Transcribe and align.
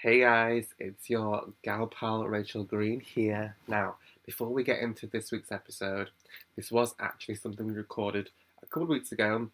Hey 0.00 0.20
guys, 0.20 0.68
it's 0.78 1.10
your 1.10 1.48
gal 1.64 1.88
pal 1.88 2.22
Rachel 2.22 2.62
Green 2.62 3.00
here. 3.00 3.56
Now, 3.66 3.96
before 4.24 4.48
we 4.48 4.62
get 4.62 4.78
into 4.78 5.08
this 5.08 5.32
week's 5.32 5.50
episode, 5.50 6.10
this 6.54 6.70
was 6.70 6.94
actually 7.00 7.34
something 7.34 7.66
we 7.66 7.72
recorded 7.72 8.30
a 8.62 8.66
couple 8.66 8.84
of 8.84 8.90
weeks 8.90 9.10
ago 9.10 9.50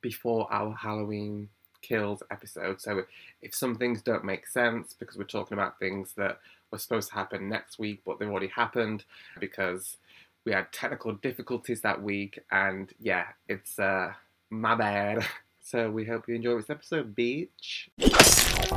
before 0.00 0.46
our 0.52 0.72
Halloween 0.76 1.48
Kills 1.82 2.22
episode. 2.30 2.80
So, 2.80 3.02
if 3.42 3.52
some 3.52 3.74
things 3.74 4.00
don't 4.00 4.22
make 4.22 4.46
sense 4.46 4.94
because 4.96 5.16
we're 5.16 5.24
talking 5.24 5.58
about 5.58 5.80
things 5.80 6.12
that 6.12 6.38
were 6.70 6.78
supposed 6.78 7.08
to 7.08 7.16
happen 7.16 7.48
next 7.48 7.80
week 7.80 8.02
but 8.06 8.20
they've 8.20 8.30
already 8.30 8.46
happened 8.46 9.02
because 9.40 9.96
we 10.44 10.52
had 10.52 10.72
technical 10.72 11.14
difficulties 11.14 11.80
that 11.80 12.00
week, 12.00 12.38
and 12.52 12.92
yeah, 13.00 13.24
it's 13.48 13.76
uh, 13.80 14.12
my 14.50 14.76
bad. 14.76 15.26
So, 15.60 15.90
we 15.90 16.06
hope 16.06 16.26
you 16.28 16.34
enjoy 16.34 16.56
this 16.56 16.70
episode, 16.70 17.14
beach. 17.14 17.90
Hey 18.68 18.76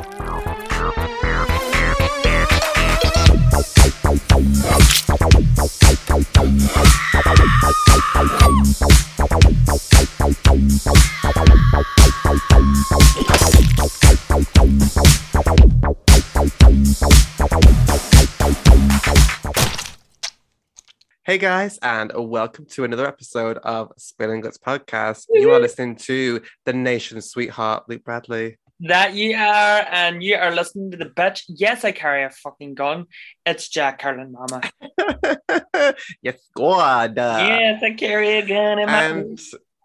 guys, 21.38 21.78
and 21.82 22.14
welcome 22.16 22.66
to 22.68 22.86
another 22.86 23.06
episode 23.06 23.58
of 23.58 23.92
Spilling 23.98 24.40
Guts 24.40 24.58
Podcast. 24.58 25.26
You 25.32 25.52
are 25.52 25.60
listening 25.60 25.98
to 25.98 26.42
the 26.64 26.72
nation's 26.72 27.30
sweetheart, 27.30 27.90
Luke 27.90 28.06
Bradley. 28.06 28.58
That 28.82 29.14
you 29.14 29.36
are, 29.36 29.86
and 29.92 30.24
you 30.24 30.36
are 30.36 30.54
listening 30.54 30.92
to 30.92 30.98
the 30.98 31.06
bitch. 31.06 31.44
Yes, 31.48 31.86
I 31.86 31.92
carry 31.92 32.24
a 32.24 32.32
fucking 32.32 32.74
gun. 32.74 33.06
It's 33.46 33.70
Jack 33.70 34.00
Carlin 34.00 34.32
Mama. 34.32 34.62
yes, 36.24 36.40
God. 36.56 37.14
yes, 37.16 37.84
I 37.84 37.92
carry 37.92 38.40
a 38.40 38.46
gun 38.46 38.80
in 38.80 38.88
my 38.88 39.04
And 39.04 39.40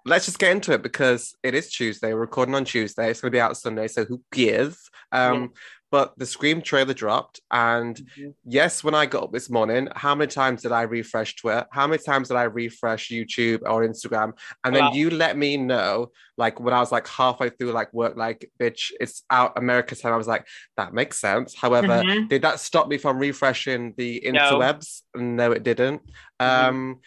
let's 0.06 0.24
just 0.24 0.38
get 0.38 0.52
into 0.52 0.72
it 0.72 0.82
because 0.82 1.34
it 1.42 1.54
is 1.54 1.70
Tuesday. 1.70 2.14
We're 2.14 2.20
recording 2.20 2.54
on 2.54 2.64
Tuesday. 2.64 3.10
It's 3.10 3.20
going 3.20 3.32
to 3.32 3.36
be 3.36 3.40
out 3.40 3.56
Sunday, 3.56 3.88
so 3.88 4.06
who 4.06 4.22
cares? 4.32 4.88
Um, 5.12 5.52
But 5.90 6.18
the 6.18 6.26
Scream 6.26 6.62
trailer 6.62 6.94
dropped, 6.94 7.40
and 7.50 7.96
Mhm. 8.18 8.34
yes, 8.44 8.82
when 8.82 8.94
I 8.94 9.06
got 9.06 9.24
up 9.24 9.32
this 9.32 9.48
morning, 9.48 9.88
how 9.94 10.14
many 10.16 10.28
times 10.30 10.62
did 10.62 10.72
I 10.72 10.82
refresh 10.82 11.36
Twitter? 11.36 11.64
How 11.70 11.86
many 11.86 12.02
times 12.02 12.28
did 12.28 12.36
I 12.36 12.42
refresh 12.44 13.08
YouTube 13.10 13.62
or 13.64 13.86
Instagram? 13.86 14.32
And 14.64 14.74
then 14.74 14.84
Wow. 14.86 14.92
you 14.92 15.10
let 15.10 15.36
me 15.36 15.56
know, 15.56 16.10
like 16.36 16.58
when 16.58 16.74
I 16.74 16.80
was 16.80 16.90
like 16.90 17.06
halfway 17.06 17.50
through 17.50 17.70
like 17.70 17.92
work, 17.94 18.16
like 18.16 18.50
bitch, 18.60 18.90
it's 19.00 19.22
out 19.30 19.52
America 19.56 19.94
time. 19.94 20.12
I 20.12 20.16
was 20.16 20.26
like, 20.26 20.46
that 20.76 20.92
makes 20.92 21.20
sense. 21.20 21.54
However, 21.54 22.02
Mhm. 22.04 22.28
did 22.28 22.42
that 22.42 22.58
stop 22.58 22.88
me 22.88 22.98
from 22.98 23.18
refreshing 23.18 23.94
the 23.96 24.20
interwebs? 24.24 25.02
No, 25.14 25.52
it 25.52 25.62
didn't. 25.62 26.02
Mhm. 26.40 26.44
Um, 26.68 27.00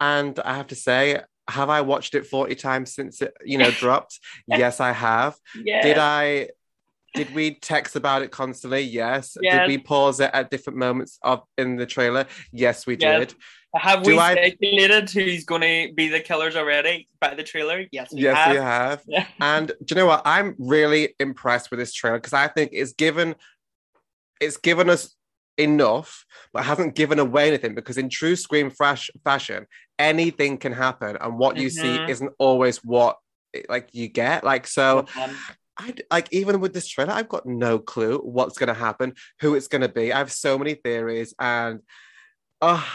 and 0.00 0.40
I 0.40 0.56
have 0.56 0.66
to 0.68 0.74
say, 0.74 1.20
have 1.48 1.70
I 1.70 1.82
watched 1.82 2.14
it 2.16 2.26
40 2.26 2.56
times 2.56 2.94
since 2.94 3.22
it, 3.22 3.32
you 3.44 3.58
know, 3.58 3.70
dropped? 3.84 4.18
yes, 4.48 4.80
I 4.80 4.90
have. 4.92 5.36
Did 5.82 5.98
I 5.98 6.48
did 7.14 7.34
we 7.34 7.54
text 7.54 7.96
about 7.96 8.22
it 8.22 8.30
constantly? 8.30 8.80
Yes. 8.80 9.36
Yes. 9.40 9.60
Did 9.60 9.68
we 9.68 9.78
pause 9.78 10.20
it 10.20 10.30
at 10.34 10.50
different 10.50 10.78
moments 10.78 11.18
of 11.22 11.42
in 11.56 11.76
the 11.76 11.86
trailer? 11.86 12.26
Yes, 12.52 12.86
we 12.86 12.96
Yes. 12.98 13.28
did. 13.32 13.34
Have 13.76 14.02
do 14.04 14.10
we 14.12 14.18
I- 14.18 14.34
speculated 14.34 15.10
who's 15.10 15.44
going 15.44 15.62
to 15.62 15.92
be 15.94 16.08
the 16.08 16.20
killers 16.20 16.54
already 16.54 17.08
by 17.20 17.34
the 17.34 17.42
trailer? 17.42 17.84
Yes, 17.90 18.12
we 18.12 18.22
yes, 18.22 18.36
have. 18.36 18.50
we 18.52 18.56
have. 18.60 19.02
Yeah. 19.08 19.26
And 19.40 19.68
do 19.84 19.94
you 19.94 19.96
know 19.96 20.06
what? 20.06 20.22
I'm 20.24 20.54
really 20.58 21.14
impressed 21.18 21.70
with 21.70 21.80
this 21.80 21.92
trailer 21.92 22.18
because 22.18 22.32
I 22.34 22.48
think 22.48 22.70
it's 22.72 22.92
given 22.92 23.34
it's 24.40 24.56
given 24.56 24.90
us 24.90 25.14
enough, 25.56 26.24
but 26.52 26.64
hasn't 26.64 26.94
given 26.96 27.18
away 27.20 27.48
anything 27.48 27.74
because 27.74 27.96
in 27.96 28.08
true 28.08 28.34
Scream 28.36 28.70
fash- 28.70 29.10
fashion, 29.24 29.66
anything 29.98 30.58
can 30.58 30.72
happen, 30.72 31.16
and 31.20 31.38
what 31.38 31.56
you 31.56 31.70
see 31.70 31.96
Mhm. 31.98 32.08
isn't 32.08 32.32
always 32.38 32.78
what 32.84 33.18
like 33.68 33.88
you 33.92 34.08
get. 34.08 34.42
Like 34.44 34.66
so, 34.66 35.06
Um, 35.20 35.36
I 35.76 35.94
like 36.10 36.28
even 36.32 36.60
with 36.60 36.72
this 36.72 36.86
trailer, 36.86 37.12
I've 37.12 37.28
got 37.28 37.46
no 37.46 37.78
clue 37.78 38.18
what's 38.18 38.58
going 38.58 38.68
to 38.68 38.74
happen, 38.74 39.14
who 39.40 39.54
it's 39.54 39.68
going 39.68 39.82
to 39.82 39.88
be. 39.88 40.12
I 40.12 40.18
have 40.18 40.32
so 40.32 40.56
many 40.56 40.74
theories, 40.74 41.34
and 41.38 41.80
oh, 42.60 42.86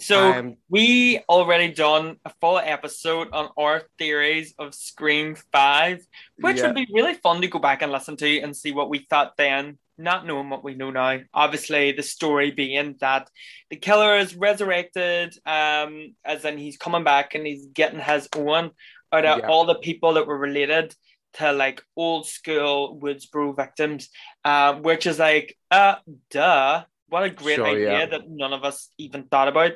so 0.00 0.20
I'm 0.20 0.56
we 0.68 1.20
already 1.28 1.72
done 1.72 2.16
a 2.24 2.32
full 2.40 2.58
episode 2.58 3.28
on 3.32 3.50
our 3.56 3.82
theories 3.98 4.54
of 4.58 4.74
Scream 4.74 5.36
Five, 5.52 6.04
which 6.38 6.56
Yeah. 6.58 6.66
would 6.66 6.74
be 6.74 6.88
really 6.92 7.14
fun 7.14 7.40
to 7.42 7.48
go 7.48 7.58
back 7.60 7.82
and 7.82 7.92
listen 7.92 8.16
to 8.16 8.40
and 8.40 8.56
see 8.56 8.72
what 8.72 8.90
we 8.90 9.06
thought 9.08 9.36
then, 9.36 9.78
not 9.96 10.26
knowing 10.26 10.50
what 10.50 10.64
we 10.64 10.74
know 10.74 10.90
now. 10.90 11.20
Obviously, 11.32 11.92
the 11.92 12.02
story 12.02 12.50
being 12.50 12.96
that 13.00 13.30
the 13.70 13.76
killer 13.76 14.18
is 14.18 14.34
resurrected, 14.34 15.36
um, 15.46 16.16
as 16.24 16.44
in 16.44 16.58
he's 16.58 16.76
coming 16.76 17.04
back 17.04 17.36
and 17.36 17.46
he's 17.46 17.66
getting 17.66 18.00
his 18.00 18.28
own 18.34 18.72
out 19.12 19.24
of 19.24 19.38
Yeah. 19.38 19.46
all 19.46 19.64
the 19.66 19.76
people 19.76 20.14
that 20.14 20.26
were 20.26 20.36
related 20.36 20.92
to 21.34 21.52
like 21.52 21.82
old 21.96 22.26
school 22.26 22.98
Woodsboro 23.02 23.56
victims, 23.56 24.08
um, 24.44 24.82
which 24.82 25.06
is 25.06 25.18
like, 25.18 25.56
uh, 25.70 25.96
duh. 26.30 26.84
What 27.08 27.22
a 27.22 27.30
great 27.30 27.56
Sure, 27.56 27.66
idea 27.66 27.98
yeah. 27.98 28.06
that 28.06 28.28
none 28.28 28.52
of 28.52 28.64
us 28.64 28.88
even 28.98 29.24
thought 29.24 29.46
about. 29.46 29.72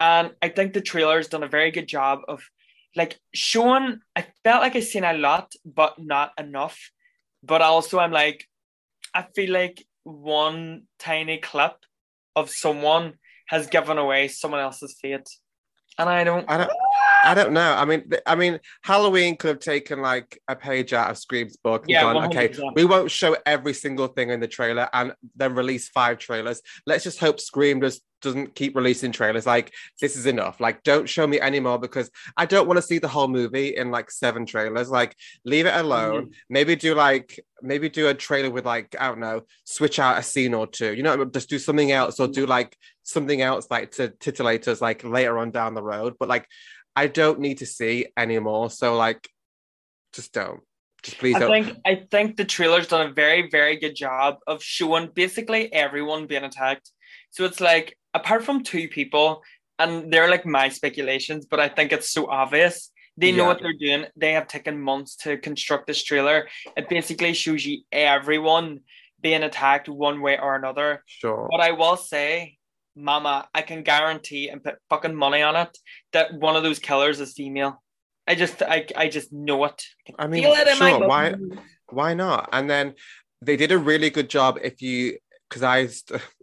And 0.00 0.32
I 0.40 0.48
think 0.48 0.72
the 0.72 0.80
trailer's 0.80 1.28
done 1.28 1.42
a 1.42 1.48
very 1.48 1.70
good 1.70 1.86
job 1.86 2.20
of 2.26 2.42
like 2.96 3.20
showing 3.32 4.00
I 4.16 4.26
felt 4.42 4.62
like 4.62 4.74
I've 4.74 4.84
seen 4.84 5.04
a 5.04 5.12
lot, 5.12 5.52
but 5.64 5.98
not 5.98 6.32
enough. 6.38 6.90
But 7.42 7.62
also 7.62 7.98
I'm 7.98 8.10
like, 8.10 8.48
I 9.14 9.26
feel 9.34 9.52
like 9.52 9.84
one 10.04 10.84
tiny 10.98 11.38
clip 11.38 11.76
of 12.34 12.50
someone 12.50 13.14
has 13.46 13.66
given 13.66 13.98
away 13.98 14.28
someone 14.28 14.60
else's 14.60 14.96
fate. 15.00 15.28
And 15.98 16.08
I 16.08 16.24
don't 16.24 16.48
I 16.50 16.56
don't 16.56 16.70
I 17.22 17.34
don't 17.34 17.52
know. 17.52 17.74
I 17.74 17.84
mean, 17.84 18.10
I 18.26 18.34
mean, 18.34 18.58
Halloween 18.82 19.36
could 19.36 19.48
have 19.48 19.58
taken 19.60 20.00
like 20.00 20.40
a 20.48 20.56
page 20.56 20.92
out 20.92 21.10
of 21.10 21.18
Scream's 21.18 21.56
book 21.56 21.82
and 21.82 21.90
Yeah, 21.90 22.02
gone, 22.02 22.26
okay, 22.26 22.48
100%. 22.48 22.74
we 22.74 22.84
won't 22.84 23.10
show 23.10 23.36
every 23.46 23.74
single 23.74 24.08
thing 24.08 24.30
in 24.30 24.40
the 24.40 24.48
trailer 24.48 24.88
and 24.92 25.14
then 25.36 25.54
release 25.54 25.88
five 25.88 26.18
trailers. 26.18 26.60
Let's 26.86 27.04
just 27.04 27.20
hope 27.20 27.40
Scream 27.40 27.80
just 27.80 28.02
doesn't 28.22 28.54
keep 28.54 28.74
releasing 28.74 29.12
trailers. 29.12 29.46
Like, 29.46 29.72
this 30.00 30.16
is 30.16 30.26
enough. 30.26 30.60
Like, 30.60 30.82
don't 30.82 31.08
show 31.08 31.26
me 31.26 31.40
anymore 31.40 31.78
because 31.78 32.10
I 32.36 32.46
don't 32.46 32.66
want 32.66 32.78
to 32.78 32.82
see 32.82 32.98
the 32.98 33.08
whole 33.08 33.28
movie 33.28 33.76
in 33.76 33.90
like 33.90 34.10
seven 34.10 34.46
trailers. 34.46 34.88
Like, 34.90 35.16
leave 35.44 35.66
it 35.66 35.74
alone. 35.74 36.22
Mm-hmm. 36.22 36.32
Maybe 36.48 36.76
do 36.76 36.94
like, 36.94 37.38
maybe 37.60 37.88
do 37.88 38.08
a 38.08 38.14
trailer 38.14 38.50
with 38.50 38.64
like, 38.64 38.96
I 38.98 39.08
don't 39.08 39.20
know, 39.20 39.42
switch 39.64 39.98
out 39.98 40.18
a 40.18 40.22
scene 40.22 40.54
or 40.54 40.66
two. 40.66 40.94
You 40.94 41.02
know, 41.02 41.24
just 41.24 41.50
do 41.50 41.58
something 41.58 41.92
else 41.92 42.18
or 42.18 42.28
do 42.28 42.46
like 42.46 42.76
something 43.02 43.42
else 43.42 43.66
like 43.70 43.90
to 43.92 44.08
titillate 44.08 44.68
us 44.68 44.80
like 44.80 45.04
later 45.04 45.38
on 45.38 45.50
down 45.50 45.74
the 45.74 45.82
road. 45.82 46.14
But 46.18 46.28
like, 46.28 46.46
I 46.94 47.06
don't 47.06 47.40
need 47.40 47.58
to 47.58 47.66
see 47.66 48.06
anymore. 48.16 48.70
So 48.70 48.96
like, 48.96 49.28
just 50.12 50.32
don't. 50.32 50.60
Just 51.02 51.18
please 51.18 51.34
I 51.36 51.40
don't. 51.40 51.50
think 51.50 51.78
I 51.84 52.06
think 52.10 52.36
the 52.36 52.44
trailer's 52.44 52.86
done 52.86 53.08
a 53.08 53.12
very, 53.12 53.48
very 53.50 53.76
good 53.76 53.96
job 53.96 54.36
of 54.46 54.62
showing 54.62 55.08
basically 55.12 55.72
everyone 55.72 56.26
being 56.26 56.44
attacked. 56.44 56.90
So 57.30 57.44
it's 57.44 57.60
like 57.60 57.96
apart 58.14 58.44
from 58.44 58.62
two 58.62 58.88
people, 58.88 59.42
and 59.78 60.12
they're 60.12 60.30
like 60.30 60.46
my 60.46 60.68
speculations, 60.68 61.46
but 61.46 61.58
I 61.60 61.68
think 61.68 61.92
it's 61.92 62.10
so 62.10 62.30
obvious. 62.30 62.90
They 63.16 63.32
know 63.32 63.42
Yeah. 63.44 63.48
what 63.48 63.60
they're 63.62 63.72
doing. 63.86 64.06
They 64.16 64.32
have 64.32 64.46
taken 64.46 64.80
months 64.80 65.16
to 65.16 65.36
construct 65.38 65.86
this 65.86 66.02
trailer. 66.04 66.48
It 66.76 66.88
basically 66.88 67.32
shows 67.34 67.64
you 67.66 67.82
everyone 67.90 68.80
being 69.20 69.42
attacked 69.42 69.88
one 69.88 70.20
way 70.20 70.38
or 70.38 70.54
another. 70.56 71.02
sure. 71.06 71.48
But 71.50 71.60
I 71.60 71.72
will 71.72 71.96
say, 71.96 72.58
Mama, 72.94 73.48
I 73.54 73.62
can 73.62 73.82
guarantee 73.82 74.48
and 74.48 74.62
put 74.62 74.76
fucking 74.90 75.14
money 75.14 75.42
on 75.42 75.56
it 75.56 75.76
that 76.12 76.34
one 76.34 76.56
of 76.56 76.62
those 76.62 76.78
killers 76.78 77.20
is 77.20 77.32
female. 77.32 77.82
I 78.26 78.34
just 78.34 78.62
I, 78.62 78.86
I 78.96 79.08
just 79.08 79.32
know 79.32 79.64
it. 79.64 79.82
I 80.18 80.26
mean, 80.26 80.42
Feel 80.42 80.52
it 80.52 80.68
in 80.68 80.78
my 80.78 80.90
sure. 80.90 81.08
Why? 81.08 81.34
Why 81.88 82.14
not? 82.14 82.48
And 82.52 82.68
then 82.70 82.94
they 83.40 83.56
did 83.56 83.72
a 83.72 83.78
really 83.78 84.10
good 84.10 84.30
job. 84.30 84.58
If 84.62 84.80
you, 84.80 85.18
because 85.48 85.62
I, 85.62 85.88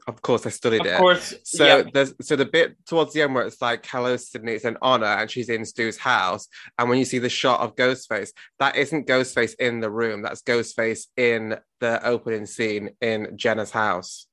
of 0.08 0.22
course, 0.22 0.46
I 0.46 0.50
studied 0.50 0.82
Of 0.82 0.88
it. 0.88 0.98
course. 0.98 1.34
So 1.44 1.66
yeah. 1.66 1.84
there's 1.94 2.14
so 2.22 2.36
the 2.36 2.46
bit 2.46 2.76
towards 2.86 3.14
the 3.14 3.22
end 3.22 3.34
where 3.34 3.46
it's 3.46 3.62
like, 3.62 3.86
"Hello, 3.86 4.18
Sidney," 4.18 4.54
it's 4.54 4.66
an 4.66 4.78
honor, 4.82 5.06
and 5.06 5.32
she's 5.32 5.50
in 5.50 5.64
Stu's 5.64 5.98
house. 5.98 6.48
And 6.78 6.90
when 6.90 7.00
you 7.00 7.06
see 7.06 7.20
the 7.20 7.30
shot 7.30 7.62
of 7.62 7.76
Ghostface, 7.76 8.32
that 8.60 8.76
isn't 8.76 9.08
Ghostface 9.08 9.56
in 9.60 9.80
the 9.80 9.90
room. 9.90 10.22
That's 10.22 10.42
Ghostface 10.42 11.06
in 11.16 11.58
the 11.80 12.06
opening 12.06 12.46
scene 12.46 12.90
in 13.02 13.38
Jenna's 13.38 13.72
house. 13.72 14.28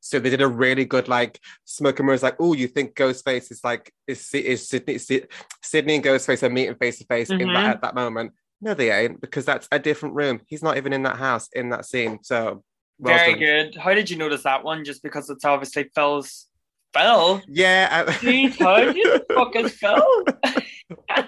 So 0.00 0.18
they 0.20 0.30
did 0.30 0.42
a 0.42 0.46
really 0.48 0.84
good 0.84 1.08
like 1.08 1.40
smoke 1.64 1.98
and 1.98 2.06
mirrors. 2.06 2.22
Like, 2.22 2.36
oh, 2.38 2.52
you 2.52 2.68
think 2.68 2.94
Ghostface 2.94 3.50
is 3.50 3.62
like 3.64 3.92
is 4.06 4.32
is 4.34 4.68
Sidney 4.68 4.98
Sy- 4.98 5.26
Sidney 5.62 5.96
and 5.96 6.04
Ghostface 6.04 6.42
are 6.42 6.50
meeting 6.50 6.76
face 6.76 6.98
to 6.98 7.04
face 7.06 7.30
in 7.30 7.38
that 7.38 7.48
Mhm. 7.48 7.68
at 7.70 7.82
that 7.82 7.94
moment? 7.94 8.32
No, 8.60 8.72
they 8.74 8.90
ain't 8.90 9.20
because 9.20 9.44
that's 9.44 9.66
a 9.72 9.78
different 9.78 10.14
room. 10.14 10.40
He's 10.46 10.62
not 10.62 10.76
even 10.76 10.92
in 10.92 11.02
that 11.02 11.16
house 11.16 11.48
in 11.52 11.70
that 11.70 11.84
scene. 11.86 12.20
So 12.22 12.62
well 12.98 13.16
Very 13.18 13.32
done. 13.32 13.38
good. 13.40 13.76
How 13.76 13.94
did 13.94 14.08
you 14.08 14.16
notice 14.16 14.44
that 14.44 14.62
one? 14.64 14.84
Just 14.84 15.02
because 15.02 15.28
it's 15.28 15.44
obviously 15.44 15.90
Phil's 15.94 16.46
Phil. 16.94 17.42
Yeah. 17.48 17.88
I- 18.06 18.12
Jeez, 18.12 18.58
how 18.58 18.92
do 18.92 18.96
you 18.98 19.20
fuck 19.34 19.56
is 19.56 19.72
Phil? 19.72 20.24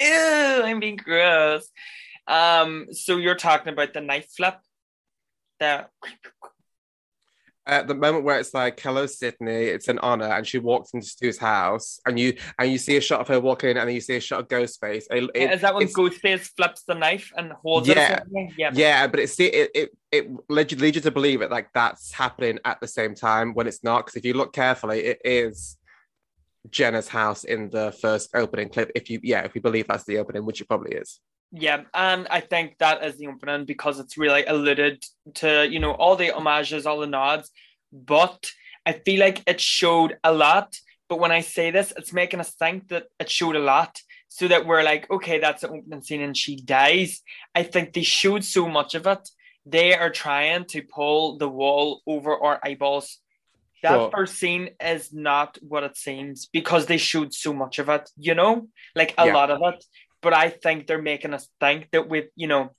Ew, 0.00 0.62
I'm 0.64 0.80
being 0.80 0.96
gross. 0.96 1.68
Um, 2.26 2.88
so 2.92 3.16
you're 3.18 3.34
talking 3.36 3.72
about 3.72 3.92
the 3.94 4.00
knife 4.00 4.28
flip 4.36 4.56
The 5.60 5.86
at 7.66 7.86
the 7.86 7.94
moment 7.94 8.24
where 8.24 8.40
it's 8.40 8.52
like 8.54 8.78
hello 8.80 9.06
sidney 9.06 9.64
it's 9.66 9.86
an 9.86 9.98
honor 10.00 10.26
and 10.26 10.46
she 10.46 10.58
walks 10.58 10.92
into 10.94 11.06
stu's 11.06 11.38
house 11.38 12.00
and 12.06 12.18
you 12.18 12.36
and 12.58 12.72
you 12.72 12.78
see 12.78 12.96
a 12.96 13.00
shot 13.00 13.20
of 13.20 13.28
her 13.28 13.38
walking 13.40 13.70
in 13.70 13.76
and 13.76 13.88
then 13.88 13.94
you 13.94 14.00
see 14.00 14.16
a 14.16 14.20
shot 14.20 14.40
of 14.40 14.48
ghostface 14.48 15.04
it, 15.10 15.30
it, 15.34 15.52
is 15.52 15.60
that 15.60 15.74
when 15.74 15.86
Ghostface 15.86 16.50
flips 16.56 16.82
the 16.82 16.94
knife 16.94 17.32
and 17.36 17.52
holds 17.52 17.86
Yeah. 17.86 18.20
it? 18.34 18.52
Yeah. 18.58 18.70
yeah 18.74 19.06
but 19.06 19.20
it's 19.20 19.38
it 19.38 19.70
it 19.74 19.90
it 20.10 20.28
leads 20.48 20.72
you, 20.72 20.78
leads 20.78 20.96
you 20.96 21.02
to 21.02 21.10
believe 21.12 21.40
it 21.40 21.50
like 21.50 21.68
that's 21.72 22.12
happening 22.12 22.58
at 22.64 22.80
the 22.80 22.88
same 22.88 23.14
time 23.14 23.54
when 23.54 23.68
it's 23.68 23.84
not 23.84 24.06
because 24.06 24.16
if 24.16 24.24
you 24.24 24.34
look 24.34 24.52
carefully 24.52 25.00
it 25.00 25.20
is 25.24 25.76
jenna's 26.70 27.08
house 27.08 27.44
in 27.44 27.70
the 27.70 27.92
first 28.00 28.30
opening 28.34 28.68
clip 28.68 28.90
if 28.96 29.08
you 29.08 29.20
yeah 29.22 29.42
if 29.42 29.54
you 29.54 29.60
believe 29.60 29.86
that's 29.86 30.04
the 30.04 30.18
opening 30.18 30.44
which 30.44 30.60
it 30.60 30.68
probably 30.68 30.96
is 30.96 31.20
Yeah, 31.52 31.82
and 31.92 32.26
I 32.30 32.40
think 32.40 32.78
that 32.78 33.04
is 33.04 33.18
the 33.18 33.26
opening 33.26 33.66
because 33.66 34.00
it's 34.00 34.16
really 34.16 34.44
alluded 34.46 35.04
to, 35.34 35.68
you 35.68 35.80
know, 35.80 35.92
all 35.92 36.16
the 36.16 36.28
homages, 36.30 36.86
all 36.86 37.00
the 37.00 37.06
nods. 37.06 37.50
But 37.92 38.50
I 38.86 38.92
feel 38.92 39.20
like 39.20 39.42
it 39.46 39.60
showed 39.60 40.16
a 40.24 40.32
lot. 40.32 40.78
But 41.10 41.20
when 41.20 41.30
I 41.30 41.42
say 41.42 41.70
this, 41.70 41.92
it's 41.96 42.12
making 42.14 42.40
us 42.40 42.54
think 42.54 42.88
that 42.88 43.04
it 43.20 43.28
showed 43.28 43.54
a 43.56 43.60
lot. 43.60 44.00
So 44.28 44.48
that 44.48 44.64
we're 44.66 44.82
like, 44.82 45.10
okay, 45.10 45.40
that's 45.40 45.60
the 45.60 45.68
opening 45.68 46.00
scene 46.02 46.22
and 46.22 46.34
she 46.34 46.56
dies. 46.56 47.20
I 47.54 47.64
think 47.64 47.92
they 47.92 48.02
showed 48.02 48.44
so 48.44 48.66
much 48.66 48.94
of 48.94 49.06
it. 49.06 49.28
They 49.66 49.94
are 49.94 50.08
trying 50.08 50.64
to 50.68 50.80
pull 50.82 51.36
the 51.36 51.50
wall 51.50 52.00
over 52.06 52.34
our 52.42 52.58
eyeballs. 52.64 53.18
That 53.82 53.98
Sure. 54.00 54.10
first 54.10 54.36
scene 54.36 54.70
is 54.80 55.12
not 55.12 55.58
what 55.60 55.82
it 55.82 55.98
seems 55.98 56.46
because 56.46 56.86
they 56.86 56.96
showed 56.96 57.34
so 57.34 57.52
much 57.52 57.78
of 57.78 57.90
it, 57.90 58.08
you 58.16 58.34
know, 58.34 58.68
like 58.94 59.12
a 59.18 59.26
Yeah. 59.26 59.34
lot 59.34 59.50
of 59.50 59.60
it 59.74 59.84
but 60.22 60.32
I 60.32 60.48
think 60.48 60.86
they're 60.86 61.02
making 61.02 61.34
us 61.34 61.48
think 61.60 61.88
that 61.92 62.08
with 62.08 62.26
you 62.36 62.46
know, 62.46 62.70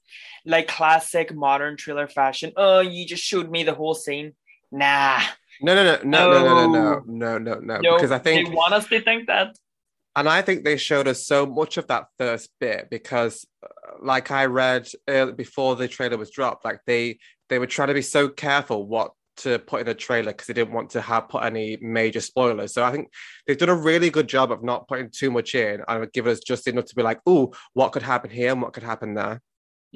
like 0.45 0.67
classic 0.67 1.33
modern 1.33 1.77
trailer 1.77 2.07
fashion. 2.07 2.53
Oh, 2.57 2.79
you 2.79 3.05
just 3.05 3.23
showed 3.23 3.49
me 3.51 3.63
the 3.63 3.73
whole 3.73 3.93
scene. 3.93 4.33
Nah, 4.71 5.21
no 5.61 5.75
no 5.75 5.83
no 5.83 5.99
no 6.03 6.31
no 6.31 6.43
no 6.43 6.65
no 6.65 6.65
no 6.65 7.03
no 7.05 7.37
no 7.37 7.59
no 7.59 7.77
no, 7.77 7.95
because 7.95 8.11
i 8.11 8.17
think 8.17 8.49
they 8.49 8.55
want 8.55 8.73
us 8.73 8.87
to 8.87 9.01
think 9.01 9.27
that. 9.27 9.55
And 10.15 10.29
I 10.29 10.43
think 10.43 10.63
they 10.63 10.77
showed 10.77 11.07
us 11.07 11.25
so 11.25 11.45
much 11.47 11.77
of 11.77 11.87
that 11.87 12.05
first 12.19 12.51
bit 12.59 12.87
because, 12.91 13.47
uh, 13.63 13.67
like 13.99 14.29
I 14.29 14.45
read 14.45 14.87
uh, 15.07 15.31
before 15.31 15.75
the 15.75 15.87
trailer 15.87 16.17
was 16.17 16.29
dropped, 16.29 16.65
like 16.65 16.81
they 16.85 17.17
they 17.49 17.57
were 17.57 17.67
trying 17.67 17.87
to 17.87 17.93
be 17.95 18.03
so 18.03 18.29
careful 18.29 18.85
what 18.85 19.11
to 19.37 19.59
put 19.59 19.81
in 19.81 19.87
a 19.87 19.93
trailer 19.93 20.31
because 20.31 20.47
they 20.47 20.53
didn't 20.53 20.73
want 20.73 20.91
to 20.91 21.01
have 21.01 21.29
put 21.29 21.43
any 21.43 21.77
major 21.81 22.21
spoilers. 22.21 22.73
So 22.73 22.83
I 22.83 22.91
think 22.91 23.09
they've 23.45 23.57
done 23.57 23.69
a 23.69 23.75
really 23.75 24.09
good 24.09 24.27
job 24.27 24.51
of 24.51 24.63
not 24.63 24.87
putting 24.87 25.09
too 25.09 25.31
much 25.31 25.55
in 25.55 25.81
and 25.87 26.11
given 26.11 26.31
us 26.31 26.39
just 26.39 26.67
enough 26.67 26.85
to 26.85 26.95
be 26.95 27.03
like, 27.03 27.19
oh, 27.25 27.53
what 27.73 27.91
could 27.91 28.03
happen 28.03 28.29
here 28.29 28.51
and 28.51 28.61
what 28.61 28.73
could 28.73 28.83
happen 28.83 29.13
there. 29.13 29.41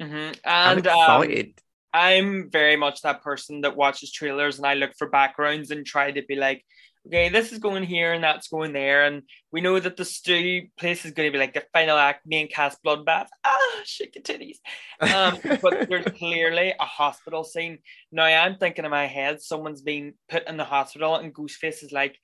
Mhm. 0.00 0.38
I'm 0.44 0.78
And 0.78 0.86
um, 0.86 0.94
excited. 0.96 1.60
I'm 1.92 2.50
very 2.50 2.76
much 2.76 3.02
that 3.02 3.22
person 3.22 3.62
that 3.62 3.76
watches 3.76 4.12
trailers 4.12 4.58
and 4.58 4.66
I 4.66 4.74
look 4.74 4.92
for 4.98 5.08
backgrounds 5.08 5.70
and 5.70 5.86
try 5.86 6.10
to 6.12 6.22
be 6.22 6.36
like, 6.36 6.64
okay, 7.08 7.28
this 7.30 7.52
is 7.52 7.58
going 7.58 7.82
here 7.84 8.12
and 8.12 8.22
that's 8.22 8.48
going 8.48 8.72
there. 8.72 9.04
And 9.04 9.22
we 9.50 9.60
know 9.60 9.80
that 9.80 9.96
the 9.96 10.04
Stu 10.04 10.62
place 10.78 11.04
is 11.04 11.12
going 11.12 11.28
to 11.28 11.32
be 11.32 11.38
like 11.38 11.54
the 11.54 11.64
final 11.72 11.96
act, 11.96 12.26
main 12.26 12.48
cast 12.48 12.82
bloodbath. 12.84 13.28
Ah, 13.44 13.80
shake 13.84 14.14
your 14.14 14.22
titties. 14.22 14.58
Um, 15.00 15.38
but 15.62 15.88
there's 15.88 16.04
clearly 16.16 16.74
a 16.78 16.84
hospital 16.84 17.44
scene. 17.44 17.78
Now 18.12 18.24
I'm 18.24 18.56
thinking 18.58 18.84
in 18.84 18.90
my 18.90 19.06
head, 19.06 19.40
someone's 19.42 19.82
been 19.82 20.14
put 20.28 20.46
in 20.46 20.56
the 20.56 20.64
hospital 20.64 21.16
and 21.16 21.34
Ghostface 21.34 21.82
is 21.82 21.92
like, 21.92 22.16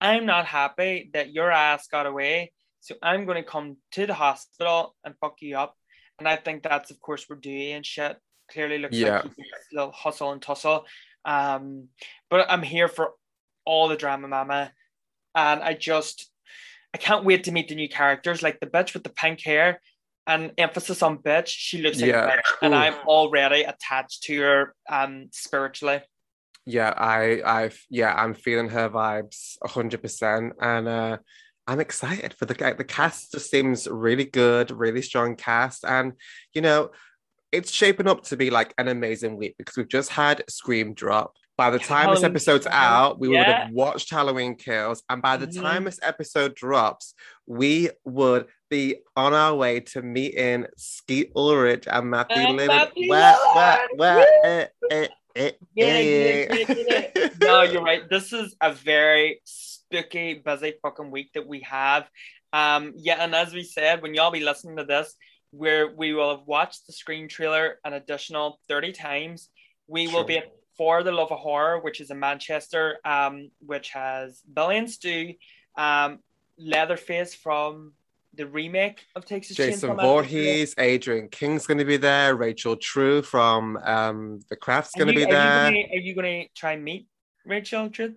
I'm 0.00 0.24
not 0.26 0.46
happy 0.46 1.10
that 1.12 1.32
your 1.32 1.50
ass 1.50 1.86
got 1.86 2.06
away. 2.06 2.52
So 2.80 2.94
I'm 3.02 3.26
going 3.26 3.36
to 3.42 3.48
come 3.48 3.76
to 3.92 4.06
the 4.06 4.14
hospital 4.14 4.96
and 5.04 5.14
fuck 5.20 5.36
you 5.42 5.58
up. 5.58 5.76
And 6.18 6.26
I 6.26 6.36
think 6.36 6.62
that's, 6.62 6.90
of 6.90 7.00
course, 7.00 7.26
we're 7.28 7.36
Dewey 7.36 7.72
and 7.72 7.84
shit. 7.84 8.16
Clearly 8.50 8.78
looks 8.78 8.96
Yeah. 8.96 9.16
like 9.16 9.24
a 9.26 9.74
little 9.74 9.92
hustle 9.92 10.32
and 10.32 10.40
tussle. 10.40 10.86
Um, 11.26 11.88
but 12.30 12.50
I'm 12.50 12.62
here 12.62 12.88
for 12.88 13.12
all 13.64 13.88
the 13.88 13.96
drama, 13.96 14.28
mama. 14.28 14.72
And 15.34 15.62
I 15.62 15.74
just, 15.74 16.30
I 16.94 16.98
can't 16.98 17.24
wait 17.24 17.44
to 17.44 17.52
meet 17.52 17.68
the 17.68 17.74
new 17.74 17.88
characters, 17.88 18.42
like 18.42 18.60
the 18.60 18.66
bitch 18.66 18.94
with 18.94 19.04
the 19.04 19.10
pink 19.10 19.40
hair 19.42 19.80
and 20.26 20.52
emphasis 20.58 21.02
on 21.02 21.18
bitch. 21.18 21.48
She 21.48 21.82
looks 21.82 22.00
like 22.00 22.10
Yeah. 22.10 22.24
a 22.24 22.28
bitch, 22.36 22.50
and 22.62 22.74
Ooh. 22.74 22.76
I'm 22.76 22.94
already 23.06 23.62
attached 23.62 24.22
to 24.24 24.40
her 24.40 24.74
um 24.90 25.28
spiritually. 25.32 26.00
yeah, 26.66 26.92
I 26.96 27.42
I 27.44 27.70
yeah, 27.88 28.12
I'm 28.14 28.34
feeling 28.34 28.68
her 28.70 28.88
vibes 28.90 29.56
hundred 29.64 30.02
percent, 30.02 30.52
and 30.60 30.86
uh, 30.88 31.18
I'm 31.66 31.80
excited 31.80 32.34
for 32.34 32.44
the 32.44 32.54
the 32.76 32.84
cast. 32.84 33.32
Just 33.32 33.50
seems 33.50 33.88
really 33.88 34.24
good, 34.26 34.70
really 34.70 35.02
strong 35.02 35.36
cast, 35.36 35.84
and 35.84 36.12
you 36.54 36.60
know, 36.60 36.90
it's 37.50 37.72
shaping 37.72 38.06
up 38.08 38.24
to 38.24 38.36
be 38.36 38.50
like 38.50 38.74
an 38.78 38.88
amazing 38.88 39.36
week 39.36 39.54
because 39.58 39.76
we've 39.76 39.88
just 39.88 40.10
had 40.10 40.44
Scream 40.48 40.92
drop. 40.94 41.34
By 41.60 41.68
the 41.68 41.78
time 41.78 42.08
this 42.14 42.22
episode's 42.24 42.64
Kills. 42.64 42.74
out, 42.74 43.20
we 43.20 43.28
would 43.28 43.36
have 43.36 43.70
watched 43.70 44.08
Halloween 44.08 44.54
Kills, 44.54 45.02
and 45.10 45.20
by 45.20 45.36
the 45.36 45.46
Mhm. 45.46 45.60
time 45.60 45.84
this 45.84 46.00
episode 46.02 46.54
drops, 46.54 47.12
we 47.46 47.90
would 48.06 48.46
be 48.70 49.02
on 49.14 49.34
our 49.34 49.54
way 49.54 49.80
to 49.80 50.00
meeting 50.00 50.64
Skeet 50.78 51.30
Ulrich 51.36 51.84
and 51.86 52.08
Matthew 52.08 52.46
And. 52.46 52.56
Matthew 52.56 53.10
Where, 53.10 53.36
where, 53.54 53.88
where, 53.96 54.26
eh, 54.42 54.66
eh, 54.90 55.08
eh, 55.36 55.50
get 55.76 56.48
it. 56.56 57.38
no, 57.42 57.60
you're 57.60 57.82
right. 57.82 58.08
This 58.08 58.32
is 58.32 58.56
a 58.62 58.72
very 58.72 59.42
spooky, 59.44 60.32
busy 60.42 60.72
fucking 60.80 61.10
week 61.10 61.30
that 61.34 61.46
we 61.46 61.60
have. 61.68 62.08
Um, 62.54 62.94
yeah, 62.96 63.22
and 63.22 63.34
as 63.34 63.52
we 63.52 63.64
said, 63.64 64.00
when 64.00 64.14
y'all 64.14 64.30
be 64.30 64.40
listening 64.40 64.78
to 64.78 64.84
this, 64.84 65.14
where 65.50 65.88
we 65.94 66.14
will 66.14 66.30
have 66.38 66.46
watched 66.46 66.86
the 66.86 66.94
Scream 66.94 67.28
trailer 67.28 67.80
an 67.84 67.92
additional 67.92 68.58
30 68.66 68.92
times. 68.92 69.50
We 69.88 70.08
will 70.08 70.24
be 70.24 70.40
For 70.80 71.02
the 71.02 71.12
Love 71.12 71.30
of 71.30 71.40
Horror, 71.40 71.78
which 71.80 72.00
is 72.00 72.10
in 72.10 72.18
Manchester, 72.18 72.96
um, 73.04 73.50
which 73.60 73.90
has 73.90 74.40
Billy 74.50 74.78
and 74.78 74.90
Stu, 74.90 75.34
um, 75.76 76.20
Leatherface 76.56 77.34
from 77.34 77.92
the 78.32 78.46
remake 78.46 79.04
of 79.14 79.26
Texas 79.26 79.58
Jason 79.58 79.90
Chainsaw. 79.90 80.00
Voorhees, 80.00 80.74
Adrienne 80.80 81.28
King's 81.28 81.66
going 81.66 81.76
to 81.76 81.84
be 81.84 81.98
there, 81.98 82.34
Rachel 82.34 82.76
True 82.76 83.20
from 83.20 83.76
um, 83.84 84.40
The 84.48 84.56
Craft's 84.56 84.94
going 84.96 85.08
to 85.08 85.12
you- 85.12 85.26
be 85.26 85.30
are 85.30 85.34
there. 85.34 85.70
You 85.70 85.82
gonna, 85.82 85.94
are 85.94 86.00
you 86.00 86.14
going 86.14 86.44
to 86.44 86.48
try 86.58 86.72
and 86.72 86.82
meet 86.82 87.06
Rachel 87.44 87.90
True? 87.90 88.14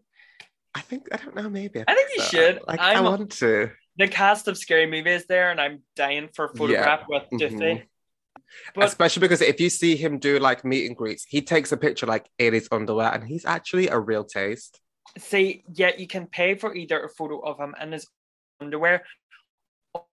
I 0.73 0.79
think 0.79 1.09
I 1.11 1.17
don't 1.17 1.35
know, 1.35 1.49
maybe. 1.49 1.83
I 1.85 1.93
think 1.93 2.11
you 2.15 2.21
so. 2.21 2.29
should. 2.29 2.61
Like 2.65 2.79
i 2.79 2.93
I'm- 2.93 3.03
want 3.03 3.29
to. 3.39 3.71
the 3.97 4.07
cast 4.07 4.47
of 4.47 4.57
Scary 4.57 4.85
Movie 4.85 5.09
is 5.09 5.25
there, 5.25 5.51
and 5.51 5.59
I'm 5.59 5.81
dying 5.97 6.29
for 6.33 6.45
a 6.45 6.55
photograph 6.55 7.09
with 7.09 7.23
mhm. 7.29 7.41
Doofy. 7.41 7.83
But 8.75 8.85
Especially 8.85 9.21
because 9.21 9.41
if 9.41 9.59
you 9.59 9.69
see 9.69 9.95
him 9.95 10.19
do 10.19 10.39
like 10.39 10.65
meet 10.65 10.87
and 10.87 10.95
greets, 10.95 11.25
he 11.27 11.41
takes 11.41 11.71
a 11.71 11.77
picture 11.77 12.05
like 12.05 12.27
in 12.39 12.53
his 12.53 12.67
underwear, 12.71 13.13
and 13.13 13.23
he's 13.23 13.45
actually 13.45 13.87
a 13.87 13.99
real 13.99 14.23
taste. 14.23 14.79
see, 15.17 15.63
yeah, 15.73 15.91
you 15.97 16.07
can 16.07 16.27
pay 16.27 16.55
for 16.55 16.73
either 16.75 17.03
a 17.03 17.09
photo 17.09 17.39
of 17.39 17.59
him 17.59 17.75
in 17.79 17.91
his 17.91 18.07
underwear 18.59 19.03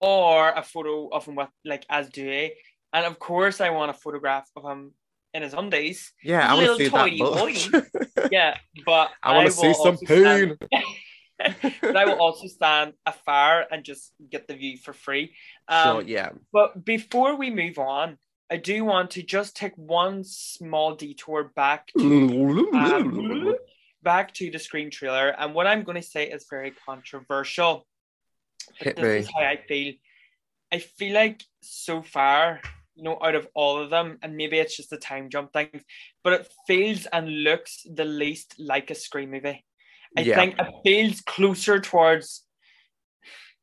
or 0.00 0.50
a 0.50 0.62
photo 0.62 1.08
of 1.08 1.24
him 1.26 1.36
with 1.36 1.48
like 1.64 1.86
as 1.88 2.08
Dewey. 2.10 2.52
And 2.92 3.06
of 3.06 3.18
course, 3.18 3.60
I 3.60 3.70
want 3.70 3.90
a 3.90 3.94
photograph 3.94 4.48
of 4.56 4.64
him 4.64 4.92
in 5.32 5.42
his 5.42 5.54
undies. 5.54 6.12
Yeah, 6.22 6.50
I 6.50 6.54
want 6.54 6.78
to 6.78 6.84
see 6.84 6.88
that. 7.72 8.08
Yeah, 8.32 8.56
but 8.84 9.10
I 9.22 9.34
want 9.34 9.46
to 9.46 9.52
see 9.52 9.74
some 9.74 9.96
pain. 9.96 10.56
but 11.80 11.96
I 11.96 12.04
will 12.04 12.20
also 12.20 12.46
stand 12.48 12.92
afar 13.06 13.66
and 13.70 13.84
just 13.84 14.12
get 14.28 14.46
the 14.46 14.54
view 14.54 14.76
for 14.76 14.92
free. 14.92 15.32
Um, 15.68 15.96
sure, 15.96 16.02
yeah. 16.02 16.30
But 16.52 16.84
before 16.84 17.36
we 17.36 17.50
move 17.50 17.78
on, 17.78 18.18
I 18.50 18.56
do 18.56 18.84
want 18.84 19.12
to 19.12 19.22
just 19.22 19.56
take 19.56 19.74
one 19.76 20.24
small 20.24 20.96
detour 20.96 21.52
back 21.54 21.88
to 21.98 22.68
um, 22.74 23.54
back 24.02 24.34
to 24.34 24.50
the 24.50 24.58
Scream 24.58 24.90
trailer. 24.90 25.28
And 25.28 25.54
what 25.54 25.68
I'm 25.68 25.84
going 25.84 26.00
to 26.00 26.02
say 26.02 26.28
is 26.28 26.46
very 26.50 26.72
controversial. 26.84 27.86
Hit 28.78 28.96
this 28.96 29.04
me. 29.04 29.18
is 29.18 29.30
how 29.32 29.42
I 29.42 29.58
feel. 29.68 29.94
I 30.72 30.78
feel 30.78 31.14
like 31.14 31.44
so 31.62 32.02
far, 32.02 32.60
you 32.94 33.04
know, 33.04 33.18
out 33.22 33.34
of 33.34 33.46
all 33.54 33.78
of 33.78 33.90
them, 33.90 34.18
and 34.22 34.36
maybe 34.36 34.58
it's 34.58 34.76
just 34.76 34.90
the 34.90 34.96
time 34.96 35.28
jump 35.30 35.52
thing, 35.52 35.82
but 36.22 36.32
it 36.32 36.48
feels 36.66 37.06
and 37.06 37.44
looks 37.44 37.84
the 37.92 38.04
least 38.04 38.56
like 38.58 38.90
a 38.90 38.94
Scream 38.94 39.30
movie. 39.30 39.64
I 40.16 40.22
Yeah. 40.22 40.34
think 40.34 40.56
it 40.58 40.66
feels 40.84 41.20
closer 41.20 41.80
towards 41.80 42.44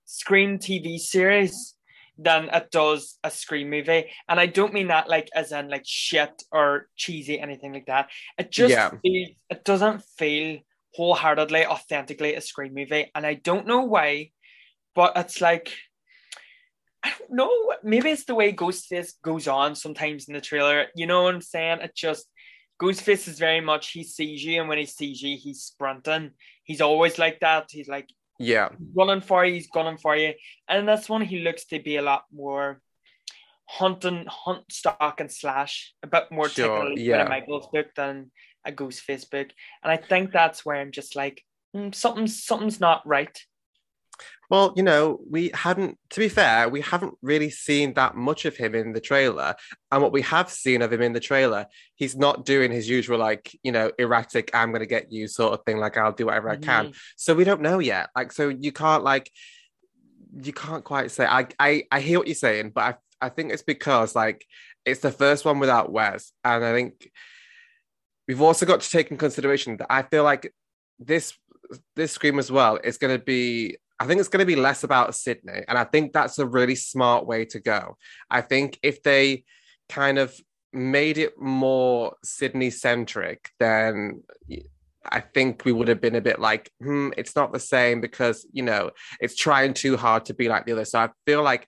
Scream 0.06 0.60
TV 0.60 0.98
series 0.98 1.77
than 2.18 2.50
it 2.50 2.72
does 2.72 3.18
a 3.24 3.32
Scream 3.32 3.70
movie. 3.70 4.12
And 4.28 4.40
I 4.40 4.48
don't 4.48 4.74
mean 4.74 4.88
that 4.88 5.10
like 5.10 5.30
as 5.36 5.52
in 5.52 5.70
like 5.70 5.84
shit 5.86 6.44
or 6.52 6.88
cheesy, 6.96 7.40
anything 7.40 7.74
like 7.74 7.86
that. 7.88 8.10
It 8.38 8.52
just 8.52 8.72
Yeah. 8.72 8.92
feels 9.02 9.30
it 9.50 9.64
doesn't 9.64 10.04
feel 10.18 10.60
wholeheartedly, 10.94 11.66
authentically 11.66 12.36
a 12.36 12.42
Scream 12.42 12.74
movie. 12.74 13.12
And 13.14 13.26
I 13.26 13.36
don't 13.36 13.68
know 13.68 13.82
why, 13.82 14.32
but 14.96 15.14
it's 15.16 15.42
like 15.42 15.74
I 17.04 17.14
don't 17.20 17.32
know. 17.32 17.74
Maybe 17.84 18.10
it's 18.10 18.26
the 18.26 18.36
way 18.36 18.52
Ghostface 18.52 19.14
goes 19.22 19.48
on 19.48 19.76
sometimes 19.76 20.28
in 20.28 20.34
the 20.34 20.42
trailer. 20.42 20.88
You 20.96 21.06
know 21.06 21.24
what 21.24 21.36
I'm 21.36 21.42
saying? 21.42 21.80
It 21.82 21.96
just 21.96 22.28
Ghostface 22.82 23.28
is 23.28 23.40
very 23.40 23.62
much 23.62 23.92
he 23.92 24.04
sees 24.04 24.44
you, 24.44 24.60
and 24.60 24.70
when 24.70 24.78
he 24.78 24.86
sees 24.86 25.22
you, 25.22 25.38
he's 25.38 25.62
sprinting. 25.62 26.32
He's 26.64 26.82
always 26.82 27.18
like 27.18 27.40
that. 27.40 27.68
He's 27.70 27.88
like 27.88 28.10
Yeah, 28.40 28.70
running 28.96 29.22
for 29.22 29.46
you, 29.46 29.54
he's 29.54 29.68
gunning 29.68 29.98
for 29.98 30.16
you. 30.16 30.34
And 30.68 30.80
in 30.80 30.86
this 30.86 31.10
one, 31.10 31.22
he 31.22 31.40
looks 31.40 31.66
to 31.66 31.80
be 31.80 31.98
a 31.98 32.02
lot 32.02 32.24
more 32.32 32.82
hunt 33.66 34.06
and 34.06 34.28
hunt, 34.28 34.72
stalk 34.72 35.20
and 35.20 35.32
slash 35.32 35.94
a 36.04 36.08
bit 36.08 36.32
more 36.32 36.50
Sure, 36.50 36.80
technically 36.80 37.04
yeah. 37.04 37.24
with 37.24 37.30
Michael's 37.30 37.68
book 37.72 37.88
than 37.96 38.32
a 38.66 38.72
Ghostface 38.72 39.30
book, 39.30 39.48
and 39.84 39.92
I 39.92 39.98
think 39.98 40.32
that's 40.32 40.66
where 40.66 40.78
I'm 40.78 40.92
just 40.92 41.16
like 41.16 41.44
mm, 41.76 41.94
something's 41.94 42.44
something's 42.44 42.80
not 42.80 43.06
right. 43.08 43.38
Well, 44.50 44.74
you 44.78 44.84
know, 44.84 45.20
we 45.30 45.52
hadn't, 45.54 45.98
to 46.12 46.20
be 46.20 46.30
fair, 46.30 46.70
we 46.70 46.80
haven't 46.80 47.16
really 47.22 47.50
seen 47.50 47.94
that 47.96 48.16
much 48.16 48.46
of 48.46 48.56
him 48.56 48.76
in 48.76 48.94
the 48.94 49.02
trailer. 49.02 49.56
And 49.92 50.02
what 50.02 50.14
we 50.14 50.22
have 50.22 50.50
seen 50.50 50.82
of 50.82 50.94
him 50.94 51.02
in 51.02 51.12
the 51.12 51.20
trailer, 51.20 51.66
he's 51.96 52.16
not 52.16 52.46
doing 52.46 52.72
his 52.72 52.88
usual, 52.88 53.20
like, 53.20 53.58
you 53.64 53.74
know, 53.74 53.92
erratic, 54.00 54.52
I'm 54.54 54.70
going 54.70 54.80
to 54.80 54.86
get 54.86 55.12
you 55.12 55.28
sort 55.28 55.54
of 55.54 55.66
thing, 55.66 55.80
like, 55.80 55.98
I'll 55.98 56.14
do 56.14 56.28
whatever 56.28 56.50
I 56.50 56.56
can. 56.56 56.94
So 57.18 57.36
we 57.36 57.44
don't 57.44 57.62
know 57.62 57.80
yet. 57.80 58.10
Like, 58.16 58.32
so 58.32 58.48
you 58.48 58.72
can't, 58.72 59.04
like, 59.04 59.30
you 60.42 60.54
can't 60.54 60.84
quite 60.84 61.12
say. 61.12 61.26
I, 61.26 61.48
I, 61.60 61.84
I 61.92 62.00
hear 62.00 62.20
what 62.20 62.28
you're 62.28 62.36
saying, 62.36 62.72
but 62.74 62.84
I, 63.22 63.26
I 63.26 63.30
think 63.30 63.52
it's 63.52 63.64
because, 63.64 64.16
like, 64.16 64.46
it's 64.86 65.02
the 65.02 65.12
first 65.12 65.44
one 65.44 65.60
without 65.60 65.92
Wes. 65.92 66.32
And 66.46 66.64
I 66.64 66.74
think 66.74 67.12
we've 68.30 68.42
also 68.42 68.66
got 68.66 68.80
to 68.80 68.90
take 68.90 69.12
in 69.12 69.18
consideration 69.18 69.76
that 69.78 69.88
I 69.92 70.04
feel 70.04 70.24
like 70.24 70.54
this 71.00 71.34
this 71.98 72.14
scream 72.14 72.40
as 72.40 72.50
well 72.50 72.80
is 72.82 72.98
going 72.98 73.18
to 73.18 73.24
be 73.24 73.78
I 74.00 74.06
think 74.06 74.20
it's 74.20 74.30
going 74.30 74.42
to 74.42 74.46
be 74.46 74.56
less 74.56 74.84
about 74.84 75.16
Sidney. 75.16 75.64
And 75.68 75.78
I 75.78 75.84
think 75.84 76.14
that's 76.14 76.40
a 76.40 76.46
really 76.46 76.76
smart 76.76 77.26
way 77.26 77.46
to 77.46 77.60
go. 77.60 77.98
I 78.30 78.42
think 78.42 78.80
if 78.84 79.02
they 79.02 79.44
kind 79.90 80.20
of 80.20 80.36
made 80.72 81.18
it 81.18 81.40
more 81.40 82.16
Sidney 82.24 82.70
centric, 82.70 83.50
then 83.60 84.24
I 85.10 85.22
think 85.22 85.66
we 85.66 85.72
would 85.72 85.88
have 85.88 86.02
been 86.02 86.16
a 86.16 86.22
bit 86.22 86.40
like, 86.40 86.72
hmm, 86.82 87.10
it's 87.18 87.36
not 87.36 87.54
the 87.54 87.60
same 87.60 88.02
because, 88.02 88.46
you 88.52 88.64
know, 88.64 88.92
it's 89.20 89.36
trying 89.36 89.74
too 89.74 89.98
hard 89.98 90.26
to 90.26 90.34
be 90.34 90.50
like 90.50 90.66
the 90.66 90.74
other. 90.74 90.86
So 90.86 91.00
I 91.00 91.10
feel 91.26 91.42
like 91.42 91.68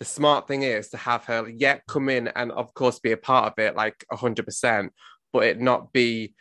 the 0.00 0.04
smart 0.04 0.48
thing 0.48 0.62
is 0.62 0.88
to 0.90 0.96
have 0.96 1.24
her 1.26 1.48
yet 1.48 1.82
come 1.88 2.08
in 2.08 2.28
and, 2.28 2.52
of 2.52 2.74
course, 2.74 2.98
be 2.98 3.12
a 3.12 3.16
part 3.16 3.52
of 3.52 3.58
it 3.58 3.76
like 3.76 4.04
100%, 4.12 4.90
but 5.32 5.44
it 5.44 5.60
not 5.60 5.92
be 5.92 6.34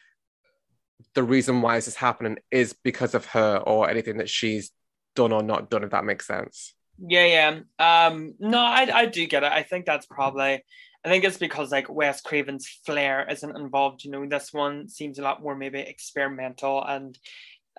the 1.13 1.24
reason 1.24 1.62
why 1.62 1.75
this 1.75 1.88
is 1.88 1.96
happening 1.96 2.38
is 2.51 2.75
because 2.84 3.15
of 3.15 3.25
her 3.27 3.58
or 3.58 3.89
anything 3.89 4.17
that 4.17 4.29
she's 4.29 4.72
done 5.19 5.33
or 5.33 5.43
not 5.43 5.69
done, 5.69 5.83
if 5.83 5.91
that 5.91 6.05
makes 6.05 6.25
sense. 6.25 6.73
Yeah, 6.97 7.25
yeah. 7.25 8.07
Um, 8.07 8.35
no, 8.39 8.59
I 8.59 8.89
I 8.93 9.05
do 9.05 9.25
get 9.27 9.43
it. 9.43 9.51
I 9.51 9.63
think 9.63 9.85
that's 9.85 10.05
probably. 10.05 10.63
I 11.05 11.07
think 11.07 11.23
it's 11.23 11.38
because 11.38 11.71
like 11.71 11.89
Wes 11.89 12.21
Craven's 12.21 12.67
flair 12.85 13.25
isn't 13.29 13.57
involved. 13.57 14.03
You 14.03 14.11
know, 14.11 14.25
this 14.25 14.51
one 14.53 14.89
seems 14.89 15.17
a 15.17 15.21
lot 15.21 15.41
more 15.41 15.55
maybe 15.55 15.79
experimental 15.79 16.83
and 16.83 17.17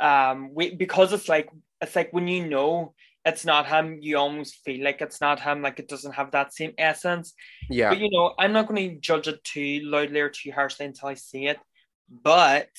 um 0.01 0.55
we 0.55 0.75
because 0.75 1.13
it's 1.13 1.29
like 1.29 1.51
it's 1.83 1.95
like 1.95 2.11
when 2.13 2.29
you 2.29 2.49
know 2.49 2.95
it's 3.27 3.45
not 3.45 3.67
him, 3.67 3.99
you 4.01 4.17
almost 4.17 4.65
feel 4.65 4.83
like 4.83 5.03
it's 5.03 5.21
not 5.21 5.41
him, 5.41 5.61
like 5.61 5.79
it 5.79 5.89
doesn't 5.89 6.15
have 6.15 6.31
that 6.31 6.55
same 6.55 6.73
essence. 6.79 7.35
Yeah. 7.69 7.91
But 7.91 7.99
you 8.01 8.11
know, 8.11 8.33
I'm 8.39 8.55
not 8.55 8.67
going 8.67 8.89
to 8.89 9.01
judge 9.01 9.29
it 9.29 9.45
too 9.45 9.81
loudly 9.85 10.21
or 10.21 10.31
too 10.31 10.53
harshly 10.53 10.87
until 10.87 11.11
I 11.11 11.15
see 11.15 11.47
it. 11.47 11.59
But 12.09 12.71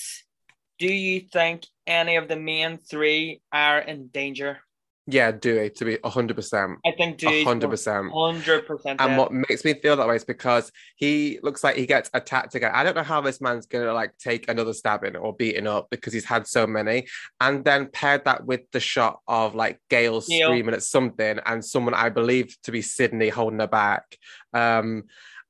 do 0.79 0.91
you 0.91 1.21
think 1.31 1.67
any 1.91 2.15
of 2.15 2.27
the 2.27 2.35
main 2.35 2.77
three 2.77 3.41
are 3.51 3.79
in 3.79 4.07
danger? 4.07 4.59
Yeah, 5.07 5.31
Dewey, 5.31 5.71
to 5.71 5.85
be 5.85 5.97
100%. 5.97 6.75
I 6.85 6.91
think 6.91 7.17
Dewey's 7.17 7.45
100%. 7.45 8.11
100% 8.11 8.95
And 8.99 9.17
what 9.17 9.33
makes 9.33 9.65
me 9.65 9.73
feel 9.73 9.95
that 9.95 10.07
way 10.07 10.15
is 10.15 10.23
because 10.23 10.71
he 10.95 11.39
looks 11.41 11.63
like 11.63 11.75
he 11.75 11.87
gets 11.87 12.11
attacked 12.13 12.53
again. 12.53 12.71
I 12.73 12.83
don't 12.83 12.95
know 12.95 13.03
how 13.03 13.19
this 13.19 13.41
man's 13.41 13.65
gonna 13.65 13.93
like 13.93 14.15
take 14.19 14.47
another 14.47 14.73
stabbing 14.73 15.15
or 15.15 15.35
beating 15.35 15.65
up 15.65 15.87
because 15.89 16.13
he's 16.13 16.25
had 16.25 16.45
so 16.45 16.67
many. 16.67 17.07
And 17.39 17.65
then 17.65 17.87
paired 17.87 18.25
that 18.25 18.45
with 18.45 18.61
the 18.71 18.79
shot 18.79 19.19
of 19.27 19.55
like 19.55 19.79
Gail 19.89 20.21
Gail. 20.21 20.47
screaming 20.47 20.75
at 20.75 20.83
something 20.83 21.39
and 21.45 21.65
someone 21.65 21.95
I 21.95 22.09
believe 22.09 22.55
to 22.63 22.71
be 22.71 22.83
Sidney 22.83 23.29
holding 23.29 23.59
her 23.59 23.67
back. 23.67 24.17
Um, 24.53 25.05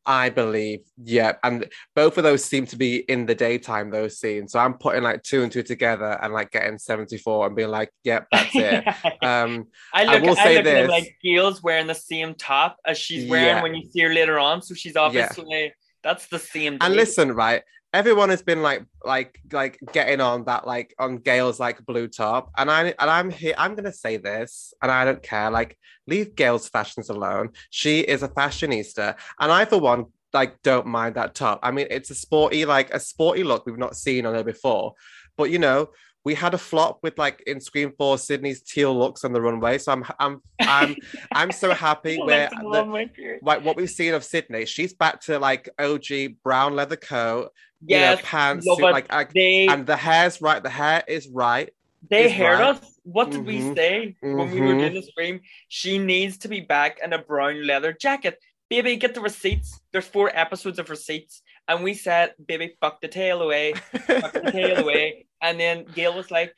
I 0.05 0.29
believe, 0.29 0.79
yeah, 1.03 1.33
and 1.43 1.69
both 1.95 2.17
of 2.17 2.23
those 2.23 2.43
seem 2.43 2.65
to 2.67 2.75
be 2.75 2.97
in 2.97 3.25
the 3.27 3.35
daytime. 3.35 3.91
Those 3.91 4.19
scenes, 4.19 4.53
so 4.53 4.59
I'm 4.59 4.73
putting 4.73 5.03
like 5.03 5.21
two 5.21 5.43
and 5.43 5.51
two 5.51 5.61
together 5.63 6.17
and 6.21 6.33
like 6.33 6.51
getting 6.51 6.79
74 6.79 7.47
and 7.47 7.55
being 7.55 7.69
like, 7.69 7.91
"Yep, 8.03 8.27
that's 8.31 8.55
it." 8.55 8.87
um, 9.23 9.67
I 9.93 10.05
I 10.05 10.13
look, 10.15 10.23
will 10.23 10.39
I 10.39 10.43
say 10.43 10.57
look 10.57 10.65
at 10.65 10.89
like 10.89 11.17
Gail's 11.23 11.61
wearing 11.61 11.87
the 11.87 11.93
same 11.95 12.33
top 12.33 12.77
as 12.85 12.97
she's 12.97 13.29
wearing 13.29 13.57
Yeah. 13.57 13.61
when 13.61 13.75
you 13.75 13.89
see 13.91 14.01
her 14.01 14.13
later 14.13 14.39
on. 14.39 14.61
So 14.61 14.73
she's 14.73 14.95
obviously 14.95 15.73
that's 16.03 16.27
the 16.27 16.39
same. 16.39 16.77
And 16.81 16.95
listen, 16.95 17.31
right? 17.33 17.61
Everyone 17.93 18.29
has 18.29 18.41
been 18.41 18.61
like, 18.61 18.85
like, 19.03 19.39
like 19.51 19.77
getting 19.91 20.21
on 20.21 20.45
that, 20.45 20.65
like, 20.65 20.95
on 20.97 21.17
Gail's 21.17 21.59
like 21.59 21.85
blue 21.85 22.07
top, 22.07 22.49
and 22.57 22.71
I 22.71 22.85
and 22.85 23.09
I'm 23.09 23.29
here. 23.29 23.53
I'm 23.57 23.75
gonna 23.75 23.91
say 23.91 24.17
this, 24.17 24.73
and 24.81 24.89
I 24.89 25.03
don't 25.03 25.21
care. 25.21 25.51
Like, 25.51 25.77
leave 26.07 26.35
Gail's 26.35 26.69
fashions 26.69 27.09
alone. 27.09 27.49
She 27.69 27.99
is 27.99 28.23
a 28.23 28.29
fashionista, 28.29 29.15
and 29.39 29.51
I, 29.51 29.65
for 29.65 29.79
one, 29.79 30.05
like, 30.33 30.61
don't 30.61 30.87
mind 30.87 31.15
that 31.15 31.35
top. 31.35 31.59
I 31.63 31.71
mean, 31.71 31.87
it's 31.89 32.09
a 32.09 32.15
sporty, 32.15 32.63
like, 32.65 32.93
a 32.93 32.99
sporty 32.99 33.43
look 33.43 33.65
we've 33.65 33.77
not 33.77 33.97
seen 33.97 34.25
on 34.25 34.35
her 34.35 34.43
before. 34.43 34.93
But 35.37 35.49
you 35.49 35.59
know, 35.59 35.89
we 36.23 36.35
had 36.35 36.53
a 36.53 36.57
flop 36.57 36.99
with 37.01 37.17
like 37.17 37.41
in 37.47 37.59
Scream 37.59 37.93
Four, 37.97 38.17
Sidney's 38.17 38.61
teal 38.61 38.97
looks 38.97 39.23
on 39.23 39.33
the 39.33 39.41
runway. 39.41 39.77
So 39.77 39.91
I'm, 39.91 40.05
I'm, 40.19 40.41
I'm, 40.61 40.95
I'm 41.33 41.51
so 41.51 41.73
happy 41.73 42.17
where. 42.23 42.49
Like 42.49 42.51
the 42.51 42.63
the- 42.63 42.69
runway 42.69 43.05
period. 43.07 43.39
like 43.43 43.63
what 43.65 43.75
we've 43.75 43.89
seen 43.89 44.13
of 44.13 44.23
Sidney, 44.23 44.65
she's 44.65 44.93
back 44.93 45.21
to 45.21 45.39
like 45.39 45.69
OG 45.79 46.05
brown 46.43 46.75
leather 46.75 46.95
coat, 46.95 47.51
you 47.85 47.97
know, 47.97 48.17
pants, 48.21 48.65
suit, 48.65 48.79
like, 48.81 49.11
like 49.11 49.33
they 49.33 49.67
and 49.67 49.85
the 49.87 49.95
hair's 49.95 50.41
right. 50.41 50.61
The 50.61 50.69
hair 50.69 51.03
is 51.07 51.27
right. 51.29 51.69
they 52.09 52.31
heard 52.31 52.59
right. 52.59 52.75
us. 52.75 52.87
What 53.03 53.31
did 53.31 53.43
we 53.47 53.59
Mhm. 53.59 53.75
say 53.75 54.15
when 54.21 54.51
we 54.51 54.61
were 54.61 54.73
doing 54.77 54.93
the 54.93 55.01
stream? 55.01 55.41
She 55.69 55.97
needs 55.97 56.37
to 56.39 56.47
be 56.47 56.59
back 56.61 56.99
in 57.03 57.13
a 57.13 57.17
brown 57.17 57.65
leather 57.65 57.93
jacket. 57.93 58.37
Baby, 58.69 58.95
get 58.95 59.15
the 59.15 59.21
receipts. 59.21 59.81
There's 59.91 60.05
four 60.05 60.29
episodes 60.33 60.77
of 60.77 60.89
receipts. 60.91 61.41
And 61.67 61.83
we 61.83 61.93
said, 61.95 62.35
baby, 62.47 62.75
fuck 62.79 63.01
the 63.01 63.07
tail 63.07 63.41
away. 63.41 63.73
fuck 63.73 64.33
the 64.33 64.51
tail 64.51 64.77
away. 64.83 65.25
And 65.41 65.59
then 65.59 65.85
Gail 65.85 66.13
was 66.15 66.29
like, 66.31 66.53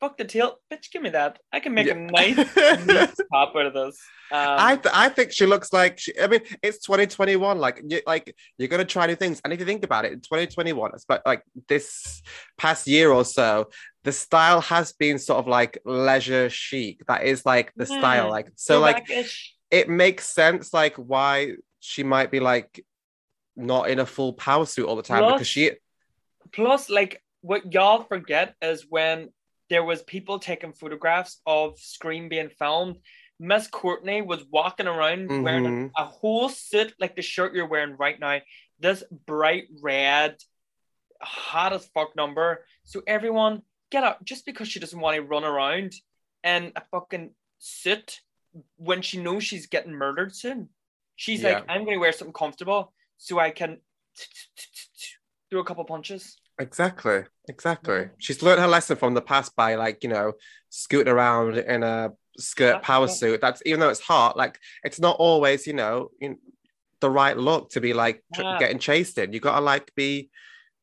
fuck 0.00 0.16
the 0.16 0.24
tail. 0.24 0.56
Bitch, 0.72 0.90
give 0.92 1.02
me 1.02 1.10
that. 1.10 1.38
I 1.52 1.60
can 1.60 1.74
make 1.74 1.86
Yeah. 1.86 1.94
a 1.94 1.98
nice, 1.98 2.36
top 3.32 3.54
out 3.56 3.66
of 3.66 3.74
this. 3.74 3.98
Um, 4.32 4.56
I 4.58 4.76
th- 4.76 4.94
I 4.94 5.08
think 5.08 5.32
she 5.32 5.44
looks 5.44 5.72
like 5.72 5.98
she, 5.98 6.18
I 6.18 6.28
mean 6.28 6.40
it's 6.62 6.78
2021 6.86 7.58
like 7.58 7.82
you 7.86 8.00
like 8.06 8.34
you're 8.58 8.68
gonna 8.68 8.84
try 8.84 9.06
new 9.08 9.16
things 9.16 9.40
and 9.42 9.52
if 9.52 9.58
you 9.58 9.66
think 9.66 9.82
about 9.84 10.04
it 10.04 10.12
in 10.12 10.20
2021 10.20 10.92
it's 10.94 11.04
but 11.04 11.20
like 11.26 11.42
this 11.66 12.22
past 12.56 12.86
year 12.86 13.10
or 13.10 13.24
so 13.24 13.70
the 14.04 14.12
style 14.12 14.60
has 14.60 14.92
been 14.92 15.18
sort 15.18 15.40
of 15.40 15.48
like 15.48 15.78
leisure 15.84 16.48
chic 16.48 17.02
that 17.08 17.24
is 17.24 17.44
like 17.44 17.72
the 17.74 17.84
style 17.86 18.28
Mm, 18.28 18.30
like 18.30 18.48
so 18.54 18.78
like 18.78 19.04
throwback-ish. 19.08 19.56
it 19.72 19.88
makes 19.88 20.28
sense 20.28 20.72
like 20.72 20.94
why 20.94 21.54
she 21.80 22.04
might 22.04 22.30
be 22.30 22.38
like 22.38 22.86
not 23.56 23.90
in 23.90 23.98
a 23.98 24.06
full 24.06 24.32
power 24.34 24.64
suit 24.64 24.86
all 24.86 24.94
the 24.94 25.02
time 25.02 25.24
Plus- 25.24 25.32
because 25.32 25.48
she 25.48 25.72
plus 26.52 26.88
like 26.88 27.20
what 27.42 27.72
y'all 27.72 28.02
forget 28.04 28.54
is 28.62 28.86
when 28.88 29.30
there 29.68 29.84
was 29.84 30.02
people 30.02 30.38
taking 30.38 30.72
photographs 30.72 31.40
of 31.46 31.78
Scream 31.78 32.28
being 32.28 32.50
filmed 32.50 32.96
miss 33.42 33.66
courteney 33.68 34.20
was 34.20 34.44
walking 34.50 34.86
around 34.86 35.42
wearing 35.42 35.64
Mhm. 35.64 35.90
a, 35.96 36.02
a 36.02 36.04
whole 36.04 36.48
suit 36.50 36.92
like 37.00 37.16
the 37.16 37.22
shirt 37.22 37.54
you're 37.54 37.66
wearing 37.66 37.96
right 37.96 38.20
now 38.20 38.40
this 38.78 39.02
bright 39.26 39.64
red 39.82 40.36
hot 41.22 41.72
as 41.72 41.86
fuck 41.94 42.16
number. 42.16 42.64
So 42.84 43.02
everyone 43.06 43.62
get 43.90 44.04
up 44.04 44.24
just 44.24 44.44
because 44.46 44.68
she 44.68 44.80
doesn't 44.80 44.98
want 44.98 45.16
to 45.16 45.22
run 45.22 45.44
around 45.44 45.94
in 46.44 46.72
a 46.76 46.82
fucking 46.90 47.30
suit 47.58 48.20
when 48.76 49.02
she 49.02 49.20
knows 49.22 49.44
she's 49.44 49.66
getting 49.66 49.92
murdered 49.92 50.34
soon. 50.34 50.68
She's 51.16 51.42
like 51.44 51.64
i'm 51.68 51.84
going 51.84 51.96
to 51.96 52.00
wear 52.00 52.12
something 52.12 52.32
comfortable 52.32 52.92
so 53.18 53.38
i 53.38 53.50
can 53.50 53.78
do 55.50 55.58
a 55.58 55.64
couple 55.64 55.84
punches 55.84 56.36
Exactly, 56.60 57.24
exactly. 57.48 57.94
Mhm. 57.94 58.10
She's 58.18 58.42
learned 58.42 58.60
her 58.60 58.68
lesson 58.68 58.96
from 58.96 59.14
the 59.14 59.22
past 59.22 59.56
by 59.56 59.74
like, 59.74 60.04
you 60.04 60.10
know, 60.10 60.34
scooting 60.68 61.12
around 61.12 61.56
in 61.58 61.82
a 61.82 62.12
skirt 62.38 62.74
Yeah, 62.76 62.78
power 62.80 63.06
yeah. 63.06 63.12
suit. 63.12 63.40
That's 63.40 63.62
even 63.66 63.80
though 63.80 63.88
it's 63.88 64.00
hot, 64.00 64.36
like 64.36 64.58
it's 64.84 65.00
not 65.00 65.16
always, 65.18 65.66
you 65.66 65.72
know, 65.72 66.10
in, 66.20 66.38
the 67.00 67.10
right 67.10 67.36
look 67.36 67.70
to 67.70 67.80
be 67.80 67.94
like 67.94 68.22
tr- 68.34 68.42
Yeah. 68.42 68.58
getting 68.58 68.78
chased 68.78 69.16
in. 69.16 69.32
You 69.32 69.40
gotta 69.40 69.62
like 69.64 69.90
be, 69.94 70.28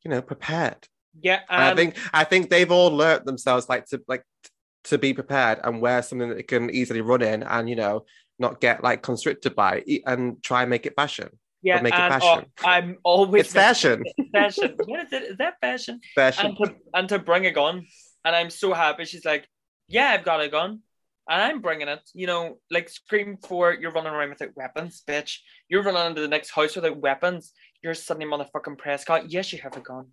you 0.03 0.09
know, 0.09 0.21
prepared. 0.21 0.87
Yeah, 1.21 1.41
And 1.49 1.61
I 1.63 1.75
think 1.75 1.95
I 2.11 2.23
think 2.23 2.49
they've 2.49 2.71
all 2.71 2.89
learnt 2.89 3.25
themselves 3.25 3.69
like 3.69 3.85
to 3.87 4.01
like 4.07 4.23
t- 4.43 4.49
to 4.85 4.97
be 4.97 5.13
prepared 5.13 5.59
and 5.63 5.79
wear 5.79 6.01
something 6.01 6.29
that 6.29 6.35
they 6.35 6.43
can 6.43 6.71
easily 6.71 7.01
run 7.01 7.21
in 7.21 7.43
and 7.43 7.69
you 7.69 7.75
know 7.75 8.05
not 8.39 8.59
get 8.61 8.83
like 8.83 9.03
constricted 9.03 9.55
by 9.55 9.83
and 10.07 10.41
try 10.43 10.61
and 10.63 10.69
make 10.71 10.87
it 10.87 10.95
fashion. 10.95 11.29
Yeah, 11.61 11.81
make 11.81 11.93
it 11.93 11.99
and, 11.99 12.13
uh, 12.13 12.19
fashion. 12.19 12.45
I'm 12.63 12.97
always 13.03 13.45
It's 13.45 13.53
fashion. 13.53 14.03
fashion. 14.31 14.75
What 14.85 15.05
is 15.05 15.13
it? 15.13 15.23
Is 15.23 15.37
that 15.37 15.55
fashion? 15.61 15.99
Fashion. 16.15 16.45
And 16.47 16.57
to 16.57 16.75
and 16.93 17.09
to 17.09 17.19
bring 17.19 17.45
a 17.45 17.51
gun, 17.51 17.85
and 18.23 18.35
I'm 18.35 18.49
so 18.49 18.73
happy. 18.73 19.05
She's 19.05 19.25
like, 19.25 19.47
"Yeah, 19.87 20.09
I've 20.09 20.25
got 20.25 20.41
a 20.41 20.49
gun, 20.49 20.81
and 21.29 21.41
I'm 21.41 21.61
bringing 21.61 21.87
it." 21.87 22.01
You 22.13 22.27
know, 22.27 22.59
like 22.69 22.89
Scream 22.89 23.37
for 23.37 23.73
you're 23.73 23.91
running 23.91 24.13
around 24.13 24.29
without 24.29 24.55
weapons, 24.55 25.03
bitch. 25.07 25.37
You're 25.69 25.83
running 25.83 26.05
into 26.07 26.21
the 26.21 26.27
next 26.27 26.51
house 26.51 26.75
without 26.75 26.97
weapons. 26.97 27.53
You're 27.83 27.93
suddenly 27.93 28.29
motherfucking 28.31 28.77
Prescott. 28.77 29.31
Yes, 29.31 29.51
you 29.51 29.59
have 29.61 29.77
a 29.77 29.81
gun. 29.81 30.07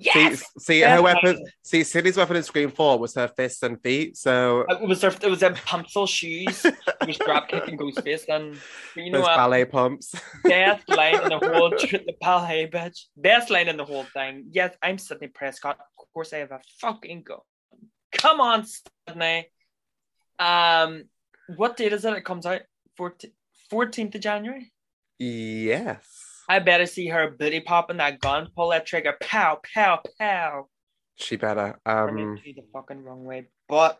Yes. 0.00 0.40
See, 0.40 0.46
see 0.60 0.80
her 0.82 1.02
weapon. 1.02 1.44
See, 1.62 1.82
Cindy's 1.82 2.16
weapon 2.16 2.36
in 2.36 2.42
Scream 2.44 2.70
Four 2.70 2.98
was 2.98 3.14
her 3.14 3.26
fists 3.28 3.62
and 3.64 3.82
feet. 3.82 4.16
So 4.16 4.64
It 4.68 4.80
was 4.80 5.02
her, 5.02 5.08
it 5.08 5.28
was 5.28 5.40
them 5.40 5.54
pencil 5.54 6.06
shoes. 6.06 6.64
It 6.64 6.76
was 7.06 7.18
drop 7.18 7.48
kicking 7.48 7.76
Ghostface 7.76 8.28
and 8.28 8.56
you 8.94 9.10
know 9.10 9.18
those 9.18 9.26
what? 9.26 9.36
ballet 9.36 9.64
pumps. 9.64 10.14
Best 10.44 10.88
line 10.88 11.20
in 11.20 11.28
the 11.28 11.38
whole 11.38 11.70
the 11.70 12.14
ballet 12.20 12.68
bitch. 12.68 13.06
Best 13.16 13.50
line 13.50 13.66
in 13.68 13.76
the 13.76 13.84
whole 13.84 14.04
thing. 14.14 14.46
Yes, 14.50 14.76
I'm 14.80 14.98
Sidney 14.98 15.28
Prescott. 15.28 15.78
Of 15.98 16.06
course, 16.14 16.32
I 16.32 16.38
have 16.38 16.52
a 16.52 16.60
fucking 16.80 17.22
gun. 17.22 17.38
Come 18.12 18.40
on, 18.40 18.64
Sidney. 19.08 19.48
Um, 20.38 21.04
what 21.56 21.76
date 21.76 21.92
is 21.92 22.04
it? 22.04 22.12
It 22.14 22.24
comes 22.24 22.46
out 22.46 22.62
14th 22.98 24.14
of 24.14 24.20
January. 24.20 24.72
yes. 25.18 26.27
I 26.48 26.58
better 26.60 26.86
see 26.86 27.08
her 27.08 27.30
booty 27.30 27.60
popping 27.60 27.98
that 27.98 28.20
gun, 28.20 28.48
pull 28.56 28.70
that 28.70 28.86
trigger, 28.86 29.14
pow, 29.20 29.60
pow, 29.74 30.00
pow. 30.18 30.66
She 31.16 31.36
better. 31.36 31.78
Um. 31.84 32.38
it 32.44 32.56
the 32.56 32.62
fucking 32.72 33.02
wrong 33.02 33.24
way. 33.24 33.48
But 33.68 33.98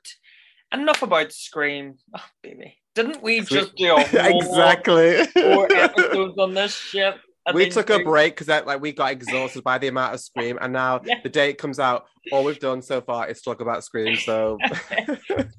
enough 0.72 1.02
about 1.02 1.32
Scream. 1.32 1.96
Oh, 2.16 2.24
baby. 2.42 2.76
Didn't 2.94 3.22
we 3.22 3.40
just 3.40 3.74
do 3.76 3.96
exactly. 4.12 5.24
four 5.26 5.70
episodes 5.72 6.38
on 6.38 6.54
this 6.54 6.74
shit? 6.74 7.14
We 7.54 7.70
took 7.70 7.88
a 7.88 8.00
break 8.04 8.36
because 8.36 8.48
like 8.66 8.78
we 8.82 8.92
got 8.92 9.10
exhausted 9.12 9.64
by 9.64 9.78
the 9.78 9.88
amount 9.88 10.12
of 10.12 10.20
Scream, 10.20 10.58
and 10.60 10.70
now 10.70 11.00
Yeah. 11.04 11.20
the 11.22 11.30
date 11.30 11.56
comes 11.56 11.78
out. 11.78 12.04
All 12.30 12.44
we've 12.44 12.58
done 12.58 12.82
so 12.82 13.00
far 13.00 13.26
is 13.26 13.40
talk 13.40 13.62
about 13.62 13.82
Scream. 13.84 14.16
So 14.16 14.58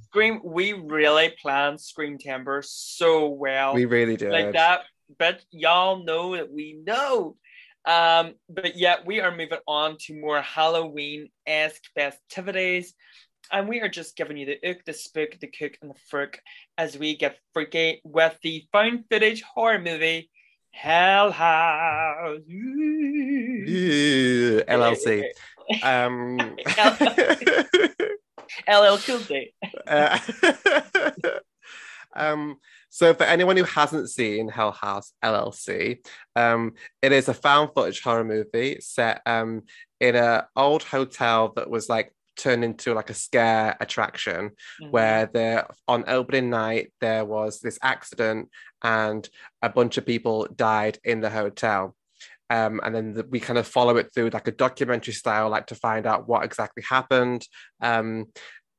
Scream, 0.03 0.39
we 0.43 0.73
really 0.73 1.33
planned 1.41 1.79
Screamtember 1.79 2.63
so 2.63 3.29
well. 3.29 3.73
we 3.73 3.85
really 3.85 4.17
did. 4.17 4.31
like 4.31 4.53
that, 4.53 4.81
but 5.17 5.41
y'all 5.51 6.03
know 6.03 6.35
that 6.35 6.51
we 6.51 6.79
know. 6.85 7.35
Um, 7.85 8.33
but 8.49 8.77
yet 8.77 9.05
we 9.05 9.19
are 9.21 9.35
moving 9.35 9.59
on 9.67 9.97
to 10.01 10.19
more 10.19 10.41
Halloween-esque 10.41 11.83
festivities. 11.95 12.93
And 13.51 13.67
we 13.67 13.79
are 13.81 13.89
just 13.89 14.15
giving 14.15 14.37
you 14.37 14.45
the 14.45 14.59
ook, 14.67 14.85
the 14.85 14.93
spook, 14.93 15.39
the 15.39 15.47
cook, 15.47 15.73
and 15.81 15.89
the 15.89 15.99
frick 16.09 16.41
as 16.77 16.97
we 16.97 17.15
get 17.15 17.39
freaky 17.53 18.01
with 18.03 18.37
the 18.43 18.67
found 18.71 19.05
footage 19.09 19.41
horror 19.41 19.79
movie 19.79 20.29
Hell 20.71 21.31
House. 21.31 22.41
Ew, 22.47 23.65
LLC. 24.67 25.23
Um. 25.83 26.39
LL 28.67 28.97
Cool 28.97 29.19
J. 29.19 29.53
Uh, 29.85 30.17
um, 32.15 32.57
so 32.89 33.13
for 33.13 33.23
anyone 33.23 33.57
who 33.57 33.63
hasn't 33.63 34.09
seen 34.09 34.49
Hell 34.49 34.71
House 34.71 35.13
LLC, 35.23 36.05
um, 36.35 36.73
it 37.01 37.11
is 37.11 37.27
a 37.29 37.33
found 37.33 37.71
footage 37.73 38.01
horror 38.01 38.23
movie 38.23 38.77
set 38.81 39.21
um, 39.25 39.63
in 39.99 40.15
an 40.15 40.43
old 40.55 40.83
hotel 40.83 41.53
that 41.55 41.69
was 41.69 41.89
like 41.89 42.13
turned 42.35 42.63
into 42.63 42.93
like 42.93 43.09
a 43.09 43.13
scare 43.13 43.75
attraction 43.79 44.51
Mm-hmm. 44.81 44.91
where 44.91 45.25
there 45.25 45.67
on 45.87 46.05
opening 46.07 46.49
night 46.49 46.93
there 47.01 47.25
was 47.25 47.59
this 47.59 47.77
accident 47.83 48.49
and 48.81 49.27
a 49.61 49.69
bunch 49.69 49.97
of 49.97 50.05
people 50.05 50.47
died 50.55 50.97
in 51.03 51.19
the 51.19 51.29
hotel 51.29 51.95
um, 52.49 52.79
and 52.83 52.95
then 52.95 53.13
the, 53.13 53.23
we 53.29 53.39
kind 53.39 53.59
of 53.59 53.67
follow 53.67 53.97
it 53.97 54.11
through 54.13 54.29
like 54.29 54.47
a 54.47 54.51
documentary 54.51 55.13
style 55.13 55.49
like 55.49 55.67
to 55.67 55.75
find 55.75 56.07
out 56.07 56.27
what 56.27 56.45
exactly 56.45 56.81
happened 56.87 57.45
um, 57.81 58.25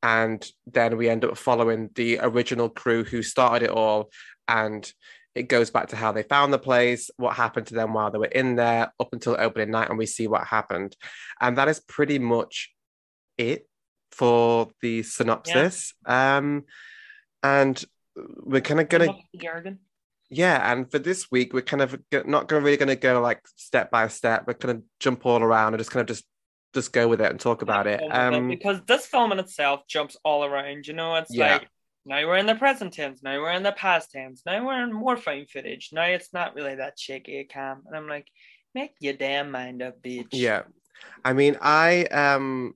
and 0.02 0.50
then 0.66 0.96
we 0.96 1.08
end 1.08 1.24
up 1.24 1.36
following 1.36 1.90
the 1.94 2.18
original 2.20 2.68
crew 2.68 3.04
who 3.04 3.22
started 3.22 3.66
it 3.66 3.70
all 3.70 4.10
and 4.48 4.92
it 5.34 5.48
goes 5.48 5.70
back 5.70 5.88
to 5.88 5.96
how 5.96 6.10
they 6.12 6.22
found 6.24 6.52
the 6.52 6.58
place 6.58 7.10
what 7.16 7.36
happened 7.36 7.66
to 7.66 7.74
them 7.74 7.94
while 7.94 8.10
they 8.10 8.18
were 8.18 8.24
in 8.26 8.56
there 8.56 8.92
up 8.98 9.08
until 9.12 9.36
opening 9.38 9.70
night 9.70 9.88
and 9.88 9.98
we 9.98 10.06
see 10.06 10.26
what 10.26 10.44
happened. 10.44 10.96
And 11.40 11.56
that 11.56 11.68
is 11.68 11.80
pretty 11.80 12.18
much 12.18 12.72
it 13.38 13.68
for 14.10 14.68
the 14.82 15.02
synopsis. 15.02 15.94
Um 16.04 16.64
and 17.42 17.82
we're 18.16 18.60
kind 18.60 18.80
of 18.80 18.88
gonna 18.88 19.04
Enough 19.04 19.16
of 19.16 19.22
the 19.32 19.38
jargon. 19.38 19.78
yeah 20.30 20.72
and 20.72 20.90
for 20.90 20.98
this 20.98 21.30
week 21.30 21.54
we're 21.54 21.62
kind 21.62 21.80
of 21.80 21.98
not 22.26 22.48
gonna 22.48 22.64
really 22.64 22.76
gonna 22.76 22.96
go 22.96 23.20
like 23.20 23.40
step 23.56 23.90
by 23.90 24.08
step. 24.08 24.44
We're 24.46 24.54
gonna 24.54 24.80
jump 24.98 25.24
all 25.24 25.42
around 25.42 25.74
and 25.74 25.80
just 25.80 25.92
kind 25.92 26.00
of 26.02 26.08
just 26.08 26.24
just 26.74 26.92
go 26.92 27.08
with 27.08 27.20
it 27.20 27.30
and 27.30 27.40
talk 27.40 27.62
about 27.62 27.86
it 27.86 28.00
um 28.10 28.48
because 28.48 28.80
this 28.86 29.06
film 29.06 29.32
in 29.32 29.38
itself 29.38 29.80
jumps 29.88 30.16
all 30.24 30.44
around. 30.44 30.86
You 30.86 30.94
know, 30.94 31.16
it's 31.16 31.34
Yeah. 31.34 31.54
like 31.54 31.68
now 32.04 32.26
we're 32.26 32.36
in 32.38 32.46
the 32.46 32.54
present 32.54 32.92
tense, 32.94 33.22
now 33.22 33.38
we're 33.40 33.52
in 33.52 33.62
the 33.62 33.72
past 33.72 34.10
tense, 34.10 34.42
now 34.46 34.64
we're 34.64 34.82
in 34.82 34.92
more 34.92 35.16
fine 35.16 35.46
footage. 35.46 35.90
Now 35.92 36.04
it's 36.04 36.32
not 36.32 36.54
really 36.54 36.76
that 36.76 36.98
shaky 36.98 37.44
cam, 37.44 37.82
and 37.86 37.96
I'm 37.96 38.08
like, 38.08 38.26
make 38.74 38.92
your 39.00 39.14
damn 39.14 39.50
mind 39.50 39.82
up, 39.82 40.00
bitch. 40.00 40.28
Yeah. 40.32 40.62
I 41.24 41.32
mean, 41.32 41.56
I 41.60 42.04
um 42.06 42.74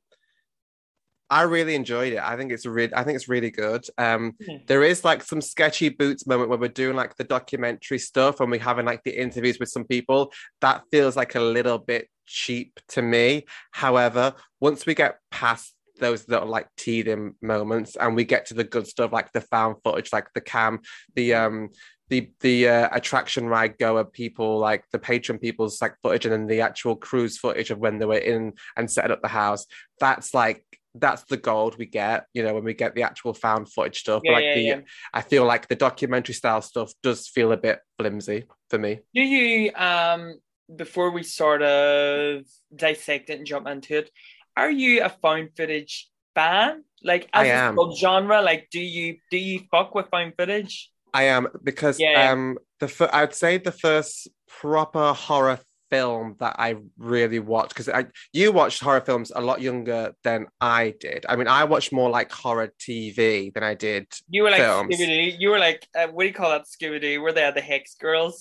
I 1.31 1.43
really 1.43 1.75
enjoyed 1.75 2.13
it. 2.13 2.19
I 2.21 2.37
think 2.37 2.53
it's 2.53 2.67
really 2.67 2.95
I 2.95 3.03
think 3.03 3.17
it's 3.17 3.29
really 3.29 3.51
good. 3.51 3.85
Um 3.99 4.33
Mhm. 4.47 4.67
there 4.67 4.83
is 4.83 5.05
like 5.05 5.23
some 5.23 5.41
sketchy 5.41 5.89
boots 5.89 6.27
moment 6.27 6.51
where 6.51 6.59
we're 6.59 6.69
doing 6.69 6.97
like 6.97 7.17
the 7.17 7.25
documentary 7.25 7.99
stuff 7.99 8.41
and 8.41 8.51
we're 8.51 8.61
having 8.61 8.87
like 8.87 9.03
the 9.05 9.19
interviews 9.19 9.59
with 9.59 9.71
some 9.71 9.85
people. 9.85 10.33
That 10.61 10.83
feels 10.91 11.17
like 11.17 11.35
a 11.35 11.41
little 11.41 11.79
bit 11.79 12.09
cheap 12.27 12.79
to 12.89 13.03
me. 13.03 13.45
However, 13.73 14.35
once 14.61 14.87
we 14.87 14.95
get 14.95 15.19
past 15.31 15.75
those 16.01 16.29
little 16.29 16.49
like 16.49 16.69
teething 16.77 17.35
moments 17.41 17.97
and 17.97 18.17
we 18.17 18.25
get 18.25 18.47
to 18.47 18.55
the 18.55 18.65
good 18.65 18.87
stuff 18.87 19.13
like 19.13 19.33
the 19.33 19.41
found 19.41 19.77
footage, 19.85 20.13
like 20.13 20.27
the 20.35 20.41
cam, 20.41 20.81
the 21.15 21.35
um 21.35 21.71
the 22.11 22.31
the 22.41 22.69
uh, 22.69 22.89
attraction 22.93 23.47
ride 23.49 23.79
goer 23.79 24.05
people 24.05 24.59
like 24.59 24.85
the 24.93 24.99
patron 24.99 25.39
people's 25.39 25.81
like 25.81 25.95
footage 26.03 26.27
and 26.27 26.33
then 26.35 26.47
the 26.47 26.61
actual 26.61 26.97
cruise 26.97 27.39
footage 27.39 27.71
of 27.71 27.79
when 27.79 27.99
they 27.99 28.05
were 28.05 28.19
in 28.19 28.53
and 28.77 28.91
setting 28.91 29.11
up 29.11 29.23
the 29.23 29.29
house 29.29 29.65
that's 29.99 30.35
like 30.35 30.63
that's 30.97 31.25
the 31.25 31.37
gold 31.37 31.77
we 31.77 31.87
get 31.87 32.27
you 32.33 32.43
know 32.43 32.55
when 32.55 32.65
we 32.65 32.73
get 32.75 32.95
the 32.95 33.03
actual 33.03 33.35
found 33.35 33.71
footage 33.73 33.99
stuff 34.01 34.23
Yeah, 34.25 34.33
like 34.33 34.45
yeah, 34.45 34.55
the 34.55 34.61
yeah. 34.63 34.81
i 35.13 35.21
feel 35.21 35.45
like 35.45 35.67
the 35.69 35.75
documentary 35.75 36.35
style 36.35 36.63
stuff 36.63 36.93
does 37.03 37.27
feel 37.29 37.51
a 37.53 37.57
bit 37.57 37.81
flimsy 37.99 38.45
for 38.71 38.79
me 38.79 39.01
Do 39.15 39.21
you 39.23 39.73
um 39.75 40.35
before 40.77 41.11
we 41.11 41.23
sort 41.25 41.63
of 41.63 42.45
dissect 42.75 43.29
it 43.31 43.39
and 43.39 43.47
jump 43.47 43.67
into 43.67 43.99
it, 43.99 44.11
are 44.57 44.71
you 44.71 45.03
a 45.03 45.11
found 45.11 45.51
footage 45.57 46.09
fan? 46.35 46.85
Like 47.03 47.29
I 47.35 47.49
as 47.49 47.61
am. 47.71 47.79
a 47.79 47.95
genre, 47.97 48.41
like 48.41 48.69
do 48.71 48.81
you 48.81 49.19
do 49.31 49.37
you 49.37 49.61
fuck 49.71 49.95
with 49.95 50.09
found 50.11 50.35
footage? 50.39 50.91
i 51.13 51.25
am 51.25 51.47
because 51.63 52.01
Yeah. 52.01 52.33
um 52.33 52.59
the 52.81 53.09
i'd 53.13 53.35
say 53.35 53.59
the 53.59 53.71
first 53.73 54.29
proper 54.49 55.13
horror 55.13 55.59
film 55.95 56.37
that 56.41 56.55
i 56.59 56.71
really 56.99 57.39
watched 57.39 57.71
because 57.73 57.89
i 57.89 58.03
you 58.33 58.47
watched 58.61 58.81
horror 58.83 59.01
films 59.09 59.29
a 59.35 59.41
lot 59.51 59.59
younger 59.69 60.03
than 60.27 60.41
i 60.61 60.83
did 61.07 61.21
i 61.29 61.35
mean 61.37 61.49
i 61.49 61.63
watched 61.73 61.91
more 61.93 62.11
like 62.19 62.31
horror 62.43 62.69
tv 62.85 63.53
than 63.55 63.63
i 63.63 63.75
did 63.87 64.07
You 64.35 64.43
were 64.45 64.51
like 64.55 64.61
Films. 64.61 64.95
Scooby 64.95 65.07
Doo. 65.07 65.37
You 65.43 65.49
were 65.53 65.59
like 65.69 65.81
uh, 65.99 66.07
what 66.15 66.23
do 66.25 66.29
you 66.33 66.35
call 66.41 66.51
that 66.55 66.65
Scooby 66.75 67.01
Doo? 67.01 67.21
Were 67.23 67.33
they 67.33 67.49
the 67.55 67.61
Hex 67.71 67.95
Girls? 68.07 68.37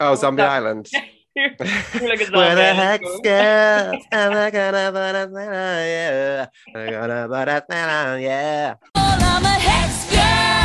oh 0.00 0.14
zombie 0.22 0.42
that- 0.42 0.50
island 0.58 0.84
You're 1.36 1.50
you're 2.00 2.08
like 2.14 2.22
a 2.28 2.30
Where 2.38 2.54
the 2.56 2.66
zombie. 2.66 2.82
hex 2.82 3.04
girls? 3.28 4.04
Am 4.12 4.32
I 4.44 4.50
gonna 4.50 4.90
put 4.90 5.14
us 5.22 5.30
down? 5.32 5.86
Yeah. 5.86 6.46
I'm 6.74 6.90
gonna 6.96 7.28
put 7.28 7.48
us 7.56 7.62
down, 7.70 8.20
yeah. 8.28 8.74
I'm 8.96 9.44
a 9.44 9.54
hex 9.68 9.92
girl, 10.10 10.57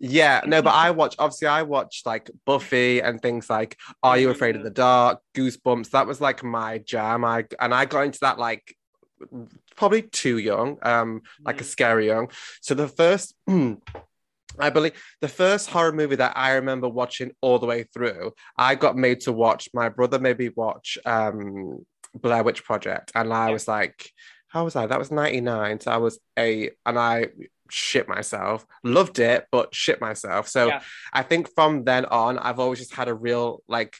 yeah, 0.00 0.40
no, 0.46 0.62
but 0.62 0.74
I 0.74 0.90
watch 0.92 1.14
obviously 1.18 1.48
I 1.48 1.62
watched 1.62 2.06
like 2.06 2.30
Buffy 2.44 3.00
and 3.00 3.20
things 3.20 3.48
like 3.48 3.76
Are 4.02 4.18
You 4.18 4.30
Afraid 4.30 4.56
of 4.56 4.62
the 4.62 4.70
Dark, 4.70 5.20
Goosebumps. 5.34 5.90
That 5.90 6.06
was 6.06 6.20
like 6.20 6.42
my 6.42 6.78
jam. 6.78 7.24
I 7.24 7.44
and 7.60 7.74
I 7.74 7.84
got 7.84 8.02
into 8.02 8.18
that 8.22 8.38
like 8.38 8.76
probably 9.76 10.02
too 10.02 10.38
young, 10.38 10.78
um, 10.82 11.22
like 11.44 11.60
a 11.60 11.64
Mhm. 11.64 11.68
scary 11.68 12.06
young. 12.06 12.30
So 12.60 12.74
the 12.74 12.88
first 12.88 13.34
I 14.58 14.70
believe 14.70 14.92
the 15.20 15.26
first 15.28 15.68
horror 15.70 15.90
movie 15.92 16.14
that 16.16 16.36
I 16.36 16.52
remember 16.54 16.88
watching 16.88 17.32
all 17.40 17.58
the 17.58 17.66
way 17.66 17.84
through, 17.92 18.34
I 18.56 18.76
got 18.76 18.96
made 18.96 19.20
to 19.22 19.32
watch. 19.32 19.68
My 19.74 19.88
brother 19.88 20.20
maybe 20.20 20.50
watch 20.50 20.96
um, 21.04 21.84
Blair 22.14 22.44
Witch 22.44 22.62
Project, 22.62 23.10
and 23.16 23.32
I 23.32 23.50
was 23.50 23.66
like, 23.66 24.10
"How 24.54 24.64
was 24.64 24.76
I?" 24.76 24.86
That 24.86 24.98
was 24.98 25.10
ninety 25.10 25.40
nine, 25.40 25.80
so 25.80 25.90
I 25.90 25.98
was 25.98 26.18
eight, 26.38 26.72
and 26.86 26.98
I 26.98 27.28
shit 27.70 28.08
myself. 28.08 28.64
Loved 28.82 29.18
it, 29.18 29.46
but 29.50 29.74
shit 29.74 30.00
myself. 30.00 30.48
So 30.48 30.68
Yeah. 30.68 30.80
I 31.12 31.22
think 31.22 31.52
from 31.54 31.84
then 31.84 32.04
on, 32.06 32.38
I've 32.38 32.60
always 32.60 32.78
just 32.78 32.94
had 32.94 33.08
a 33.08 33.14
real 33.14 33.62
like 33.68 33.96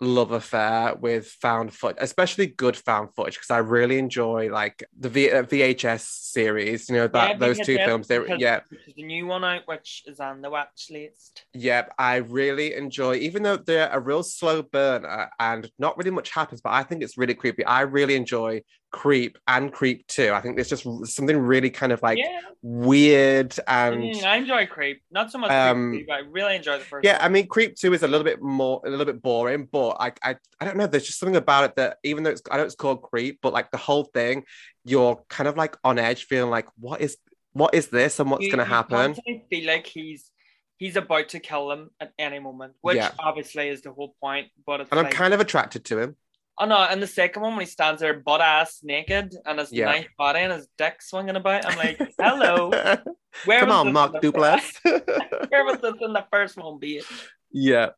love 0.00 0.30
affair 0.30 0.94
with 0.94 1.26
found 1.26 1.74
footage, 1.74 1.98
especially 2.00 2.46
good 2.46 2.76
found 2.76 3.08
footage, 3.16 3.34
because 3.34 3.50
I 3.50 3.58
really 3.58 3.98
enjoy 3.98 4.48
like 4.50 4.84
the 4.96 5.08
v- 5.08 5.32
uh, 5.32 5.42
VHS 5.42 6.02
series. 6.02 6.88
You 6.88 6.96
know 6.96 7.08
that 7.08 7.30
Yeah, 7.30 7.36
those 7.38 7.58
two 7.58 7.76
films. 7.78 8.06
They 8.06 8.20
yeah. 8.38 8.60
A 8.96 9.02
new 9.02 9.26
one 9.26 9.44
out 9.44 9.62
which 9.66 10.04
is 10.06 10.20
on 10.20 10.40
the 10.40 10.50
watch 10.50 10.86
list. 10.90 11.44
Yep, 11.54 11.94
I 11.98 12.16
really 12.16 12.74
enjoy, 12.74 13.16
even 13.16 13.42
though 13.42 13.56
they're 13.56 13.90
a 13.90 13.98
real 13.98 14.22
slow 14.22 14.62
burner 14.62 15.30
and 15.40 15.68
not 15.78 15.96
really 15.98 16.12
much 16.12 16.30
happens, 16.30 16.60
but 16.60 16.74
I 16.74 16.84
think 16.84 17.02
it's 17.02 17.18
really 17.18 17.34
creepy. 17.34 17.64
I 17.64 17.80
really 17.80 18.14
enjoy 18.14 18.62
Creep 18.90 19.36
and 19.46 19.72
Creep 19.72 20.06
2. 20.06 20.32
I 20.32 20.40
think 20.40 20.56
there's 20.56 20.68
just 20.68 20.84
something 21.14 21.36
really 21.36 21.70
kind 21.70 21.92
of 21.92 22.02
like 22.02 22.18
yeah, 22.18 22.40
weird 22.62 23.54
and 23.66 23.96
mm, 24.02 24.24
I 24.24 24.36
enjoy 24.36 24.66
Creep. 24.66 25.02
Not 25.10 25.30
so 25.30 25.38
much 25.38 25.50
Um, 25.50 25.90
Creep, 25.92 26.06
but 26.06 26.12
I 26.14 26.18
really 26.20 26.56
enjoy 26.56 26.78
the 26.78 26.84
first. 26.84 27.04
yeah, 27.04 27.14
one. 27.18 27.22
I 27.22 27.28
mean, 27.28 27.46
Creep 27.48 27.76
Two 27.76 27.92
is 27.92 28.02
a 28.02 28.08
little 28.08 28.24
bit 28.24 28.40
more, 28.40 28.80
a 28.86 28.90
little 28.90 29.04
bit 29.04 29.20
boring, 29.20 29.68
but 29.70 29.90
I, 30.00 30.12
I, 30.22 30.36
I 30.60 30.64
don't 30.64 30.76
know. 30.76 30.86
There's 30.86 31.06
just 31.06 31.18
something 31.18 31.36
about 31.36 31.64
it 31.64 31.76
that 31.76 31.98
even 32.02 32.22
though 32.22 32.30
it's, 32.30 32.42
I 32.50 32.56
know 32.56 32.64
it's 32.64 32.74
called 32.74 33.02
Creep, 33.02 33.40
but 33.42 33.52
like 33.52 33.70
the 33.70 33.76
whole 33.78 34.04
thing, 34.04 34.44
you're 34.84 35.22
kind 35.28 35.48
of 35.48 35.56
like 35.56 35.76
on 35.84 35.98
edge, 35.98 36.24
feeling 36.24 36.50
like, 36.50 36.68
what 36.78 37.00
is, 37.00 37.18
what 37.52 37.74
is 37.74 37.88
this, 37.88 38.20
and 38.20 38.30
what's 38.30 38.44
You- 38.44 38.50
gonna 38.50 38.62
you 38.64 38.68
happen? 38.70 39.16
I 39.28 39.42
feel 39.50 39.66
like 39.66 39.86
he's 39.86 40.30
he's 40.78 40.94
about 40.96 41.28
to 41.30 41.40
kill 41.40 41.66
them 41.68 41.90
at 42.00 42.12
any 42.20 42.38
moment, 42.38 42.72
which 42.82 42.96
Yeah. 42.96 43.10
obviously 43.18 43.68
is 43.68 43.82
the 43.82 43.90
whole 43.90 44.14
point. 44.22 44.46
But 44.64 44.80
And 44.82 44.88
I'm 44.92 45.04
like, 45.06 45.12
kind 45.12 45.34
of 45.34 45.40
attracted 45.40 45.84
to 45.86 45.98
him. 45.98 46.16
Oh 46.60 46.66
no, 46.66 46.76
and 46.76 47.02
the 47.02 47.06
second 47.06 47.42
one 47.42 47.52
when 47.56 47.60
he 47.64 47.70
stands 47.70 48.00
there 48.00 48.18
butt 48.20 48.40
ass 48.40 48.80
naked 48.82 49.34
and 49.46 49.58
his 49.58 49.72
Yeah. 49.72 49.86
nice 49.86 50.06
body 50.16 50.40
and 50.40 50.52
his 50.52 50.68
dick 50.76 51.00
swinging 51.02 51.36
about, 51.36 51.64
I'm 51.66 51.76
like, 51.78 51.98
hello. 52.20 52.70
Where 53.44 53.60
Come 53.60 53.70
on, 53.70 53.92
Mark 53.92 54.14
Duplass. 54.22 54.78
Where 55.50 55.64
was 55.64 55.78
this 55.80 55.94
in 56.00 56.12
the 56.12 56.26
first 56.32 56.56
one, 56.56 56.78
be 56.78 56.96
it? 56.98 57.04
yeah, 57.52 57.90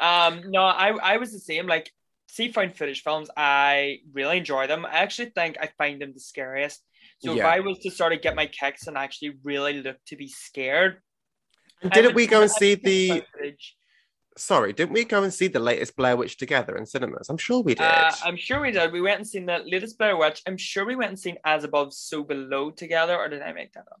Um, 0.00 0.50
no, 0.50 0.62
I 0.62 0.88
I 1.12 1.16
was 1.18 1.32
the 1.32 1.38
same. 1.38 1.66
Like, 1.66 1.92
see 2.28 2.50
found 2.50 2.74
footage 2.76 3.02
films, 3.02 3.28
I 3.36 3.98
really 4.12 4.38
enjoy 4.38 4.66
them. 4.66 4.86
I 4.86 4.98
actually 5.04 5.30
think 5.30 5.58
I 5.60 5.68
find 5.78 6.00
them 6.00 6.12
the 6.14 6.20
scariest. 6.20 6.80
So 7.18 7.34
if 7.36 7.44
I 7.44 7.60
was 7.60 7.78
to 7.80 7.90
sort 7.90 8.12
of 8.12 8.22
get 8.22 8.34
my 8.34 8.46
kicks 8.46 8.86
and 8.88 8.96
actually 8.96 9.34
really 9.44 9.82
look 9.82 9.98
to 10.06 10.16
be 10.16 10.28
scared, 10.28 11.00
and 11.82 11.92
didn't 11.92 12.14
we 12.14 12.26
go 12.26 12.42
and 12.42 12.50
see 12.50 12.74
the? 12.76 13.22
footage. 13.36 13.76
Sorry, 14.36 14.72
didn't 14.72 14.94
we 14.94 15.04
go 15.04 15.22
and 15.22 15.32
see 15.32 15.48
the 15.48 15.60
latest 15.60 15.94
Blair 15.96 16.16
Witch 16.16 16.36
together 16.38 16.76
in 16.76 16.86
cinemas? 16.86 17.28
I'm 17.28 17.36
sure 17.36 17.62
we 17.62 17.74
did. 17.74 17.84
Uh, 17.84 18.12
I'm 18.24 18.36
sure 18.36 18.60
we 18.60 18.70
did. 18.70 18.90
We 18.92 19.02
went 19.02 19.18
and 19.18 19.28
seen 19.28 19.46
the 19.46 19.58
latest 19.66 19.98
Blair 19.98 20.16
Witch. 20.16 20.42
I'm 20.46 20.56
sure 20.56 20.86
we 20.86 20.96
went 20.96 21.10
and 21.10 21.18
seen 21.18 21.36
As 21.44 21.64
Above, 21.64 21.92
So 21.92 22.22
Below 22.22 22.70
together, 22.70 23.16
or 23.16 23.28
did 23.28 23.42
I 23.42 23.52
make 23.52 23.72
that 23.74 23.84
up? 23.90 24.00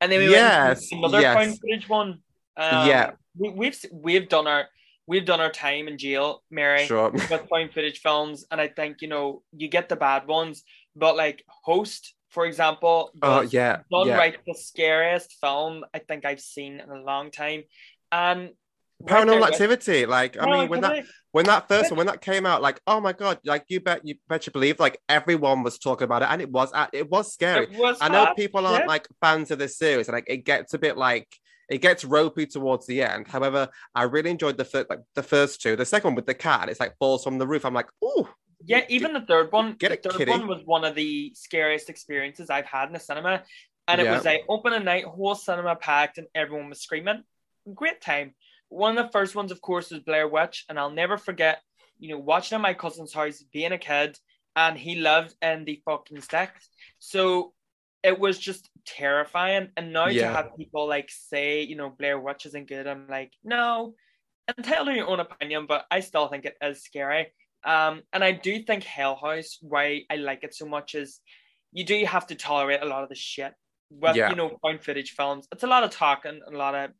And 0.00 0.10
then 0.10 0.18
we 0.20 0.26
went 0.30 0.38
and 0.42 0.68
Yes, 0.70 0.86
seen 0.86 0.98
another 0.98 1.20
yes. 1.20 1.34
found 1.36 1.58
footage 1.60 1.88
one. 1.88 2.08
Um, 2.56 2.88
Yeah. 2.88 3.10
we, 3.36 3.50
we've 3.50 3.84
we've 3.92 4.28
done 4.28 4.46
our 4.46 4.68
we've 5.06 5.24
done 5.24 5.40
our 5.40 5.50
time 5.50 5.86
in 5.86 5.96
jail, 5.98 6.42
Mary. 6.50 6.86
sure. 6.86 7.10
with 7.12 7.28
found 7.28 7.72
footage 7.72 8.00
films, 8.00 8.44
and 8.50 8.60
I 8.60 8.68
think 8.68 9.00
you 9.00 9.08
know 9.08 9.42
you 9.56 9.68
get 9.68 9.88
the 9.88 9.96
bad 9.96 10.26
ones, 10.26 10.64
but 10.96 11.16
like 11.16 11.44
Host, 11.64 12.14
for 12.30 12.46
example, 12.46 13.12
Oh 13.22 13.42
yeah, 13.42 13.82
done 13.92 14.08
yeah. 14.08 14.16
right 14.16 14.36
the 14.44 14.54
scariest 14.54 15.36
film 15.40 15.84
I 15.94 16.00
think 16.00 16.24
I've 16.24 16.40
seen 16.40 16.80
in 16.80 16.90
a 16.90 17.02
long 17.02 17.30
time, 17.30 17.62
and 18.10 18.50
Paranormal 19.02 19.46
Activity. 19.46 20.06
Like, 20.06 20.40
I 20.40 20.46
mean, 20.46 20.68
when 20.68 20.80
that 20.82 20.92
Activity, 20.92 21.12
when 21.32 21.46
that 21.46 21.68
first 21.68 21.90
one 21.90 21.98
when 21.98 22.06
that 22.06 22.20
came 22.20 22.46
out, 22.46 22.62
like, 22.62 22.80
oh 22.86 23.00
my 23.00 23.12
god, 23.12 23.40
like 23.44 23.64
you 23.68 23.80
bet 23.80 24.00
you 24.04 24.14
bet 24.28 24.46
you 24.46 24.52
believe, 24.52 24.78
like 24.78 25.00
everyone 25.08 25.62
was 25.62 25.78
talking 25.78 26.04
about 26.04 26.22
it, 26.22 26.28
and 26.30 26.40
it 26.40 26.50
was 26.50 26.72
uh, 26.72 26.86
it 26.92 27.10
was 27.10 27.32
scary. 27.32 27.64
it 27.64 27.78
was 27.78 27.98
I 28.00 28.08
know 28.08 28.32
people 28.36 28.66
aren't 28.66 28.84
yeah. 28.84 28.88
like 28.88 29.08
fans 29.20 29.50
of 29.50 29.58
this 29.58 29.76
series, 29.76 30.08
and 30.08 30.14
like 30.14 30.28
it 30.28 30.44
gets 30.44 30.74
a 30.74 30.78
bit 30.78 30.96
like 30.96 31.28
it 31.68 31.78
gets 31.78 32.04
ropey 32.04 32.46
towards 32.46 32.86
the 32.86 33.02
end. 33.02 33.26
However, 33.26 33.68
I 33.94 34.04
really 34.04 34.30
enjoyed 34.30 34.56
the 34.56 34.64
first 34.64 34.88
like 34.90 35.00
the 35.14 35.22
first 35.22 35.60
two. 35.60 35.76
The 35.76 35.84
second 35.84 36.08
one 36.08 36.14
with 36.14 36.26
the 36.26 36.34
cat, 36.34 36.68
it's 36.68 36.80
like 36.80 36.96
falls 36.98 37.24
from 37.24 37.38
the 37.38 37.46
roof. 37.46 37.64
I'm 37.64 37.74
like, 37.74 37.88
oh, 38.02 38.28
Yeah, 38.64 38.84
even 38.88 39.12
the 39.12 39.22
third 39.22 39.50
one. 39.50 39.74
Get 39.74 39.88
the 39.88 39.94
it, 39.94 40.02
third 40.02 40.18
kitty. 40.18 40.30
one 40.30 40.46
was 40.46 40.62
one 40.64 40.84
of 40.84 40.94
the 40.94 41.32
scariest 41.34 41.90
experiences 41.90 42.50
I've 42.50 42.66
had 42.66 42.88
in 42.88 42.92
the 42.92 43.00
cinema, 43.00 43.42
and 43.88 44.00
it 44.00 44.04
Yeah. 44.04 44.14
was 44.14 44.24
like 44.24 44.44
open 44.48 44.72
at 44.72 44.84
night, 44.84 45.04
whole 45.04 45.34
cinema 45.34 45.74
packed, 45.74 46.18
and 46.18 46.26
everyone 46.34 46.68
was 46.68 46.80
screaming. 46.80 47.24
Great 47.74 48.00
time. 48.00 48.34
One 48.74 48.96
of 48.98 49.06
the 49.06 49.12
first 49.12 49.34
ones, 49.34 49.52
of 49.52 49.60
course, 49.60 49.90
was 49.90 50.00
Blair 50.00 50.28
Witch, 50.28 50.64
and 50.68 50.78
I'll 50.78 50.90
never 50.90 51.16
forget. 51.16 51.60
You 51.98 52.10
know, 52.10 52.18
watching 52.18 52.56
at 52.56 52.60
my 52.60 52.74
cousin's 52.74 53.12
house, 53.12 53.42
being 53.52 53.72
a 53.72 53.78
kid, 53.78 54.18
and 54.56 54.76
he 54.76 54.96
lived 54.96 55.34
in 55.42 55.64
the 55.64 55.80
fucking 55.84 56.20
sticks, 56.20 56.68
so 56.98 57.52
it 58.02 58.18
was 58.18 58.38
just 58.38 58.68
terrifying. 58.84 59.68
And 59.76 59.92
now 59.92 60.06
to 60.06 60.12
have 60.34 60.56
people 60.56 60.86
like 60.88 61.08
say, 61.10 61.62
you 61.62 61.76
know, 61.76 61.90
Blair 61.90 62.18
Witch 62.18 62.46
isn't 62.46 62.68
good, 62.68 62.86
I'm 62.86 63.06
like, 63.08 63.32
no, 63.42 63.94
entirely 64.58 64.96
your 64.96 65.08
own 65.08 65.20
opinion, 65.20 65.66
but 65.66 65.86
I 65.90 66.00
still 66.00 66.28
think 66.28 66.44
it 66.44 66.56
is 66.60 66.82
scary. 66.82 67.32
Um, 67.64 68.02
and 68.12 68.22
I 68.22 68.32
do 68.32 68.62
think 68.62 68.84
Hell 68.84 69.16
House, 69.16 69.56
why 69.62 70.02
I 70.10 70.16
like 70.16 70.44
it 70.44 70.54
so 70.54 70.66
much 70.66 70.94
is 70.94 71.20
you 71.72 71.84
do 71.84 72.04
have 72.04 72.26
to 72.26 72.34
tolerate 72.34 72.82
a 72.82 72.86
lot 72.86 73.02
of 73.04 73.08
the 73.08 73.14
shit 73.14 73.54
with 73.90 74.16
Yeah. 74.16 74.28
you 74.30 74.36
know 74.36 74.58
found 74.62 74.82
footage 74.82 75.12
films. 75.12 75.48
It's 75.52 75.62
a 75.64 75.66
lot 75.68 75.84
of 75.84 75.90
talking 75.90 76.40
and 76.44 76.54
a 76.54 76.58
lot 76.58 76.74
of 76.74 76.90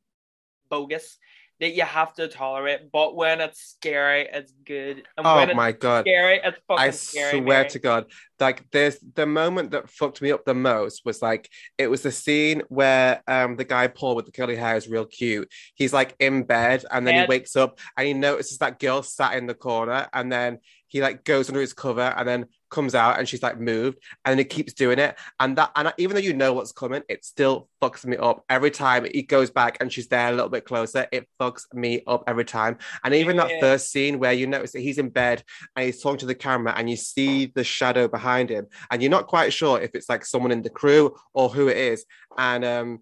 bogus 0.71 1.19
that 1.65 1.75
you 1.75 1.83
have 1.83 2.13
to 2.13 2.29
tolerate. 2.29 2.93
But 2.93 3.17
when 3.17 3.41
it's 3.41 3.59
scary, 3.59 4.29
it's 4.31 4.53
good. 4.67 5.03
And 5.17 5.27
oh 5.27 5.37
when 5.37 5.49
it's 5.49 5.57
my 5.57 5.73
god. 5.73 6.05
scary, 6.05 6.41
it's 6.45 6.59
fucking 6.69 6.85
I 6.85 6.91
scary. 6.91 7.41
swear 7.41 7.61
Mary. 7.61 7.69
to 7.71 7.79
God, 7.79 8.05
like 8.39 8.71
there's 8.71 8.99
the 9.15 9.25
moment 9.25 9.71
that 9.71 9.89
fucked 9.89 10.21
me 10.21 10.31
up 10.31 10.45
the 10.45 10.53
most 10.55 11.07
was 11.07 11.23
like 11.23 11.49
it 11.79 11.87
was 11.89 12.03
the 12.03 12.13
scene 12.13 12.63
where 12.69 13.23
um 13.27 13.57
the 13.57 13.65
guy 13.65 13.87
Paul 13.87 14.15
with 14.15 14.27
the 14.27 14.33
curly 14.33 14.57
hair 14.57 14.77
is 14.77 14.89
real 14.89 15.07
cute. 15.07 15.51
He's 15.75 15.95
like 15.95 16.15
in 16.19 16.43
bed 16.43 16.85
and 16.91 17.07
then 17.07 17.23
he 17.23 17.27
wakes 17.27 17.57
up 17.57 17.79
and 17.97 18.07
he 18.07 18.13
notices 18.13 18.59
that 18.59 18.79
girl 18.79 19.03
sat 19.03 19.35
in 19.35 19.47
the 19.47 19.55
corner 19.55 20.07
and 20.13 20.31
then 20.31 20.59
he 20.89 21.01
like 21.01 21.25
goes 21.25 21.49
under 21.49 21.61
his 21.61 21.73
cover 21.73 22.15
and 22.17 22.29
then 22.29 22.47
comes 22.71 22.95
out 22.95 23.19
and 23.19 23.29
she's 23.29 23.43
like 23.43 23.59
moved 23.59 23.99
and 24.25 24.33
then 24.33 24.39
he 24.39 24.45
keeps 24.45 24.73
doing 24.73 24.99
it 24.99 25.17
and 25.39 25.57
that 25.57 25.71
and 25.77 25.93
even 25.97 26.15
though 26.15 26.21
you 26.21 26.33
know 26.33 26.53
what's 26.53 26.73
coming, 26.73 27.03
it 27.09 27.25
still 27.25 27.69
fucks 27.81 28.05
me 28.05 28.17
up 28.17 28.45
every 28.49 28.71
time 28.71 29.07
he 29.13 29.23
goes 29.23 29.51
back 29.51 29.77
and 29.81 29.93
she's 29.93 30.09
there 30.09 30.29
a 30.29 30.33
little 30.33 30.49
bit 30.49 30.65
closer. 30.65 31.07
It 31.13 31.29
fucks 31.41 31.73
me 31.73 32.03
up 32.07 32.25
every 32.27 32.45
time. 32.45 32.79
And 33.05 33.15
even 33.15 33.37
that 33.37 33.61
first 33.61 33.91
scene 33.93 34.19
where 34.19 34.33
you 34.33 34.47
notice 34.47 34.73
that 34.73 34.81
he's 34.81 34.99
in 34.99 35.11
bed 35.11 35.43
and 35.77 35.85
he's 35.87 36.03
talking 36.03 36.19
to 36.19 36.27
the 36.27 36.35
camera 36.35 36.75
and 36.77 36.91
you 36.91 36.97
see 36.97 37.47
the 37.47 37.65
shadow 37.65 38.09
behind 38.09 38.51
him 38.51 38.67
and 38.91 39.03
you're 39.03 39.11
not 39.11 39.27
quite 39.27 39.53
sure 39.53 39.81
if 39.81 39.95
it's 39.95 40.09
like 40.09 40.25
someone 40.25 40.51
in 40.51 40.63
the 40.63 40.71
crew 40.71 41.15
or 41.33 41.49
who 41.49 41.69
it 41.69 41.77
is 41.77 42.05
and 42.39 42.65
um 42.65 43.01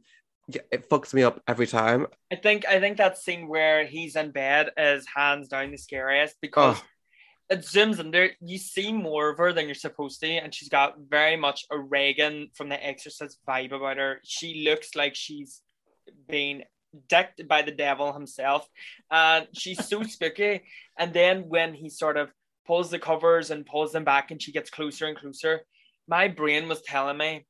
yeah, 0.48 0.60
it 0.72 0.90
fucks 0.90 1.14
me 1.14 1.22
up 1.22 1.40
every 1.46 1.68
time 1.68 2.08
I 2.32 2.36
think 2.36 2.66
I 2.66 2.80
think 2.80 2.96
that 2.98 3.16
scene 3.16 3.46
where 3.46 3.86
he's 3.86 4.16
in 4.16 4.32
bed 4.32 4.70
is 4.76 5.06
hands 5.06 5.48
down 5.48 5.70
the 5.70 5.78
scariest 5.78 6.36
because 6.42 6.76
Oh. 6.78 6.84
It 7.50 7.60
zooms 7.60 7.98
in 7.98 8.10
there. 8.10 8.30
You 8.40 8.58
see 8.58 8.92
more 8.92 9.28
of 9.30 9.38
her 9.38 9.52
than 9.52 9.66
you're 9.66 9.74
supposed 9.74 10.20
to, 10.20 10.26
and 10.28 10.54
she's 10.54 10.68
got 10.68 10.94
very 11.08 11.36
much 11.36 11.66
a 11.70 11.78
Regan 11.78 12.48
from 12.54 12.68
The 12.68 12.82
Exorcist 12.84 13.38
vibe 13.46 13.72
about 13.72 13.98
her. 13.98 14.20
She 14.24 14.64
looks 14.68 14.94
like 14.94 15.14
she's 15.14 15.60
been 16.28 16.64
decked 17.08 17.46
by 17.48 17.62
the 17.62 17.70
devil 17.72 18.12
himself, 18.12 18.66
and 19.10 19.48
she's 19.52 19.86
so 19.86 20.02
spooky. 20.14 20.62
And 20.98 21.12
then 21.12 21.48
when 21.48 21.74
he 21.74 21.88
sort 21.90 22.16
of 22.16 22.30
pulls 22.66 22.90
the 22.90 22.98
covers 22.98 23.50
and 23.50 23.66
pulls 23.66 23.92
them 23.92 24.04
back, 24.04 24.30
and 24.30 24.40
she 24.40 24.52
gets 24.52 24.70
closer 24.70 25.06
and 25.06 25.16
closer, 25.18 25.62
my 26.08 26.28
brain 26.28 26.68
was 26.68 26.82
telling 26.82 27.18
me 27.18 27.44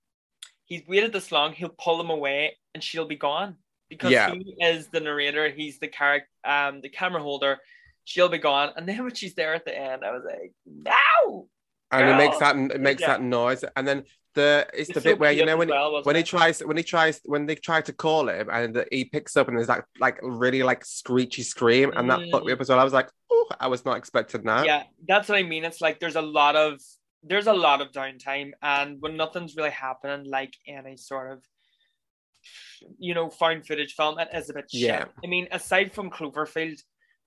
he's 0.65 0.83
waited 0.89 1.13
this 1.13 1.31
long, 1.31 1.53
he'll 1.53 1.69
pull 1.79 1.99
them 1.99 2.11
away, 2.11 2.57
and 2.75 2.83
she'll 2.83 3.07
be 3.07 3.17
gone 3.17 3.57
because 3.89 4.11
Yeah. 4.11 4.33
he 4.33 4.57
is 4.61 4.89
the 4.89 5.01
narrator, 5.01 5.51
he's 5.51 5.79
the 5.79 5.89
character, 5.89 6.29
um, 6.45 6.81
the 6.81 6.89
camera 6.89 7.23
holder. 7.23 7.59
She'll 8.05 8.29
be 8.29 8.39
gone, 8.39 8.71
and 8.77 8.89
then 8.89 9.03
when 9.05 9.15
she's 9.15 9.35
there 9.35 9.55
at 9.55 9.65
the 9.65 9.77
end, 9.79 10.05
I 10.05 10.11
was 10.13 10.23
like, 10.27 10.53
"No!" 10.67 11.49
and 11.91 12.09
it 12.09 12.17
makes 12.17 12.39
that 12.39 12.57
it 12.57 12.81
makes 12.81 13.01
Yeah. 13.03 13.09
that 13.09 13.23
noise 13.23 13.65
and 13.77 13.87
then 13.87 14.05
the 14.35 14.67
it's, 14.73 14.89
the 14.89 14.95
It's 14.97 15.05
bit 15.05 15.19
where 15.19 15.31
you 15.31 15.45
know 15.45 15.59
when 15.59 15.69
well, 15.69 16.03
when 16.05 16.17
he 16.17 16.23
tries 16.23 16.61
when 16.65 16.79
he 16.79 16.83
tries 16.83 17.21
when 17.27 17.45
they 17.45 17.55
try 17.55 17.83
to 17.83 17.93
call 17.93 18.31
him 18.31 18.49
and 18.51 18.75
the, 18.75 18.87
he 18.91 19.05
picks 19.05 19.37
up 19.37 19.49
and 19.49 19.59
there's 19.59 19.67
that 19.67 19.85
like 20.01 20.19
really 20.23 20.63
like 20.63 20.87
screechy 20.87 21.43
scream 21.43 21.93
and 21.95 22.09
that 22.11 22.21
fucked 22.31 22.47
me 22.47 22.53
Mm. 22.53 22.55
up 22.55 22.61
as 22.63 22.71
well 22.71 22.81
I 22.81 22.85
was 22.85 22.95
like 22.95 23.11
oh 23.31 23.47
I 23.61 23.67
was 23.67 23.85
not 23.85 23.99
expecting 23.99 24.43
that 24.45 24.65
yeah, 24.65 24.85
that's 25.07 25.29
what 25.29 25.37
I 25.37 25.43
mean. 25.43 25.67
It's 25.67 25.83
like 25.83 26.01
there's 26.01 26.17
a 26.17 26.23
lot 26.23 26.57
of 26.57 26.81
there's 27.23 27.47
a 27.47 27.53
lot 27.53 27.83
of 27.83 27.93
downtime, 27.93 28.53
and 28.63 28.97
when 29.03 29.17
nothing's 29.19 29.55
really 29.55 29.71
happening, 29.71 30.29
like 30.31 30.55
any 30.67 30.97
sort 30.97 31.31
of 31.33 31.45
you 32.99 33.15
know 33.15 33.29
found 33.31 33.67
footage 33.67 33.95
film, 33.95 34.19
it 34.19 34.29
is 34.33 34.49
a 34.51 34.55
bit 34.55 34.71
shit. 34.71 34.81
Yeah. 34.81 35.05
I 35.23 35.27
mean, 35.27 35.47
aside 35.53 35.93
from 35.93 36.11
Cloverfield, 36.11 36.81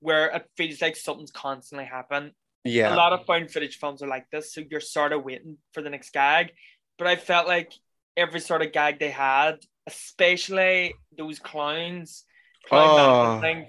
where 0.05 0.27
it 0.37 0.45
feels 0.57 0.81
like 0.81 0.95
something's 0.95 1.31
constantly 1.31 1.85
happening, 1.97 2.31
yeah 2.63 2.93
a 2.93 2.97
lot 3.01 3.13
of 3.13 3.25
found 3.25 3.51
footage 3.51 3.77
films 3.81 4.01
are 4.03 4.07
like 4.15 4.27
this, 4.31 4.53
so 4.53 4.61
you're 4.69 4.79
sort 4.97 5.13
of 5.13 5.23
waiting 5.23 5.57
for 5.73 5.81
the 5.83 5.89
next 5.89 6.11
gag. 6.13 6.51
But 6.97 7.07
I 7.07 7.15
felt 7.15 7.47
like 7.47 7.71
every 8.15 8.39
sort 8.39 8.61
of 8.61 8.71
gag 8.71 8.99
they 8.99 9.11
had, 9.11 9.55
especially 9.87 10.93
those 11.17 11.39
clowns, 11.39 12.23
clown 12.67 12.95
Oh. 12.97 13.41
things, 13.41 13.67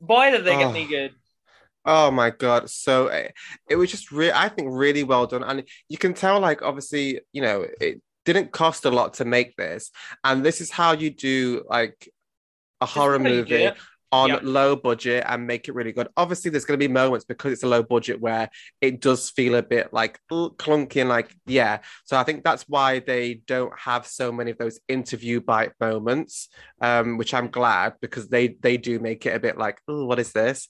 boy, 0.00 0.30
did 0.30 0.44
they 0.44 0.54
Oh. 0.54 0.58
get 0.58 0.72
me 0.74 0.86
good. 0.86 1.12
Oh 1.86 2.10
my 2.10 2.30
god! 2.30 2.70
So 2.70 3.08
eh, 3.08 3.28
it 3.68 3.76
was 3.76 3.90
just 3.90 4.10
really, 4.10 4.32
I 4.32 4.48
think, 4.48 4.68
really 4.70 5.04
well 5.04 5.26
done, 5.26 5.44
and 5.44 5.64
you 5.88 5.98
can 5.98 6.14
tell, 6.14 6.40
like, 6.40 6.62
obviously, 6.62 7.20
you 7.36 7.42
know, 7.42 7.66
it 7.80 8.00
didn't 8.24 8.52
cost 8.52 8.86
a 8.86 8.90
lot 8.90 9.14
to 9.14 9.24
make 9.26 9.54
this, 9.56 9.90
and 10.24 10.44
this 10.46 10.60
is 10.62 10.70
how 10.70 10.92
you 10.92 11.10
do 11.10 11.62
like 11.68 12.08
a 12.80 12.86
horror 12.86 13.18
This 13.18 13.20
is 13.20 13.24
how 13.26 13.28
you 13.28 13.44
do 13.44 13.54
movie. 13.56 13.70
On 14.14 14.28
Yeah. 14.28 14.38
low 14.42 14.76
budget 14.76 15.24
and 15.26 15.46
make 15.46 15.66
it 15.68 15.74
really 15.74 15.90
good. 15.92 16.08
Obviously, 16.16 16.50
there's 16.50 16.64
going 16.64 16.78
to 16.78 16.88
be 16.88 16.92
moments 16.92 17.24
because 17.24 17.52
it's 17.52 17.64
a 17.64 17.68
low 17.68 17.82
budget 17.82 18.20
where 18.20 18.48
it 18.80 19.00
does 19.00 19.30
feel 19.30 19.56
a 19.56 19.62
bit 19.62 19.92
like 19.92 20.20
clunky 20.30 21.00
and 21.00 21.08
like 21.08 21.34
yeah. 21.46 21.78
So 22.04 22.16
I 22.16 22.22
think 22.22 22.44
that's 22.44 22.62
why 22.68 23.00
they 23.00 23.34
don't 23.46 23.76
have 23.78 24.06
so 24.06 24.30
many 24.30 24.52
of 24.52 24.58
those 24.58 24.78
interview 24.88 25.40
bite 25.40 25.72
moments, 25.80 26.48
um, 26.80 27.18
which 27.18 27.34
I'm 27.34 27.48
glad 27.48 27.94
because 28.00 28.28
they 28.28 28.56
they 28.60 28.76
do 28.76 29.00
make 29.00 29.26
it 29.26 29.34
a 29.34 29.40
bit 29.40 29.58
like 29.58 29.78
oh, 29.88 30.04
what 30.06 30.20
is 30.20 30.32
this? 30.32 30.68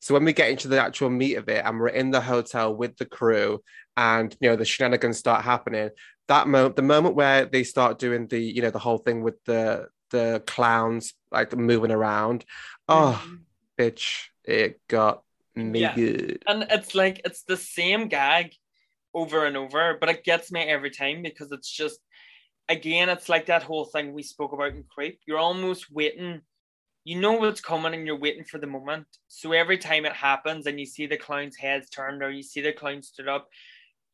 So 0.00 0.14
when 0.14 0.24
we 0.24 0.32
get 0.32 0.50
into 0.50 0.66
the 0.68 0.80
actual 0.80 1.10
meat 1.10 1.36
of 1.36 1.48
it 1.48 1.62
and 1.64 1.78
we're 1.78 1.88
in 1.88 2.10
the 2.10 2.22
hotel 2.22 2.74
with 2.74 2.96
the 2.96 3.04
crew 3.04 3.62
and 3.96 4.34
you 4.40 4.48
know 4.48 4.56
the 4.56 4.64
shenanigans 4.64 5.18
start 5.18 5.44
happening. 5.44 5.90
That 6.28 6.48
moment, 6.48 6.76
the 6.76 6.82
moment 6.82 7.16
where 7.16 7.44
they 7.44 7.64
start 7.64 7.98
doing 7.98 8.26
the 8.28 8.40
you 8.40 8.62
know 8.62 8.70
the 8.70 8.78
whole 8.78 8.98
thing 8.98 9.22
with 9.22 9.36
the 9.44 9.86
the 10.10 10.42
clowns 10.46 11.14
like 11.30 11.56
moving 11.56 11.90
around. 11.90 12.44
Oh, 12.88 13.22
Mhm. 13.24 13.44
bitch, 13.78 14.28
it 14.44 14.80
got 14.88 15.22
me 15.54 15.80
Yeah. 15.80 15.94
good. 15.94 16.42
and 16.46 16.64
it's 16.70 16.94
like 16.94 17.20
it's 17.24 17.42
the 17.42 17.56
same 17.56 18.08
gag 18.08 18.54
over 19.12 19.44
and 19.46 19.56
over, 19.56 19.96
but 20.00 20.08
it 20.08 20.24
gets 20.24 20.52
me 20.52 20.60
every 20.62 20.90
time 20.90 21.22
because 21.22 21.52
it's 21.52 21.70
just 21.70 22.00
again, 22.68 23.08
it's 23.08 23.28
like 23.28 23.46
that 23.46 23.64
whole 23.64 23.84
thing 23.84 24.12
we 24.12 24.22
spoke 24.22 24.52
about 24.52 24.72
in 24.72 24.84
Creep. 24.84 25.20
You're 25.26 25.38
almost 25.38 25.90
waiting, 25.90 26.40
you 27.02 27.20
know 27.20 27.32
what's 27.32 27.60
coming, 27.60 27.94
and 27.94 28.06
you're 28.06 28.16
waiting 28.16 28.44
for 28.44 28.58
the 28.58 28.68
moment. 28.68 29.08
So 29.26 29.50
every 29.52 29.76
time 29.76 30.06
it 30.06 30.12
happens, 30.12 30.66
and 30.66 30.78
you 30.78 30.86
see 30.86 31.06
the 31.06 31.16
clown's 31.16 31.56
heads 31.56 31.90
turned 31.90 32.22
or 32.22 32.30
you 32.30 32.44
see 32.44 32.60
the 32.60 32.72
clown 32.72 33.02
stood 33.02 33.26
up, 33.26 33.48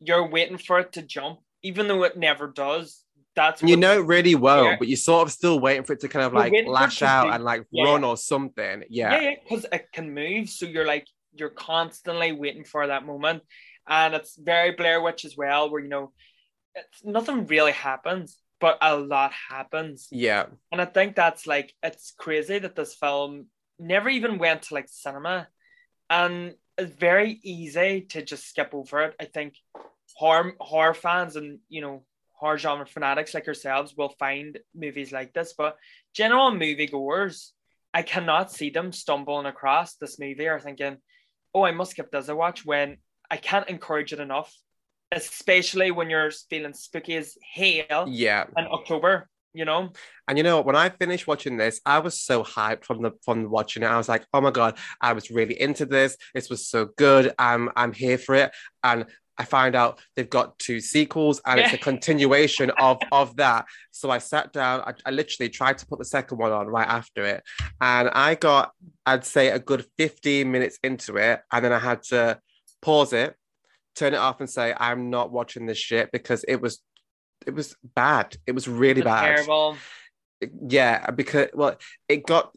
you're 0.01 0.27
waiting 0.27 0.57
for 0.57 0.79
it 0.81 0.93
to 0.93 1.03
jump, 1.03 1.41
even 1.63 1.87
though 1.87 2.05
it 2.05 2.17
never 2.17 2.47
does. 2.49 3.05
That's 3.37 3.63
you 3.63 3.77
know 3.77 4.01
it 4.01 4.07
really 4.07 4.35
well, 4.35 4.65
Yeah. 4.65 4.77
but 4.79 4.89
you're 4.89 4.97
sort 4.97 5.29
of 5.29 5.33
still 5.33 5.61
waiting 5.61 5.85
for 5.85 5.93
it 5.93 6.01
to 6.01 6.09
kind 6.09 6.25
of 6.25 6.33
like 6.33 6.51
waiting 6.53 6.67
for 6.67 6.73
it 6.73 6.75
lash 6.75 7.03
out 7.03 7.33
and 7.35 7.45
like 7.45 7.65
Yeah, 7.71 7.85
run 7.85 8.03
or 8.03 8.17
something. 8.17 8.85
Yeah. 8.89 9.13
yeah, 9.13 9.21
yeah, 9.21 9.35
because 9.43 9.67
it 9.71 9.93
can 9.93 10.13
move. 10.15 10.49
So 10.49 10.65
you're 10.67 10.87
like 10.87 11.07
you're 11.35 11.51
constantly 11.51 12.33
waiting 12.33 12.65
for 12.65 12.87
that 12.87 13.05
moment, 13.05 13.43
and 13.87 14.15
it's 14.15 14.37
very 14.37 14.73
Blair 14.73 15.03
Witch 15.03 15.27
as 15.27 15.37
well, 15.37 15.71
where 15.71 15.83
you 15.83 15.89
know 15.89 16.13
it's 16.75 17.05
nothing 17.05 17.47
really 17.47 17.73
happens, 17.73 18.39
but 18.59 18.79
a 18.81 18.97
lot 18.97 19.33
happens, 19.51 20.09
Yeah. 20.11 20.47
and 20.73 20.81
I 20.81 20.87
think 20.87 21.15
that's 21.15 21.47
like 21.47 21.75
it's 21.83 22.15
crazy 22.17 22.59
that 22.59 22.75
this 22.75 22.95
film 22.95 23.47
never 23.79 24.09
even 24.09 24.39
went 24.39 24.63
to 24.63 24.75
like 24.75 24.89
cinema, 24.89 25.49
and 26.09 26.55
it's 26.79 26.95
very 26.97 27.39
easy 27.43 28.03
to 28.13 28.23
just 28.23 28.49
skip 28.49 28.71
over 28.73 29.03
it. 29.03 29.15
I 29.21 29.27
think 29.27 29.55
horror 30.15 30.55
horror 30.59 30.95
fans 30.95 31.37
and 31.37 31.59
you 31.69 31.83
know 31.83 32.05
horror 32.39 32.59
genre 32.59 32.87
fanatics 32.87 33.35
like 33.35 33.47
yourselves 33.47 33.95
will 33.97 34.15
find 34.19 34.59
movies 34.75 35.13
like 35.13 35.33
this, 35.33 35.55
but 35.57 35.77
general 36.15 36.51
moviegoers, 36.53 37.51
I 37.95 38.03
cannot 38.03 38.53
see 38.53 38.71
them 38.71 38.93
stumbling 38.93 39.47
across 39.47 39.95
this 39.97 40.19
movie 40.19 40.47
or 40.49 40.61
thinking, 40.61 40.99
"Oh, 41.55 41.65
I 41.65 41.73
must 41.73 41.97
give 41.97 42.11
this 42.11 42.29
a 42.29 42.37
watch." 42.37 42.65
When 42.65 42.99
I 43.31 43.37
can't 43.39 43.69
encourage 43.69 44.13
it 44.13 44.21
enough, 44.21 44.53
especially 45.13 45.91
when 45.91 46.11
you're 46.11 46.31
feeling 46.51 46.75
spooky 46.75 47.17
as 47.17 47.37
hell 47.55 48.07
Yeah. 48.09 48.45
in 48.57 48.67
October. 48.67 49.29
You 49.55 49.65
know, 49.65 49.91
And 50.29 50.37
you 50.37 50.45
know? 50.45 50.61
When 50.61 50.77
I 50.77 50.91
finished 50.91 51.27
watching 51.27 51.57
this, 51.57 51.81
I 51.87 52.01
was 52.01 52.21
so 52.21 52.45
hyped 52.45 52.85
from 52.85 53.01
the 53.01 53.13
from 53.25 53.49
watching 53.49 53.83
it. 53.83 53.87
I 53.87 53.97
was 53.97 54.07
like, 54.07 54.27
oh 54.35 54.43
my 54.43 54.51
god, 54.51 54.77
I 55.01 55.15
was 55.15 55.31
really 55.31 55.59
into 55.59 55.87
this. 55.87 56.19
This 56.35 56.51
was 56.51 56.69
so 56.69 56.85
good. 56.99 57.33
I'm 57.39 57.71
I'm 57.75 57.95
here 57.95 58.19
for 58.19 58.35
it. 58.35 58.51
And 58.85 59.07
I 59.39 59.45
find 59.45 59.75
out 59.75 60.01
they've 60.15 60.29
got 60.29 60.59
two 60.59 60.81
sequels 60.81 61.41
and 61.45 61.61
it's 61.61 61.73
a 61.73 61.79
continuation 61.91 62.71
of 62.79 62.99
of 63.13 63.37
that. 63.37 63.67
So 63.91 64.11
I 64.11 64.19
sat 64.19 64.53
down, 64.53 64.81
I, 64.81 64.95
I 65.05 65.11
literally 65.11 65.49
tried 65.51 65.79
to 65.79 65.87
put 65.87 65.99
the 65.99 66.05
second 66.05 66.39
one 66.39 66.53
on 66.53 66.67
right 66.67 66.89
after 66.89 67.25
it. 67.25 67.43
And 67.81 68.09
I 68.09 68.35
got, 68.35 68.73
I'd 69.05 69.25
say 69.25 69.49
a 69.49 69.59
good 69.59 69.87
15 69.99 70.51
minutes 70.51 70.79
into 70.83 71.17
it. 71.17 71.41
And 71.53 71.65
then 71.65 71.73
I 71.73 71.79
had 71.79 72.03
to 72.05 72.39
pause 72.83 73.13
it, 73.13 73.35
turn 73.95 74.15
it 74.15 74.19
off 74.19 74.41
and 74.41 74.49
say, 74.49 74.75
I'm 74.77 75.11
not 75.11 75.33
watching 75.33 75.67
this 75.67 75.79
shit 75.79 76.11
because 76.13 76.45
it 76.45 76.61
was 76.61 76.81
it 77.47 77.55
was 77.55 77.77
bad. 77.95 78.37
It 78.47 78.53
was 78.53 78.67
really 78.67 79.03
bad 79.03 79.37
terrible. 79.37 79.77
yeah 80.69 81.11
because 81.11 81.49
well 81.55 81.77
it 82.09 82.27
got 82.27 82.53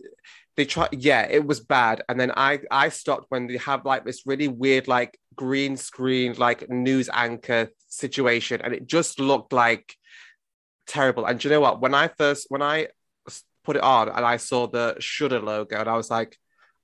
they 0.59 0.65
try 0.65 0.89
yeah 0.91 1.25
it 1.29 1.45
was 1.45 1.61
bad. 1.61 2.03
And 2.09 2.19
then 2.19 2.31
i 2.35 2.59
i 2.69 2.89
stopped 2.89 3.27
when 3.29 3.47
they 3.47 3.57
have 3.57 3.85
like 3.85 4.03
this 4.03 4.23
really 4.25 4.49
weird 4.49 4.89
like 4.89 5.17
green 5.35 5.77
screen 5.77 6.33
like 6.37 6.69
news 6.69 7.09
anchor 7.13 7.69
situation 7.87 8.59
and 8.61 8.73
it 8.73 8.85
just 8.85 9.21
looked 9.21 9.53
like 9.53 9.95
terrible. 10.85 11.25
And 11.25 11.39
do 11.39 11.47
you 11.47 11.53
know 11.53 11.61
what? 11.61 11.79
When 11.79 11.95
i 11.95 12.09
first 12.09 12.47
when 12.49 12.61
i 12.61 12.87
put 13.63 13.77
it 13.77 13.83
on 13.83 14.09
and 14.09 14.25
i 14.25 14.37
saw 14.37 14.67
the 14.67 14.95
shudder 14.99 15.39
logo 15.39 15.77
and 15.77 15.87
i 15.87 15.95
was 15.95 16.09
like 16.09 16.35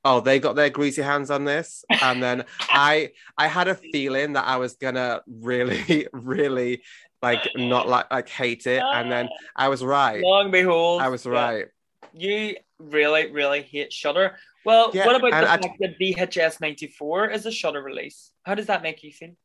oh 0.04 0.20
they 0.20 0.40
got 0.40 0.56
their 0.56 0.70
greasy 0.70 1.02
hands 1.02 1.30
on 1.30 1.44
this. 1.44 1.84
And 1.90 2.24
then 2.24 2.46
i 2.62 3.12
i 3.38 3.48
had 3.48 3.68
a 3.68 3.76
feeling 3.76 4.34
that 4.34 4.48
i 4.48 4.56
was 4.56 4.76
gonna 4.76 5.22
really 5.28 6.08
really 6.14 6.82
like 7.22 7.50
not 7.58 7.90
like 7.90 8.10
like 8.10 8.30
hate 8.30 8.68
it. 8.68 8.82
And 8.82 9.12
then 9.12 9.28
ah. 9.30 9.66
i 9.66 9.68
was 9.68 9.84
right. 9.84 10.24
Long 10.24 10.50
behold, 10.50 11.02
I 11.02 11.10
was 11.10 11.26
right. 11.26 11.66
You 12.14 12.56
really, 12.80 13.32
really 13.32 13.62
hate 13.62 13.92
Shudder. 13.94 14.38
Well, 14.66 14.92
Yeah, 14.94 15.06
what 15.06 15.16
about 15.16 15.32
the 15.32 15.38
I- 15.52 15.58
fact 15.62 15.78
that 15.80 16.00
VHS 16.00 16.60
ninety 16.62 16.88
four 16.88 17.30
is 17.30 17.46
a 17.46 17.52
Shudder 17.52 17.82
release? 17.82 18.32
How 18.44 18.56
does 18.56 18.68
that 18.68 18.82
make 18.84 19.04
you 19.04 19.12
feel? 19.12 19.36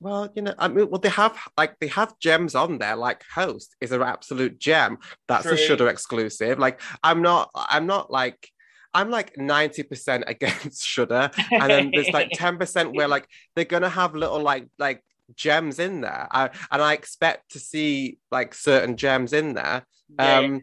Well, 0.00 0.30
you 0.36 0.42
know, 0.42 0.54
I 0.58 0.68
mean, 0.68 0.88
well, 0.90 1.00
they 1.00 1.08
have 1.08 1.36
like 1.56 1.78
they 1.80 1.88
have 1.88 2.18
gems 2.20 2.54
on 2.54 2.78
there. 2.78 2.94
Like 2.94 3.24
Host 3.34 3.74
is 3.80 3.90
an 3.90 4.02
absolute 4.02 4.58
gem. 4.60 4.98
That's 5.26 5.46
a 5.46 5.56
Shudder 5.56 5.88
exclusive. 5.88 6.58
Like 6.58 6.80
I'm 7.02 7.20
not, 7.22 7.50
I'm 7.54 7.86
not 7.86 8.08
like, 8.10 8.48
I'm 8.94 9.10
like 9.10 9.36
ninety 9.36 9.82
percent 9.82 10.24
against 10.28 10.84
Shudder, 10.86 11.30
and 11.50 11.70
then 11.70 11.90
there's 11.92 12.10
like 12.10 12.30
ten 12.34 12.58
percent 12.58 12.94
where 12.94 13.08
like 13.08 13.26
they're 13.56 13.64
gonna 13.64 13.88
have 13.88 14.14
little 14.14 14.40
like 14.40 14.68
like 14.78 15.02
gems 15.34 15.80
in 15.80 16.02
there. 16.02 16.28
I, 16.30 16.50
and 16.70 16.80
I 16.80 16.92
expect 16.92 17.50
to 17.52 17.58
see 17.58 18.18
like 18.30 18.54
certain 18.54 18.96
gems 18.96 19.32
in 19.32 19.54
there. 19.54 19.84
Yeah, 20.16 20.38
Um, 20.38 20.62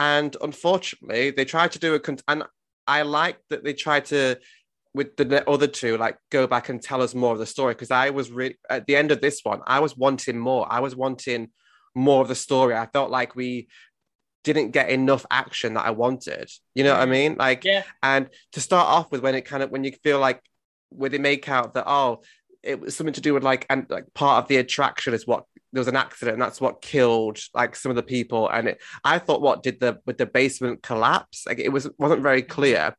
and 0.00 0.34
unfortunately, 0.40 1.30
they 1.30 1.44
tried 1.44 1.72
to 1.72 1.78
do 1.78 1.94
a 1.94 2.00
con- 2.00 2.18
and 2.26 2.42
I 2.88 3.02
like 3.02 3.36
that 3.50 3.62
they 3.62 3.74
tried 3.74 4.06
to 4.06 4.38
with 4.92 5.16
the 5.16 5.48
other 5.48 5.68
two 5.68 5.96
like 5.96 6.16
go 6.30 6.48
back 6.48 6.68
and 6.68 6.82
tell 6.82 7.00
us 7.00 7.14
more 7.14 7.32
of 7.32 7.38
the 7.38 7.46
story 7.46 7.74
because 7.74 7.92
I 7.92 8.10
was 8.10 8.32
really 8.32 8.58
at 8.68 8.86
the 8.88 8.96
end 8.96 9.12
of 9.12 9.20
this 9.20 9.40
one, 9.44 9.60
I 9.66 9.78
was 9.78 9.96
wanting 9.96 10.38
more. 10.38 10.66
I 10.68 10.80
was 10.80 10.96
wanting 10.96 11.50
more 11.94 12.22
of 12.22 12.28
the 12.28 12.34
story. 12.34 12.74
I 12.74 12.86
felt 12.86 13.10
like 13.10 13.36
we 13.36 13.68
didn't 14.42 14.70
get 14.70 14.88
enough 14.88 15.26
action 15.30 15.74
that 15.74 15.84
I 15.84 15.90
wanted. 15.90 16.50
You 16.74 16.84
know 16.84 16.94
what 16.94 17.02
I 17.02 17.06
Mhm. 17.06 17.10
mean? 17.10 17.36
Like, 17.38 17.64
yeah, 17.64 17.82
and 18.02 18.30
to 18.52 18.60
start 18.60 18.88
off 18.88 19.12
with, 19.12 19.20
when 19.20 19.34
it 19.34 19.42
kind 19.42 19.62
of 19.62 19.70
when 19.70 19.84
you 19.84 19.92
feel 20.02 20.18
like 20.18 20.42
where 20.88 21.10
they 21.10 21.18
make 21.18 21.48
out 21.48 21.74
that 21.74 21.84
oh, 21.86 22.22
it 22.62 22.80
was 22.80 22.96
something 22.96 23.14
to 23.14 23.20
do 23.20 23.34
with 23.34 23.44
like 23.44 23.66
and 23.70 23.86
like 23.90 24.06
part 24.14 24.42
of 24.42 24.48
the 24.48 24.56
attraction 24.56 25.12
is 25.14 25.26
what 25.26 25.44
there 25.72 25.80
was 25.80 25.88
an 25.88 25.96
accident 25.96 26.34
and 26.34 26.42
that's 26.42 26.60
what 26.60 26.82
killed 26.82 27.38
like 27.54 27.76
some 27.76 27.90
of 27.90 27.96
the 27.96 28.02
people 28.02 28.48
and 28.48 28.68
it 28.68 28.82
I 29.04 29.18
thought 29.18 29.42
what 29.42 29.62
did 29.62 29.80
the 29.80 29.98
with 30.06 30.18
the 30.18 30.26
basement 30.26 30.82
collapse 30.82 31.44
like 31.46 31.58
it 31.58 31.70
was 31.70 31.88
wasn't 31.98 32.22
very 32.22 32.42
clear. 32.42 32.94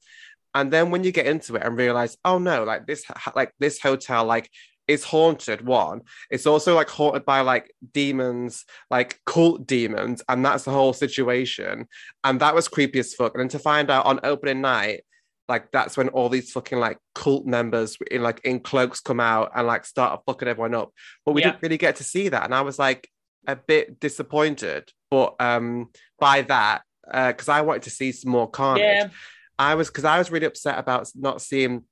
And 0.53 0.71
then 0.71 0.91
when 0.91 1.03
you 1.03 1.11
get 1.11 1.27
into 1.27 1.55
it 1.55 1.63
and 1.63 1.77
realize 1.77 2.17
oh 2.25 2.37
no 2.37 2.63
like 2.63 2.85
this 2.85 3.03
like 3.35 3.53
this 3.59 3.79
hotel 3.79 4.25
like 4.25 4.49
is 4.87 5.03
haunted 5.03 5.65
one. 5.65 6.01
It's 6.29 6.45
also 6.45 6.75
like 6.75 6.89
haunted 6.89 7.25
by 7.25 7.41
like 7.41 7.73
demons 7.93 8.65
like 8.89 9.19
cult 9.25 9.65
demons 9.65 10.21
and 10.27 10.45
that's 10.45 10.63
the 10.63 10.71
whole 10.71 10.93
situation. 10.93 11.87
And 12.23 12.39
that 12.41 12.55
was 12.55 12.67
creepy 12.67 12.99
as 12.99 13.13
fuck. 13.13 13.33
And 13.33 13.41
then 13.41 13.49
to 13.49 13.59
find 13.59 13.89
out 13.89 14.05
on 14.05 14.19
opening 14.23 14.61
night 14.61 15.03
like 15.49 15.71
that's 15.71 15.97
when 15.97 16.09
all 16.09 16.29
these 16.29 16.51
fucking 16.51 16.79
like 16.79 16.97
cult 17.15 17.45
members 17.45 17.97
in 18.09 18.21
like 18.23 18.39
in 18.45 18.59
cloaks 18.59 18.99
come 18.99 19.19
out 19.19 19.51
and 19.55 19.67
like 19.67 19.85
start 19.85 20.21
fucking 20.25 20.47
everyone 20.47 20.73
up 20.75 20.91
but 21.25 21.33
we 21.33 21.41
Yeah. 21.41 21.49
didn't 21.51 21.61
really 21.63 21.77
get 21.77 21.97
to 21.97 22.03
see 22.03 22.29
that 22.29 22.43
and 22.45 22.55
i 22.55 22.61
was 22.61 22.79
like 22.79 23.09
a 23.47 23.55
bit 23.55 23.99
disappointed 23.99 24.89
but 25.09 25.35
um 25.39 25.89
by 26.19 26.41
that 26.43 26.83
because 27.11 27.49
i 27.49 27.61
wanted 27.61 27.81
to 27.83 27.89
see 27.89 28.11
some 28.11 28.31
more 28.31 28.49
carnage 28.49 28.83
yeah, 28.85 29.09
I 29.59 29.75
was 29.75 29.89
because 29.89 30.05
I 30.05 30.17
was 30.17 30.31
really 30.31 30.47
upset 30.47 30.79
about 30.79 31.07
not 31.13 31.39
seeing. 31.39 31.83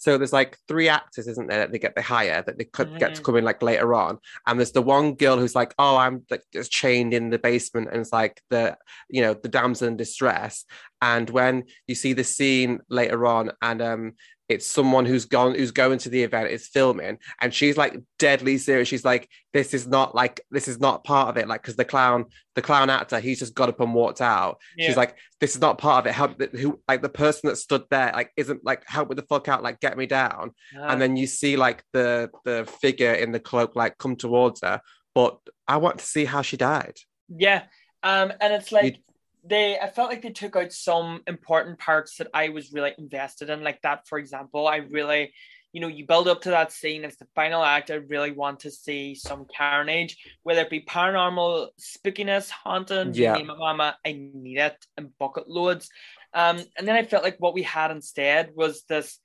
So 0.00 0.16
there's 0.16 0.32
like 0.34 0.56
three 0.68 0.88
actors, 0.88 1.26
isn't 1.26 1.48
there, 1.48 1.58
that 1.60 1.72
they 1.72 1.78
get 1.80 1.96
the 1.96 2.02
hire 2.02 2.42
that 2.46 2.56
they 2.56 2.64
could 2.64 2.98
get 3.00 3.14
to 3.16 3.20
Mhm. 3.20 3.24
come 3.24 3.36
in 3.36 3.44
like 3.44 3.62
later 3.62 3.94
on, 3.94 4.18
and 4.46 4.58
there's 4.60 4.72
the 4.72 4.82
one 4.82 5.14
girl 5.14 5.38
who's 5.38 5.56
like, 5.56 5.74
oh, 5.78 5.96
I'm 5.96 6.24
like 6.30 6.44
just 6.52 6.70
chained 6.70 7.14
in 7.14 7.30
the 7.30 7.38
basement, 7.38 7.88
and 7.90 8.00
it's 8.02 8.12
like 8.12 8.40
the 8.50 8.76
you 9.08 9.22
know 9.22 9.34
the 9.34 9.48
damsel 9.48 9.88
in 9.88 9.96
distress, 9.96 10.64
and 11.00 11.28
when 11.30 11.64
you 11.86 11.94
see 11.94 12.12
the 12.12 12.24
scene 12.24 12.80
later 12.88 13.26
on, 13.26 13.52
and 13.62 13.80
um, 13.82 14.12
it's 14.48 14.66
someone 14.66 15.04
who's 15.04 15.26
gone 15.26 15.54
who's 15.54 15.70
going 15.72 15.98
to 15.98 16.08
the 16.08 16.22
event, 16.22 16.50
is 16.50 16.68
filming, 16.68 17.18
and 17.40 17.52
she's 17.52 17.76
like 17.76 18.00
deadly 18.18 18.58
serious. 18.58 18.88
She's 18.88 19.04
like, 19.04 19.28
this 19.52 19.74
is 19.74 19.86
not 19.86 20.14
like 20.14 20.40
this 20.50 20.68
is 20.68 20.80
not 20.80 21.04
part 21.04 21.28
of 21.28 21.36
it, 21.36 21.46
like 21.48 21.62
because 21.62 21.76
the 21.76 21.84
clown, 21.84 22.24
the 22.54 22.62
clown 22.62 22.90
actor, 22.90 23.20
he's 23.20 23.38
just 23.38 23.54
got 23.54 23.68
up 23.68 23.80
and 23.80 23.94
walked 23.94 24.20
out. 24.20 24.58
yeah. 24.76 24.86
She's 24.88 24.96
like, 24.96 25.16
this 25.40 25.54
is 25.54 25.60
not 25.60 25.78
part 25.78 26.04
of 26.04 26.10
it. 26.10 26.14
Help 26.14 26.38
the- 26.38 26.58
who 26.58 26.80
like 26.88 27.02
the 27.02 27.08
person 27.08 27.48
that 27.48 27.56
stood 27.56 27.84
there, 27.90 28.10
like, 28.14 28.32
isn't 28.36 28.64
like 28.64 28.82
help 28.88 29.08
with 29.08 29.18
the 29.18 29.26
fuck 29.26 29.48
out, 29.48 29.62
like 29.62 29.80
get 29.80 29.98
me 29.98 30.06
down. 30.06 30.52
And 30.74 31.00
then 31.00 31.16
you 31.16 31.26
see 31.26 31.56
like 31.56 31.84
the 31.92 32.30
the 32.44 32.66
figure 32.80 33.12
in 33.12 33.32
the 33.32 33.40
cloak 33.40 33.76
like 33.76 33.98
come 33.98 34.16
towards 34.16 34.62
her. 34.62 34.80
But 35.14 35.38
I 35.66 35.76
want 35.76 35.98
to 35.98 36.04
see 36.06 36.24
how 36.24 36.42
she 36.42 36.56
died. 36.56 36.96
Yeah. 37.28 37.64
Um, 38.02 38.32
and 38.40 38.52
it's 38.54 38.70
like 38.72 39.00
they 39.44 39.78
I 39.78 39.88
felt 39.88 40.10
like 40.10 40.22
they 40.22 40.30
took 40.30 40.56
out 40.56 40.72
some 40.72 41.22
important 41.26 41.78
parts 41.78 42.16
that 42.16 42.28
I 42.34 42.48
was 42.50 42.72
really 42.72 42.94
invested 42.98 43.50
in. 43.50 43.62
Like 43.62 43.80
that, 43.82 44.06
for 44.06 44.18
example, 44.18 44.66
I 44.68 44.76
really, 44.76 45.32
you 45.72 45.80
know, 45.80 45.88
you 45.88 46.06
build 46.06 46.28
up 46.28 46.42
to 46.42 46.50
that 46.50 46.72
scene, 46.72 47.04
it's 47.04 47.16
the 47.16 47.26
final 47.34 47.62
act. 47.62 47.90
I 47.90 47.94
really 47.96 48.30
want 48.32 48.60
to 48.60 48.70
see 48.70 49.14
some 49.14 49.46
carnage, 49.56 50.16
whether 50.42 50.62
it 50.62 50.70
be 50.70 50.80
paranormal 50.80 51.68
spookiness, 51.80 52.50
haunting, 52.50 53.14
Yeah. 53.14 53.32
you 53.34 53.42
name 53.42 53.50
it, 53.50 53.58
mama. 53.58 53.96
I 54.04 54.12
need 54.34 54.58
it 54.58 54.76
in 54.96 55.12
bucket 55.18 55.48
loads. 55.48 55.88
Um, 56.34 56.58
and 56.76 56.86
then 56.86 56.96
I 56.96 57.04
felt 57.04 57.24
like 57.24 57.36
what 57.38 57.54
we 57.54 57.62
had 57.62 57.90
instead 57.90 58.50
was 58.54 58.84
this 58.84 59.18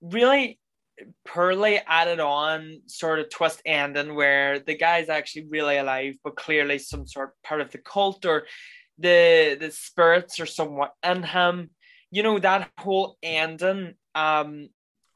really 0.00 0.58
poorly 1.26 1.80
added 1.86 2.20
on 2.20 2.82
sort 2.86 3.20
of 3.20 3.30
twist 3.30 3.62
ending 3.64 4.14
where 4.14 4.58
the 4.58 4.76
guy's 4.76 5.08
actually 5.08 5.46
really 5.48 5.78
alive, 5.78 6.14
but 6.22 6.36
clearly 6.36 6.78
some 6.78 7.06
sort 7.06 7.30
of 7.30 7.42
part 7.42 7.60
of 7.60 7.70
the 7.70 7.78
cult 7.78 8.24
or 8.26 8.44
the 9.00 9.56
the 9.58 9.70
spirits 9.70 10.38
are 10.40 10.46
somewhat 10.46 10.92
in 11.02 11.22
him. 11.22 11.70
You 12.10 12.22
know 12.22 12.38
that 12.38 12.70
whole 12.78 13.16
ending. 13.22 13.94
Um, 14.14 14.68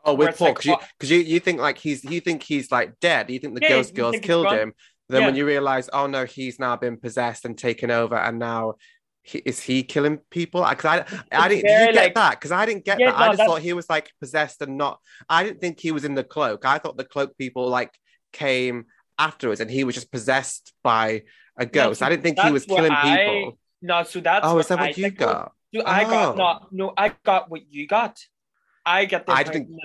Oh, 0.07 0.13
with 0.13 0.37
Paul, 0.37 0.49
like, 0.49 0.57
because 0.99 1.11
you, 1.11 1.17
you, 1.17 1.25
you 1.25 1.41
think 1.41 1.61
like 1.61 1.79
he's 1.79 2.05
you 2.05 2.21
think 2.21 2.43
he's 2.43 2.71
like 2.71 3.01
dead. 3.01 3.31
You 3.31 3.39
think 3.39 3.55
the 3.55 3.63
Yeah, 3.63 3.71
ghost 3.71 3.95
girls 3.95 4.17
killed 4.21 4.53
him. 4.53 4.75
Then 5.09 5.25
when 5.25 5.35
you 5.35 5.47
realize, 5.47 5.89
oh 5.95 6.07
no, 6.07 6.27
he's 6.27 6.59
now 6.59 6.77
been 6.77 6.99
possessed 6.99 7.47
and 7.47 7.57
taken 7.57 7.91
over, 7.91 8.15
and 8.15 8.39
now 8.39 8.75
he, 9.23 9.39
is 9.39 9.61
he 9.61 9.83
killing 9.83 10.19
people? 10.31 10.63
Because 10.69 10.85
I, 10.85 11.23
I 11.33 11.49
didn't. 11.49 11.65
Did 11.65 11.89
you 11.89 11.93
get 11.95 12.05
like- 12.05 12.15
that? 12.17 12.31
Because 12.33 12.53
I 12.53 12.67
didn't 12.67 12.85
get 12.85 13.01
Yeah, 13.01 13.13
that. 13.13 13.19
no, 13.19 13.25
I 13.25 13.27
just 13.29 13.39
that's- 13.39 13.49
thought 13.51 13.63
he 13.63 13.73
was 13.73 13.89
like 13.89 14.11
possessed 14.21 14.61
and 14.61 14.77
not. 14.77 15.01
I 15.27 15.43
didn't 15.43 15.63
think 15.63 15.81
he 15.81 15.91
was 15.91 16.05
in 16.05 16.15
the 16.15 16.25
cloak. 16.25 16.67
I 16.67 16.77
thought 16.77 16.99
the 16.99 17.05
cloak 17.05 17.39
people 17.39 17.67
like 17.71 17.95
came 18.35 18.85
afterwards, 19.19 19.61
and 19.61 19.71
he 19.71 19.85
was 19.85 19.95
just 19.95 20.13
possessed 20.13 20.75
by 20.83 21.23
a 21.57 21.65
ghost. 21.65 22.03
I 22.03 22.11
didn't 22.11 22.25
think 22.25 22.39
he 22.41 22.51
was 22.53 22.67
killing 22.67 22.93
I- 22.93 23.17
people. 23.17 23.59
No, 23.89 24.03
so 24.03 24.21
that's 24.21 24.47
Oh, 24.47 24.59
is 24.59 24.69
that 24.69 24.79
I 24.79 24.87
what 24.89 24.97
you 24.99 25.05
think 25.05 25.19
got? 25.19 25.53
So 25.75 25.83
I 25.85 26.05
got 26.05 26.35
Oh. 26.35 26.37
no, 26.43 26.49
no, 26.87 26.93
I 26.97 27.13
got 27.25 27.51
what 27.51 27.63
you 27.71 27.87
got. 27.87 28.15
I 28.87 29.05
get 29.05 29.27
the 29.27 29.33
I 29.33 29.41
impression 29.41 29.79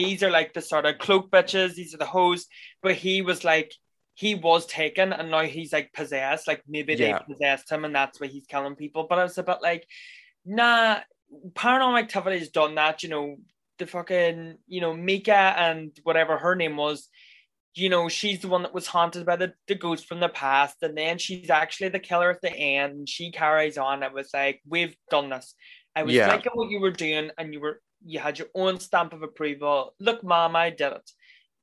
these 0.00 0.22
are 0.24 0.30
like 0.30 0.52
the 0.52 0.60
sort 0.60 0.84
of 0.86 0.98
cloak 0.98 1.30
bitches. 1.30 1.74
These 1.74 1.94
are 1.94 1.98
the 1.98 2.06
hoes, 2.06 2.46
but 2.82 2.94
he 2.94 3.22
was 3.22 3.44
like 3.44 3.72
he 4.14 4.34
was 4.34 4.66
taken, 4.66 5.12
and 5.12 5.30
now 5.30 5.42
he's 5.42 5.72
like 5.72 5.92
possessed. 5.92 6.48
Like 6.48 6.62
maybe 6.66 6.94
Yeah. 6.94 7.18
they 7.18 7.32
possessed 7.34 7.70
him, 7.70 7.84
and 7.84 7.94
that's 7.94 8.20
why 8.20 8.26
he's 8.28 8.46
killing 8.46 8.74
people. 8.76 9.06
But 9.08 9.18
I 9.20 9.24
was 9.24 9.38
a 9.38 9.42
bit 9.42 9.58
like, 9.62 9.86
nah. 10.44 11.00
Paranormal 11.54 11.98
Activity 11.98 12.38
has 12.38 12.50
done 12.50 12.76
that. 12.76 13.02
You 13.02 13.08
know, 13.08 13.36
the 13.78 13.86
fucking 13.86 14.58
you 14.66 14.80
know 14.80 14.94
Mika 14.94 15.34
and 15.34 15.90
whatever 16.04 16.38
her 16.38 16.54
name 16.54 16.76
was. 16.76 17.08
You 17.76 17.90
know, 17.90 18.08
she's 18.08 18.40
the 18.40 18.48
one 18.48 18.62
that 18.62 18.72
was 18.74 18.86
haunted 18.86 19.26
by 19.26 19.36
the, 19.36 19.52
the 19.68 19.74
ghost 19.74 20.06
from 20.08 20.18
the 20.18 20.30
past, 20.30 20.76
and 20.82 20.96
then 20.96 21.18
she's 21.18 21.50
actually 21.50 21.90
the 21.90 21.98
killer 22.00 22.30
at 22.30 22.40
the 22.40 22.50
end. 22.52 22.94
And 22.94 23.08
she 23.08 23.30
carries 23.30 23.76
on. 23.76 24.02
It 24.02 24.12
was 24.14 24.30
like, 24.32 24.62
we've 24.66 24.96
done 25.10 25.28
this. 25.28 25.54
I 25.94 26.02
was 26.02 26.14
Yeah. 26.14 26.28
liking 26.28 26.52
what 26.54 26.70
you 26.70 26.80
were 26.80 26.90
doing, 26.90 27.30
and 27.38 27.52
you 27.52 27.60
were 27.60 27.80
you 28.04 28.18
had 28.18 28.38
your 28.38 28.48
own 28.54 28.78
stamp 28.80 29.12
of 29.12 29.22
approval. 29.22 29.94
Look, 30.00 30.22
mom, 30.24 30.54
I 30.56 30.70
did 30.70 30.92
it. 30.92 31.10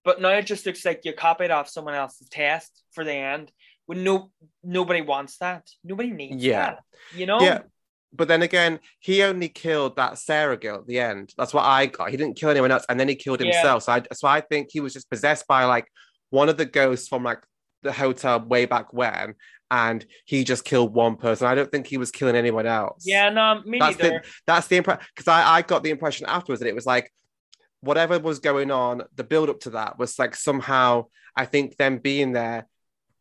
But 0.04 0.22
now 0.22 0.30
it 0.30 0.46
just 0.46 0.66
looks 0.66 0.84
like 0.86 1.02
you 1.04 1.14
copied 1.14 1.52
off 1.52 1.70
someone 1.70 1.94
else's 1.94 2.28
test 2.30 2.84
for 2.92 3.04
the 3.04 3.14
end. 3.14 3.52
When 3.86 4.04
no 4.04 4.32
nobody 4.64 5.02
wants 5.02 5.38
that. 5.38 5.68
Nobody 5.84 6.12
needs 6.12 6.44
Yeah. 6.44 6.66
that. 6.66 6.80
You 7.16 7.26
know? 7.26 7.40
Yeah. 7.42 7.60
But 8.16 8.28
then 8.28 8.44
again, 8.44 8.80
he 9.00 9.24
only 9.24 9.50
killed 9.50 9.96
that 9.96 10.18
Sarah 10.20 10.58
girl 10.58 10.78
at 10.78 10.88
the 10.88 11.00
end. 11.00 11.34
That's 11.38 11.54
what 11.54 11.64
I 11.66 11.88
got. 11.88 12.12
He 12.12 12.18
didn't 12.18 12.38
kill 12.38 12.50
anyone 12.50 12.72
else, 12.72 12.86
and 12.88 13.00
then 13.00 13.08
he 13.10 13.16
killed 13.16 13.42
Yeah. 13.42 13.48
himself. 13.54 13.84
So 13.84 13.92
I, 13.94 14.02
so 14.14 14.28
I 14.28 14.42
think 14.42 14.70
he 14.72 14.80
was 14.80 14.94
just 14.94 15.10
possessed 15.10 15.48
by 15.48 15.66
like 15.66 15.88
one 16.30 16.50
of 16.50 16.58
the 16.58 16.66
ghosts 16.66 17.08
from 17.08 17.24
like 17.24 17.40
the 17.82 17.92
hotel 17.92 18.40
way 18.40 18.66
back 18.66 18.94
when, 18.94 19.34
and 19.72 20.06
he 20.26 20.44
just 20.44 20.64
killed 20.64 20.94
one 20.94 21.16
person. 21.16 21.48
I 21.48 21.56
don't 21.56 21.72
think 21.72 21.88
he 21.88 21.98
was 21.98 22.12
killing 22.12 22.36
anyone 22.36 22.68
else. 22.68 23.04
Yeah, 23.06 23.30
no, 23.30 23.62
me 23.66 23.80
That's 23.80 23.98
neither. 23.98 24.20
the 24.22 24.30
that's 24.46 24.68
the 24.68 24.78
impression 24.78 25.04
because 25.16 25.28
I, 25.28 25.58
I 25.58 25.62
got 25.64 25.84
the 25.84 25.90
impression 25.90 26.26
afterwards 26.28 26.60
that 26.62 26.70
it 26.70 26.76
was 26.76 26.86
like 26.86 27.12
whatever 27.82 28.18
was 28.20 28.40
going 28.40 28.72
on, 28.72 29.02
the 29.16 29.24
build 29.24 29.50
up 29.50 29.60
to 29.62 29.72
that 29.72 29.98
was 30.00 30.18
like 30.20 30.36
somehow 30.36 31.06
I 31.36 31.46
think 31.46 31.76
them 31.78 31.98
being 31.98 32.32
there 32.34 32.68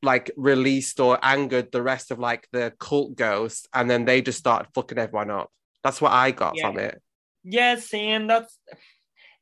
like 0.03 0.31
released 0.37 0.99
or 1.01 1.19
angered 1.23 1.71
the 1.73 1.83
rest 1.83 2.11
of 2.11 2.19
like 2.19 2.47
the 2.53 2.73
cult 2.79 3.15
ghosts, 3.17 3.67
and 3.73 3.89
then 3.89 4.05
they 4.05 4.21
just 4.23 4.39
started 4.39 4.69
fucking 4.75 4.99
everyone 4.99 5.31
up. 5.31 5.51
That's 5.85 6.01
what 6.01 6.13
I 6.13 6.31
got 6.31 6.57
Yeah. 6.57 6.67
from 6.69 6.79
it. 6.79 7.03
Yeah, 7.45 7.77
seeing 7.77 8.27
that's 8.27 8.59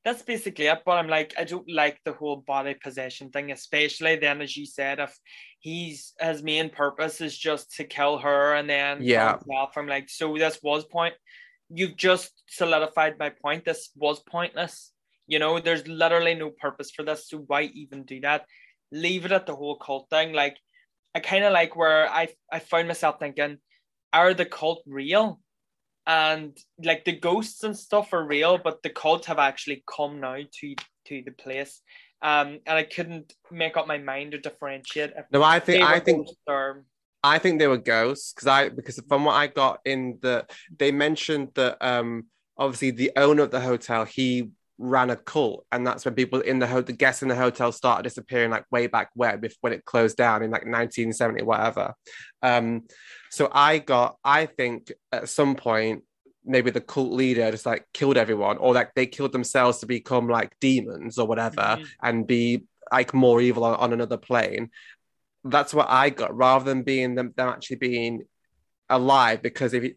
that's 0.05 0.23
basically 0.23 0.66
it. 0.66 0.79
But 0.87 0.92
I'm 0.92 1.09
like, 1.09 1.35
I 1.38 1.44
don't 1.44 1.70
like 1.70 2.01
the 2.05 2.12
whole 2.12 2.37
body 2.37 2.75
possession 2.75 3.31
thing, 3.31 3.53
especially 3.53 4.16
then, 4.16 4.40
as 4.40 4.57
you 4.57 4.64
said, 4.64 4.99
if 4.99 5.14
he's 5.59 6.14
his 6.18 6.42
main 6.42 6.70
purpose 6.70 7.20
is 7.20 7.37
just 7.37 7.77
to 7.77 7.85
kill 7.85 8.18
her 8.18 8.55
and 8.55 8.68
then 8.68 8.99
Yeah. 9.03 9.37
I'm 9.77 9.87
like, 9.87 10.09
so 10.09 10.35
this 10.38 10.59
was 10.62 10.85
point. 10.87 11.14
You've 11.68 11.96
just 11.96 12.33
solidified 12.49 13.18
my 13.18 13.29
point. 13.31 13.64
This 13.66 13.90
was 13.94 14.20
pointless. 14.20 14.90
You 15.27 15.38
know, 15.38 15.61
there's 15.61 15.87
literally 15.87 16.35
no 16.35 16.51
purpose 16.51 16.90
for 16.90 17.03
this. 17.03 17.29
So 17.29 17.38
why 17.38 17.64
even 17.64 18.05
do 18.05 18.20
that? 18.23 18.46
Leave 18.92 19.24
it 19.24 19.33
at 19.33 19.46
the 19.46 19.55
whole 19.55 19.76
cult 19.76 20.09
thing. 20.11 20.33
Like, 20.33 20.57
I 21.14 21.20
kind 21.20 21.44
of 21.44 21.53
like 21.53 21.76
where 21.76 22.09
I 22.09 22.29
I 22.53 22.59
found 22.59 22.88
myself 22.88 23.16
thinking, 23.18 23.59
are 24.12 24.35
the 24.35 24.46
cult 24.46 24.83
real? 24.87 25.40
and 26.07 26.59
like 26.83 27.05
the 27.05 27.16
ghosts 27.16 27.62
and 27.62 27.76
stuff 27.76 28.12
are 28.12 28.26
real, 28.26 28.59
but 28.59 28.83
the 28.83 28.90
cult 28.90 29.26
have 29.26 29.38
actually 29.38 29.85
come 29.87 30.20
now 30.20 30.38
to 30.61 30.74
to 31.07 31.22
the 31.24 31.31
place. 31.31 31.83
Um, 32.22 32.59
and 32.66 32.76
I 32.76 32.83
couldn't 32.83 33.33
make 33.50 33.76
up 33.76 33.87
my 33.87 33.98
mind 33.98 34.33
to 34.33 34.38
differentiate. 34.38 35.12
If 35.16 35.26
No, 35.31 35.42
I 35.42 35.61
think 35.61 35.85
I 35.85 36.00
think 36.00 36.29
or 36.46 36.85
I 37.22 37.38
think 37.38 37.59
they 37.59 37.68
were 37.68 37.79
ghosts 37.79 38.33
because 38.33 38.48
I 38.48 38.68
because 38.70 39.00
from 39.09 39.24
what 39.24 39.35
I 39.35 39.46
got 39.46 39.81
in 39.85 40.18
the 40.20 40.46
they 40.76 40.90
mentioned 40.90 41.50
that 41.55 41.79
um 41.81 42.26
obviously 42.57 42.90
the 42.90 43.12
owner 43.16 43.42
of 43.42 43.50
the 43.50 43.61
hotel 43.61 44.05
he 44.05 44.50
ran 44.82 45.10
a 45.10 45.16
cult 45.16 45.66
and 45.70 45.86
that's 45.86 46.06
when 46.06 46.14
people 46.14 46.40
in 46.40 46.58
the 46.58 46.66
the 46.86 46.92
guests 46.92 47.22
in 47.22 47.28
the 47.28 47.36
hotel 47.36 47.70
started 47.70 48.02
disappearing 48.02 48.50
like 48.50 48.64
way 48.72 48.86
back 48.86 49.10
when 49.14 49.38
when 49.60 49.74
it 49.74 49.84
closed 49.84 50.16
down 50.16 50.42
in 50.42 50.50
like 50.50 50.62
1970 50.62 51.42
whatever 51.42 51.94
um 52.42 52.84
so 53.30 53.50
I 53.52 53.78
got 53.78 54.16
I 54.24 54.46
think 54.46 54.90
at 55.12 55.28
some 55.28 55.54
point 55.54 56.04
maybe 56.46 56.70
the 56.70 56.80
cult 56.80 57.12
leader 57.12 57.50
just 57.50 57.66
like 57.66 57.84
killed 57.92 58.16
everyone 58.16 58.56
or 58.56 58.72
like 58.72 58.94
they 58.94 59.04
killed 59.04 59.32
themselves 59.32 59.78
to 59.80 59.86
become 59.86 60.28
like 60.28 60.58
demons 60.60 61.18
or 61.18 61.26
whatever 61.26 61.76
Mhm. 61.78 61.86
and 62.02 62.26
be 62.26 62.64
like 62.90 63.12
more 63.12 63.42
evil 63.42 63.64
on, 63.64 63.74
on 63.74 63.92
another 63.92 64.16
plane 64.16 64.70
that's 65.44 65.74
what 65.74 65.88
I 65.90 66.10
got 66.10 66.36
rather 66.36 66.64
than 66.64 66.82
being 66.82 67.14
them, 67.14 67.32
them 67.36 67.48
actually 67.48 67.76
being 67.76 68.22
alive. 68.90 69.40
Because 69.40 69.72
if 69.72 69.82
you, 69.84 69.94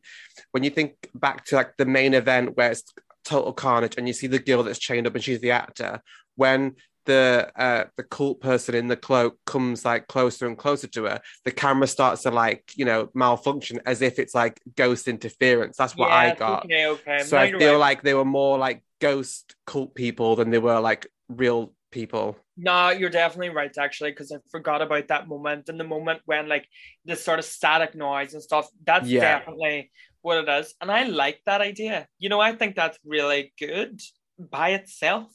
when 0.51 0.63
you 0.63 0.69
think 0.69 1.09
back 1.13 1.43
to 1.45 1.55
like 1.55 1.75
the 1.77 1.85
main 1.85 2.13
event 2.13 2.55
where 2.55 2.71
it's 2.71 2.83
total 3.23 3.53
carnage 3.53 3.95
and 3.97 4.07
you 4.07 4.13
see 4.13 4.27
the 4.27 4.39
girl 4.39 4.63
that's 4.63 4.79
chained 4.79 5.07
up 5.07 5.15
and 5.15 5.23
she's 5.23 5.41
the 5.41 5.51
actor, 5.51 6.01
when 6.35 6.75
the 7.05 7.51
uh 7.57 7.83
the 7.97 8.03
cult 8.03 8.39
person 8.39 8.73
in 8.75 8.87
the 8.87 8.95
cloak 8.95 9.37
comes 9.45 9.83
like 9.83 10.07
closer 10.07 10.47
and 10.47 10.57
closer 10.57 10.87
to 10.87 11.03
her, 11.03 11.21
the 11.43 11.51
camera 11.51 11.85
starts 11.87 12.23
to 12.23 12.31
like 12.31 12.71
you 12.75 12.85
know 12.85 13.09
malfunction 13.13 13.79
as 13.85 14.01
if 14.01 14.19
it's 14.19 14.33
like 14.33 14.59
ghost 14.75 15.07
interference. 15.07 15.75
That's 15.77 15.97
what 15.97 16.11
I 16.11 16.33
got. 16.35 16.65
Okay, 16.65 16.87
okay. 16.87 17.19
So 17.19 17.35
No, 17.37 17.43
I 17.43 17.51
feel 17.51 17.71
right. 17.71 17.77
like 17.77 18.03
they 18.03 18.13
were 18.13 18.25
more 18.25 18.57
like 18.57 18.83
ghost 19.01 19.55
cult 19.67 19.93
people 19.95 20.37
than 20.37 20.49
they 20.49 20.59
were 20.59 20.79
like 20.79 21.07
real 21.27 21.73
people. 21.91 22.37
No, 22.55 22.89
you're 22.91 23.09
definitely 23.09 23.49
right, 23.49 23.75
actually, 23.77 24.11
because 24.11 24.31
I 24.31 24.37
forgot 24.51 24.81
about 24.81 25.07
that 25.07 25.27
moment 25.27 25.69
and 25.69 25.79
the 25.79 25.83
moment 25.83 26.21
when 26.25 26.47
like 26.47 26.67
this 27.03 27.23
sort 27.23 27.39
of 27.39 27.45
static 27.45 27.95
noise 27.95 28.33
and 28.33 28.43
stuff. 28.43 28.67
That's 28.85 29.09
Yeah. 29.09 29.39
definitely 29.39 29.91
what 30.23 30.37
it 30.37 30.49
is. 30.49 30.73
And 30.81 30.91
I 30.91 31.03
like 31.03 31.41
that 31.45 31.61
idea. 31.61 32.07
You 32.17 32.29
know, 32.29 32.39
I 32.39 32.55
think 32.55 32.75
that's 32.75 32.97
really 33.05 33.53
good 33.59 34.01
by 34.39 34.69
itself. 34.71 35.27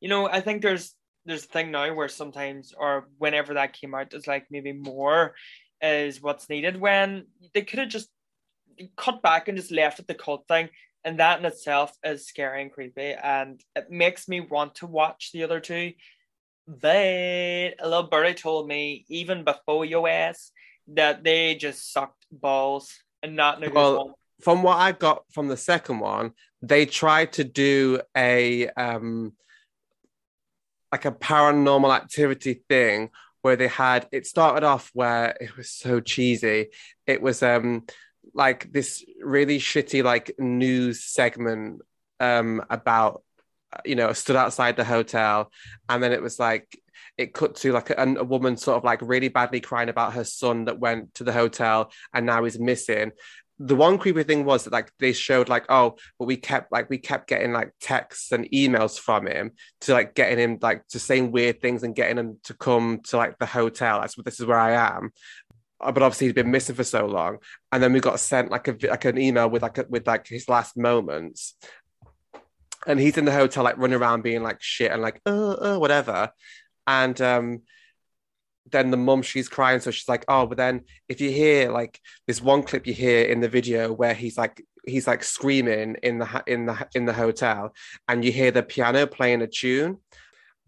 You 0.00 0.08
know, 0.08 0.28
I 0.28 0.40
think 0.40 0.62
there's 0.62 0.94
there's 1.24 1.44
a 1.44 1.48
thing 1.48 1.72
now 1.72 1.92
where 1.92 2.08
sometimes 2.08 2.72
or 2.78 3.08
whenever 3.18 3.54
that 3.54 3.72
came 3.72 3.94
out, 3.94 4.14
it's 4.14 4.28
like 4.28 4.46
maybe 4.50 4.72
more 4.72 5.34
is 5.82 6.22
what's 6.22 6.48
needed 6.48 6.80
when 6.80 7.26
they 7.52 7.62
could 7.62 7.80
have 7.80 7.88
just 7.88 8.08
cut 8.96 9.22
back 9.22 9.48
and 9.48 9.58
just 9.58 9.72
left 9.72 9.98
it 9.98 10.06
the 10.06 10.14
cult 10.14 10.46
thing. 10.46 10.68
And 11.04 11.18
that 11.18 11.38
in 11.38 11.44
itself 11.44 11.92
is 12.04 12.26
scary 12.26 12.62
and 12.62 12.72
creepy. 12.72 13.12
And 13.12 13.60
it 13.74 13.90
makes 13.90 14.28
me 14.28 14.40
want 14.40 14.76
to 14.76 14.86
watch 14.86 15.30
the 15.32 15.44
other 15.44 15.60
two. 15.60 15.92
But 16.68 16.88
a 17.78 17.84
little 17.84 18.08
birdie 18.08 18.34
told 18.34 18.68
me 18.68 19.04
even 19.08 19.44
before 19.44 19.84
your 19.84 20.08
ass 20.08 20.50
that 20.88 21.24
they 21.24 21.54
just 21.54 21.92
sucked 21.92 22.26
balls 22.30 22.92
and 23.22 23.36
not 23.36 23.58
in 23.58 23.64
a 23.64 23.66
good 23.68 23.74
Well. 23.74 24.18
From 24.40 24.62
what 24.62 24.76
I 24.76 24.92
got 24.92 25.22
from 25.32 25.48
the 25.48 25.56
second 25.56 26.00
one, 26.00 26.32
they 26.62 26.86
tried 26.86 27.32
to 27.34 27.44
do 27.44 28.00
a 28.16 28.68
um 28.70 29.32
like 30.92 31.04
a 31.04 31.12
paranormal 31.12 31.94
activity 31.94 32.62
thing 32.68 33.10
where 33.42 33.56
they 33.56 33.68
had 33.68 34.08
it 34.12 34.26
started 34.26 34.64
off 34.64 34.90
where 34.92 35.36
it 35.40 35.56
was 35.56 35.70
so 35.70 36.00
cheesy. 36.00 36.68
It 37.06 37.22
was 37.22 37.42
um 37.42 37.84
like 38.34 38.72
this 38.72 39.04
really 39.22 39.58
shitty 39.58 40.02
like 40.02 40.34
news 40.38 41.04
segment 41.04 41.80
um 42.20 42.64
about 42.70 43.22
you 43.84 43.94
know 43.94 44.12
stood 44.12 44.36
outside 44.36 44.76
the 44.76 44.84
hotel 44.84 45.50
and 45.88 46.02
then 46.02 46.12
it 46.12 46.22
was 46.22 46.38
like 46.38 46.80
it 47.18 47.32
cut 47.32 47.54
to 47.56 47.72
like 47.72 47.90
a, 47.90 48.14
a 48.18 48.24
woman 48.24 48.56
sort 48.56 48.76
of 48.76 48.84
like 48.84 49.00
really 49.02 49.28
badly 49.28 49.60
crying 49.60 49.88
about 49.88 50.14
her 50.14 50.24
son 50.24 50.66
that 50.66 50.78
went 50.78 51.14
to 51.14 51.24
the 51.24 51.32
hotel 51.32 51.90
and 52.12 52.26
now 52.26 52.44
he's 52.44 52.58
missing 52.58 53.12
the 53.58 53.76
one 53.76 53.96
creepy 53.96 54.22
thing 54.22 54.44
was 54.44 54.64
that 54.64 54.72
like 54.72 54.90
they 54.98 55.12
showed 55.12 55.48
like 55.48 55.64
oh 55.70 55.96
but 56.18 56.26
we 56.26 56.36
kept 56.36 56.70
like 56.70 56.90
we 56.90 56.98
kept 56.98 57.26
getting 57.26 57.52
like 57.52 57.72
texts 57.80 58.30
and 58.32 58.50
emails 58.50 58.98
from 58.98 59.26
him 59.26 59.52
to 59.80 59.92
like 59.92 60.14
getting 60.14 60.38
him 60.38 60.58
like 60.60 60.86
to 60.88 60.98
saying 60.98 61.32
weird 61.32 61.60
things 61.60 61.82
and 61.82 61.96
getting 61.96 62.18
him 62.18 62.38
to 62.44 62.54
come 62.54 63.00
to 63.04 63.16
like 63.16 63.38
the 63.38 63.46
hotel. 63.46 64.00
That's 64.00 64.14
this 64.24 64.40
is 64.40 64.46
where 64.46 64.58
i 64.58 64.72
am. 64.72 65.10
Uh, 65.80 65.92
but 65.92 66.02
obviously 66.02 66.26
he's 66.26 66.34
been 66.34 66.50
missing 66.50 66.74
for 66.74 66.84
so 66.84 67.06
long. 67.06 67.38
And 67.72 67.82
then 67.82 67.92
we 67.92 68.00
got 68.00 68.20
sent 68.20 68.50
like 68.50 68.68
a 68.68 68.76
like 68.88 69.04
an 69.06 69.18
email 69.18 69.48
with 69.48 69.62
like 69.62 69.78
a, 69.78 69.86
with 69.88 70.06
like 70.06 70.26
his 70.26 70.48
last 70.48 70.76
moments. 70.76 71.54
And 72.86 73.00
he's 73.00 73.16
in 73.16 73.24
the 73.24 73.32
hotel 73.32 73.64
like 73.64 73.78
running 73.78 73.98
around 73.98 74.22
being 74.22 74.42
like 74.42 74.60
shit 74.60 74.92
and 74.92 75.02
like 75.02 75.20
uh, 75.24 75.52
uh 75.52 75.78
whatever. 75.78 76.30
And 76.86 77.20
um 77.22 77.62
then 78.70 78.90
the 78.90 78.96
mum 78.96 79.22
she's 79.22 79.48
crying. 79.48 79.80
So 79.80 79.90
she's 79.90 80.08
like 80.08 80.24
oh 80.28 80.46
but 80.46 80.58
then 80.58 80.82
if 81.08 81.20
you 81.20 81.30
hear 81.30 81.70
like 81.70 82.00
this 82.26 82.40
one 82.40 82.62
clip 82.62 82.86
you 82.86 82.94
hear 82.94 83.24
in 83.24 83.40
the 83.40 83.48
video 83.48 83.92
where 83.92 84.14
he's 84.14 84.36
like 84.36 84.62
he's 84.86 85.06
like 85.06 85.24
screaming 85.24 85.96
in 86.02 86.18
the 86.18 86.44
in 86.46 86.66
the 86.66 86.88
in 86.94 87.04
the 87.04 87.12
hotel 87.12 87.74
and 88.08 88.24
you 88.24 88.32
hear 88.32 88.50
the 88.50 88.62
piano 88.62 89.06
playing 89.06 89.42
a 89.42 89.46
tune 89.46 89.98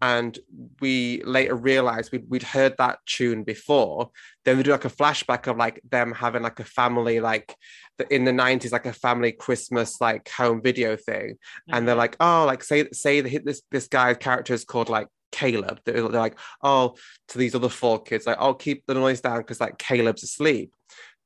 and 0.01 0.39
we 0.79 1.21
later 1.25 1.55
realized 1.55 2.11
we'd, 2.11 2.29
we'd 2.29 2.43
heard 2.43 2.73
that 2.77 2.99
tune 3.05 3.43
before 3.43 4.09
then 4.45 4.57
they 4.57 4.63
do 4.63 4.71
like 4.71 4.85
a 4.85 4.89
flashback 4.89 5.47
of 5.47 5.57
like 5.57 5.81
them 5.89 6.13
having 6.13 6.41
like 6.41 6.59
a 6.59 6.65
family 6.65 7.19
like 7.19 7.55
the, 7.97 8.13
in 8.13 8.23
the 8.23 8.31
90s 8.31 8.71
like 8.71 8.85
a 8.85 8.93
family 8.93 9.31
christmas 9.31 9.99
like 10.01 10.29
home 10.29 10.61
video 10.61 10.95
thing. 10.95 11.37
And 11.71 11.87
they're 11.87 11.93
mm-hmm. 11.93 11.99
like 11.99 12.15
oh 12.19 12.45
like 12.45 12.63
say 12.63 12.89
say 12.91 13.21
the, 13.21 13.37
this 13.39 13.61
this 13.71 13.87
guy's 13.87 14.17
character 14.17 14.53
is 14.53 14.65
called 14.65 14.89
like 14.89 15.07
caleb. 15.31 15.79
They're, 15.85 15.95
they're 15.95 16.21
like 16.21 16.37
oh 16.63 16.95
to 17.29 17.37
these 17.37 17.55
other 17.55 17.69
four 17.69 18.01
kids 18.01 18.25
like 18.25 18.37
I'll 18.39 18.49
oh 18.49 18.53
keep 18.53 18.85
the 18.85 18.93
noise 18.93 19.21
down 19.21 19.39
because 19.39 19.61
like 19.61 19.77
caleb's 19.77 20.23
asleep. 20.23 20.73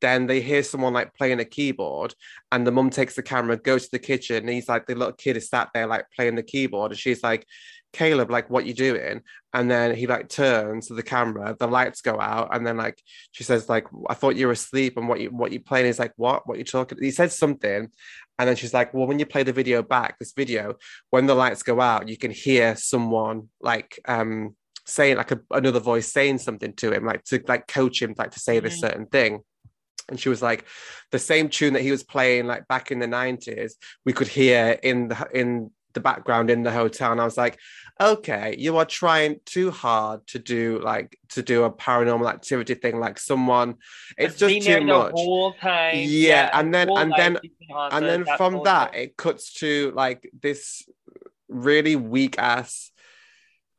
Then 0.01 0.27
they 0.27 0.41
hear 0.41 0.63
someone 0.63 0.91
like 0.91 1.13
playing 1.13 1.39
a 1.39 1.45
keyboard 1.45 2.13
and 2.51 2.67
the 2.67 2.71
mum 2.71 2.89
takes 2.89 3.15
the 3.15 3.23
camera 3.23 3.55
goes 3.55 3.85
to 3.85 3.91
the 3.91 3.99
kitchen 3.99 4.37
and 4.37 4.49
he's 4.49 4.67
like 4.67 4.85
the 4.85 4.95
little 4.95 5.13
kid 5.13 5.37
is 5.37 5.47
sat 5.49 5.69
there 5.73 5.87
like 5.87 6.05
playing 6.15 6.35
the 6.35 6.43
keyboard 6.43 6.91
and 6.91 6.99
she's 6.99 7.23
like 7.23 7.45
caleb 7.93 8.29
like 8.31 8.49
what 8.49 8.65
you 8.65 8.73
doing? 8.73 9.21
And 9.53 9.69
then 9.71 9.95
he 9.95 10.07
like 10.07 10.27
turns 10.29 10.87
to 10.87 10.95
the 10.95 11.03
camera 11.03 11.55
the 11.57 11.67
lights 11.67 12.01
go 12.01 12.19
out 12.19 12.49
and 12.53 12.65
then 12.65 12.75
like 12.77 12.99
she 13.31 13.43
says 13.43 13.69
like 13.69 13.85
i 14.09 14.15
thought 14.15 14.35
you 14.35 14.47
were 14.47 14.53
asleep 14.53 14.97
and 14.97 15.07
what 15.07 15.21
you 15.21 15.29
what 15.29 15.51
you 15.53 15.59
playing? 15.59 15.85
Is 15.85 15.99
like 15.99 16.13
what? 16.17 16.47
What 16.47 16.57
you 16.57 16.63
talking 16.63 16.97
he 17.01 17.11
said 17.11 17.31
something 17.31 17.89
and 18.39 18.49
then 18.49 18.55
she's 18.55 18.73
like 18.73 18.93
well 18.93 19.07
when 19.07 19.19
you 19.19 19.25
play 19.27 19.43
the 19.43 19.53
video 19.53 19.83
back 19.83 20.17
this 20.17 20.33
video 20.33 20.75
when 21.11 21.27
the 21.27 21.35
lights 21.35 21.63
go 21.63 21.79
out 21.79 22.09
you 22.09 22.17
can 22.17 22.31
hear 22.31 22.75
someone 22.75 23.49
like 23.61 23.99
um 24.07 24.55
saying 24.85 25.15
like 25.17 25.31
a, 25.31 25.39
another 25.51 25.79
voice 25.79 26.11
saying 26.11 26.37
something 26.39 26.73
to 26.73 26.91
him 26.91 27.05
like 27.05 27.23
to 27.23 27.41
like 27.47 27.67
coach 27.67 28.01
him 28.01 28.13
like 28.17 28.31
to 28.31 28.39
say 28.39 28.59
this 28.59 28.75
Mhm. 28.77 28.79
certain 28.81 29.05
thing. 29.05 29.39
And 30.09 30.19
she 30.19 30.27
was 30.27 30.41
like 30.41 30.65
the 31.11 31.19
same 31.19 31.47
tune 31.47 31.73
that 31.73 31.81
he 31.81 31.91
was 31.91 32.03
playing 32.03 32.45
like 32.47 32.67
back 32.67 32.91
in 32.91 32.99
the 32.99 33.07
90s 33.07 33.73
we 34.05 34.11
could 34.11 34.27
hear 34.27 34.77
in 34.83 35.07
the 35.07 35.27
in 35.33 35.71
the 35.93 35.99
background 35.99 36.49
in 36.49 36.63
the 36.63 36.71
hotel 36.71 37.11
and 37.11 37.21
i 37.21 37.23
was 37.23 37.37
like 37.37 37.57
okay 38.01 38.55
you 38.57 38.77
are 38.77 38.85
trying 38.85 39.39
too 39.45 39.69
hard 39.71 40.25
to 40.27 40.39
do 40.39 40.79
like 40.83 41.17
to 41.29 41.41
do 41.43 41.63
a 41.63 41.71
paranormal 41.71 42.27
activity 42.29 42.73
thing 42.73 42.99
like 42.99 43.19
someone 43.19 43.75
it's 44.17 44.35
just 44.37 44.53
too 44.61 44.71
much 44.85 45.13
time. 45.13 45.95
Yeah, 46.09 46.49
and 46.59 46.73
then- 46.73 46.87
and 47.01 47.11
then- 47.17 47.37
and 47.91 48.05
then 48.05 48.23
that 48.23 48.37
from 48.37 48.53
that 48.65 48.91
thing. 48.93 49.03
it 49.03 49.17
cuts 49.17 49.53
to 49.55 49.91
like 49.95 50.29
this 50.41 50.87
really 51.47 51.95
weak 51.95 52.37
ass 52.39 52.91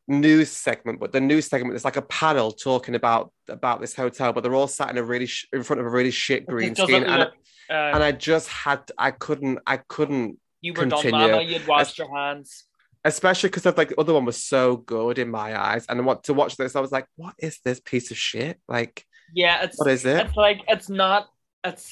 news 0.06 0.50
segment 0.50 1.00
but 1.00 1.12
the 1.12 1.20
news 1.20 1.46
segment 1.48 1.74
is 1.74 1.84
like 1.84 1.96
a 1.96 2.02
panel 2.02 2.52
talking 2.52 2.94
about 2.94 3.32
about 3.48 3.80
this 3.80 3.94
hotel 3.94 4.32
but 4.32 4.42
they're 4.42 4.54
all 4.54 4.68
sat 4.68 4.90
in 4.90 4.98
a 4.98 5.02
really 5.02 5.26
sh- 5.26 5.46
in 5.52 5.62
front 5.62 5.80
of 5.80 5.86
a 5.86 5.90
really 5.90 6.10
shit 6.10 6.46
green 6.46 6.74
screen 6.74 7.02
doesn't 7.02 7.10
and, 7.14 7.20
look, 7.20 7.32
uh, 7.70 7.72
and 7.94 8.02
i 8.04 8.12
just 8.12 8.46
had 8.48 8.80
i 8.98 9.10
couldn't 9.10 9.58
i 9.66 9.78
couldn't 9.78 10.38
you 10.64 10.72
were 10.72 10.86
continue. 10.86 11.10
done, 11.12 11.30
Mama. 11.30 11.42
You'd 11.42 11.66
washed 11.66 11.98
your 11.98 12.10
hands. 12.16 12.64
especially 13.04 13.50
because 13.50 13.64
like 13.76 13.90
the 13.90 14.00
other 14.00 14.14
one 14.14 14.24
was 14.24 14.42
so 14.42 14.76
good 14.78 15.18
in 15.18 15.28
my 15.30 15.50
eyes 15.68 15.84
and 15.88 16.06
what 16.06 16.24
to 16.24 16.32
watch 16.40 16.56
this 16.56 16.74
i 16.74 16.80
was 16.80 16.90
like 16.98 17.06
what 17.16 17.34
is 17.38 17.58
this 17.66 17.78
piece 17.90 18.10
of 18.10 18.16
shit 18.16 18.58
like 18.76 19.04
Yeah, 19.34 19.62
it's 19.64 19.78
what 19.78 19.90
is 19.90 20.04
it 20.06 20.20
it's 20.26 20.36
like 20.36 20.60
it's 20.74 20.88
not 20.88 21.28
it's 21.62 21.86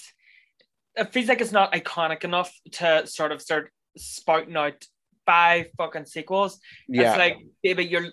it 1.00 1.12
feels 1.12 1.28
like 1.28 1.40
it's 1.44 1.52
not 1.60 1.72
iconic 1.80 2.24
enough 2.24 2.50
to 2.78 3.06
sort 3.06 3.30
of 3.32 3.42
start 3.42 3.64
spouting 3.98 4.56
out 4.56 4.78
five 5.26 5.66
fucking 5.78 6.06
sequels. 6.06 6.58
yeah 6.88 7.10
It's 7.10 7.18
like, 7.24 7.36
baby, 7.62 7.84
you're 7.92 8.08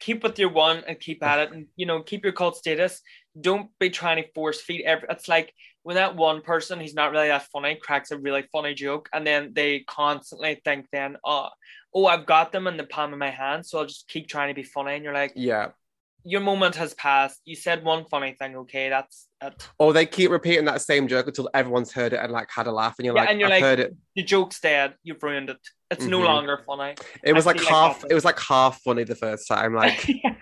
keep 0.00 0.22
with 0.22 0.38
your 0.38 0.50
one 0.66 0.78
and 0.88 0.98
keep 1.00 1.22
at 1.22 1.38
it, 1.42 1.52
and 1.52 1.66
you 1.76 1.86
know, 1.86 2.02
keep 2.02 2.22
your 2.24 2.32
cult 2.40 2.56
status. 2.56 3.00
Don't 3.48 3.70
be 3.78 3.90
trying 3.90 4.18
to 4.22 4.28
force 4.34 4.60
feed 4.60 4.82
every. 4.92 5.06
It's 5.10 5.28
like 5.28 5.52
when 5.86 5.94
that 5.94 6.16
one 6.16 6.42
person 6.42 6.80
who's 6.80 6.94
not 6.94 7.12
really 7.12 7.28
that 7.28 7.46
funny 7.52 7.76
cracks 7.80 8.10
a 8.10 8.18
really 8.18 8.42
funny 8.50 8.74
joke, 8.74 9.08
and 9.12 9.24
then 9.24 9.52
they 9.54 9.84
constantly 9.86 10.60
think, 10.64 10.86
then, 10.90 11.16
oh, 11.24 11.48
oh, 11.94 12.06
I've 12.06 12.26
got 12.26 12.50
them 12.50 12.66
in 12.66 12.76
the 12.76 12.82
palm 12.82 13.12
of 13.12 13.20
my 13.20 13.30
hand, 13.30 13.64
so 13.64 13.78
I'll 13.78 13.86
just 13.86 14.08
keep 14.08 14.26
trying 14.26 14.48
to 14.48 14.54
be 14.54 14.64
funny. 14.64 14.94
And 14.96 15.04
you're 15.04 15.14
like, 15.14 15.32
yeah 15.36 15.68
your 16.28 16.40
moment 16.40 16.74
has 16.74 16.92
passed. 16.94 17.40
You 17.44 17.54
said 17.54 17.84
one 17.84 18.04
funny 18.04 18.34
thing, 18.36 18.56
okay, 18.56 18.88
that's 18.88 19.28
it. 19.40 19.68
or 19.78 19.92
they 19.92 20.06
keep 20.06 20.32
repeating 20.32 20.64
that 20.64 20.82
same 20.82 21.06
joke 21.06 21.28
until 21.28 21.48
everyone's 21.54 21.92
heard 21.92 22.12
it 22.12 22.18
and 22.20 22.32
like 22.32 22.48
had 22.50 22.66
a 22.66 22.72
laugh 22.72 22.96
and 22.98 23.06
you're 23.06 23.14
Yeah, 23.14 23.20
like 23.20 23.30
and 23.30 23.38
you're 23.38 23.48
i've 23.48 23.54
like, 23.54 23.62
heard 23.62 23.78
it 23.78 23.94
The 24.16 24.24
joke's 24.24 24.58
dead. 24.60 24.94
You've 25.04 25.22
ruined 25.22 25.50
it. 25.50 25.58
It's 25.88 26.04
no 26.08 26.18
Mhm. 26.18 26.24
longer 26.24 26.60
funny. 26.66 26.94
It 27.22 27.32
was 27.32 27.44
I 27.44 27.52
like 27.54 27.58
feel 27.58 27.66
like 27.66 27.74
half. 27.76 28.04
it 28.10 28.14
was 28.14 28.24
like 28.24 28.40
half 28.40 28.80
funny 28.82 29.04
the 29.04 29.14
first 29.14 29.46
time, 29.46 29.72
like, 29.72 30.04
Yeah. 30.24 30.35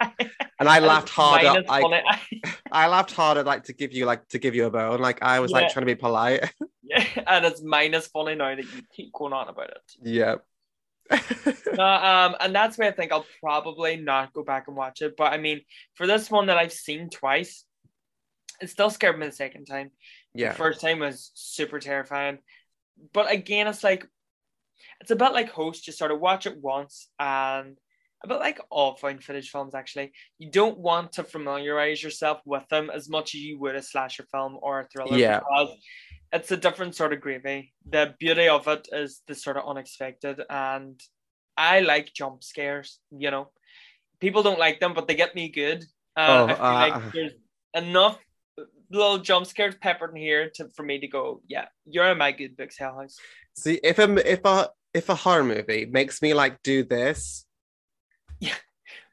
And 0.58 0.68
I 0.68 0.78
laughed 0.78 1.08
harder. 1.08 1.62
Like. 1.66 1.84
I 2.72 2.88
laughed 2.88 3.12
harder, 3.12 3.42
like 3.42 3.64
to 3.64 3.72
give 3.72 3.92
you, 3.92 4.06
like 4.06 4.26
to 4.28 4.38
give 4.38 4.54
you 4.54 4.66
a 4.66 4.70
bone. 4.70 5.00
Like 5.00 5.22
I 5.22 5.40
was 5.40 5.50
like 5.50 5.72
trying 5.72 5.86
to 5.86 5.94
be 5.94 5.98
polite. 5.98 6.52
yeah, 6.82 7.04
and 7.26 7.44
it's 7.44 7.62
minus 7.62 8.06
funny 8.08 8.34
now 8.34 8.54
that 8.54 8.64
you 8.64 8.82
keep 8.94 9.12
going 9.12 9.32
on 9.32 9.48
about 9.48 9.70
it. 9.70 9.92
yeah. 10.02 10.36
No, 11.76 11.84
um, 11.84 12.36
and 12.40 12.54
that's 12.54 12.78
why 12.78 12.86
I 12.86 12.92
think 12.92 13.12
I'll 13.12 13.26
probably 13.40 13.96
not 13.96 14.32
go 14.32 14.42
back 14.42 14.68
and 14.68 14.76
watch 14.76 15.02
it. 15.02 15.16
But 15.16 15.32
I 15.32 15.38
mean, 15.38 15.60
for 15.94 16.06
this 16.06 16.30
one 16.30 16.46
that 16.46 16.56
I've 16.56 16.72
seen 16.72 17.10
twice, 17.10 17.64
it 18.60 18.70
still 18.70 18.90
scared 18.90 19.18
me 19.18 19.26
the 19.26 19.32
second 19.32 19.66
time. 19.66 19.90
yeah. 20.34 20.50
The 20.50 20.58
first 20.58 20.80
time 20.80 21.00
was 21.00 21.30
super 21.34 21.78
terrifying. 21.78 22.38
But 23.12 23.30
again, 23.30 23.66
it's 23.66 23.84
like 23.84 24.06
it's 25.00 25.10
a 25.10 25.16
bit 25.16 25.32
like 25.32 25.50
host, 25.50 25.86
you 25.86 25.92
sort 25.92 26.12
of 26.12 26.20
watch 26.20 26.46
it 26.46 26.56
once 26.60 27.08
and 27.18 27.76
a 28.24 28.28
bit 28.28 28.38
like 28.38 28.60
all 28.70 28.96
found 28.96 29.22
footage 29.22 29.50
films 29.50 29.74
actually. 29.74 30.12
You 30.38 30.50
don't 30.50 30.78
want 30.78 31.12
to 31.12 31.24
familiarize 31.24 32.02
yourself 32.02 32.40
with 32.44 32.66
them 32.68 32.90
as 32.90 33.08
much 33.08 33.34
as 33.34 33.40
you 33.42 33.58
would 33.60 33.76
a 33.76 33.82
slasher 33.82 34.26
film 34.32 34.58
or 34.62 34.80
a 34.80 34.86
thriller 34.86 35.16
Yeah. 35.16 35.40
it's 36.32 36.50
a 36.50 36.56
different 36.56 36.96
sort 36.96 37.12
of 37.12 37.20
gravy. 37.20 37.72
The 37.88 38.14
beauty 38.18 38.48
of 38.48 38.66
it 38.66 38.88
is 38.90 39.22
the 39.28 39.34
sort 39.34 39.56
of 39.56 39.68
unexpected 39.68 40.42
and 40.48 41.00
I 41.56 41.80
like 41.80 42.12
jump 42.12 42.42
scares, 42.42 42.98
you 43.10 43.30
know. 43.30 43.50
People 44.20 44.42
don't 44.42 44.58
like 44.58 44.80
them, 44.80 44.94
but 44.94 45.06
they 45.06 45.14
get 45.14 45.34
me 45.34 45.48
good. 45.50 45.84
Uh, 46.16 46.26
Oh, 46.26 46.44
I 46.46 46.54
feel 46.54 46.64
uh, 46.64 46.88
like 46.88 47.12
there's 47.12 47.32
enough 47.74 48.18
little 48.90 49.18
jump 49.18 49.46
scares 49.46 49.74
peppered 49.80 50.10
in 50.10 50.16
here 50.16 50.50
to 50.54 50.68
for 50.74 50.82
me 50.82 50.98
to 51.00 51.08
go, 51.08 51.42
yeah, 51.46 51.66
you're 51.86 52.08
in 52.10 52.18
my 52.18 52.32
good 52.32 52.56
books, 52.56 52.78
Hell 52.78 52.98
House. 52.98 53.16
See, 53.56 53.78
if 53.82 53.98
a 53.98 54.32
if 54.32 54.44
a 54.44 54.70
if 54.92 55.08
a 55.08 55.14
horror 55.14 55.44
movie 55.44 55.84
makes 55.86 56.22
me 56.22 56.34
like 56.34 56.62
do 56.62 56.84
this, 56.84 57.43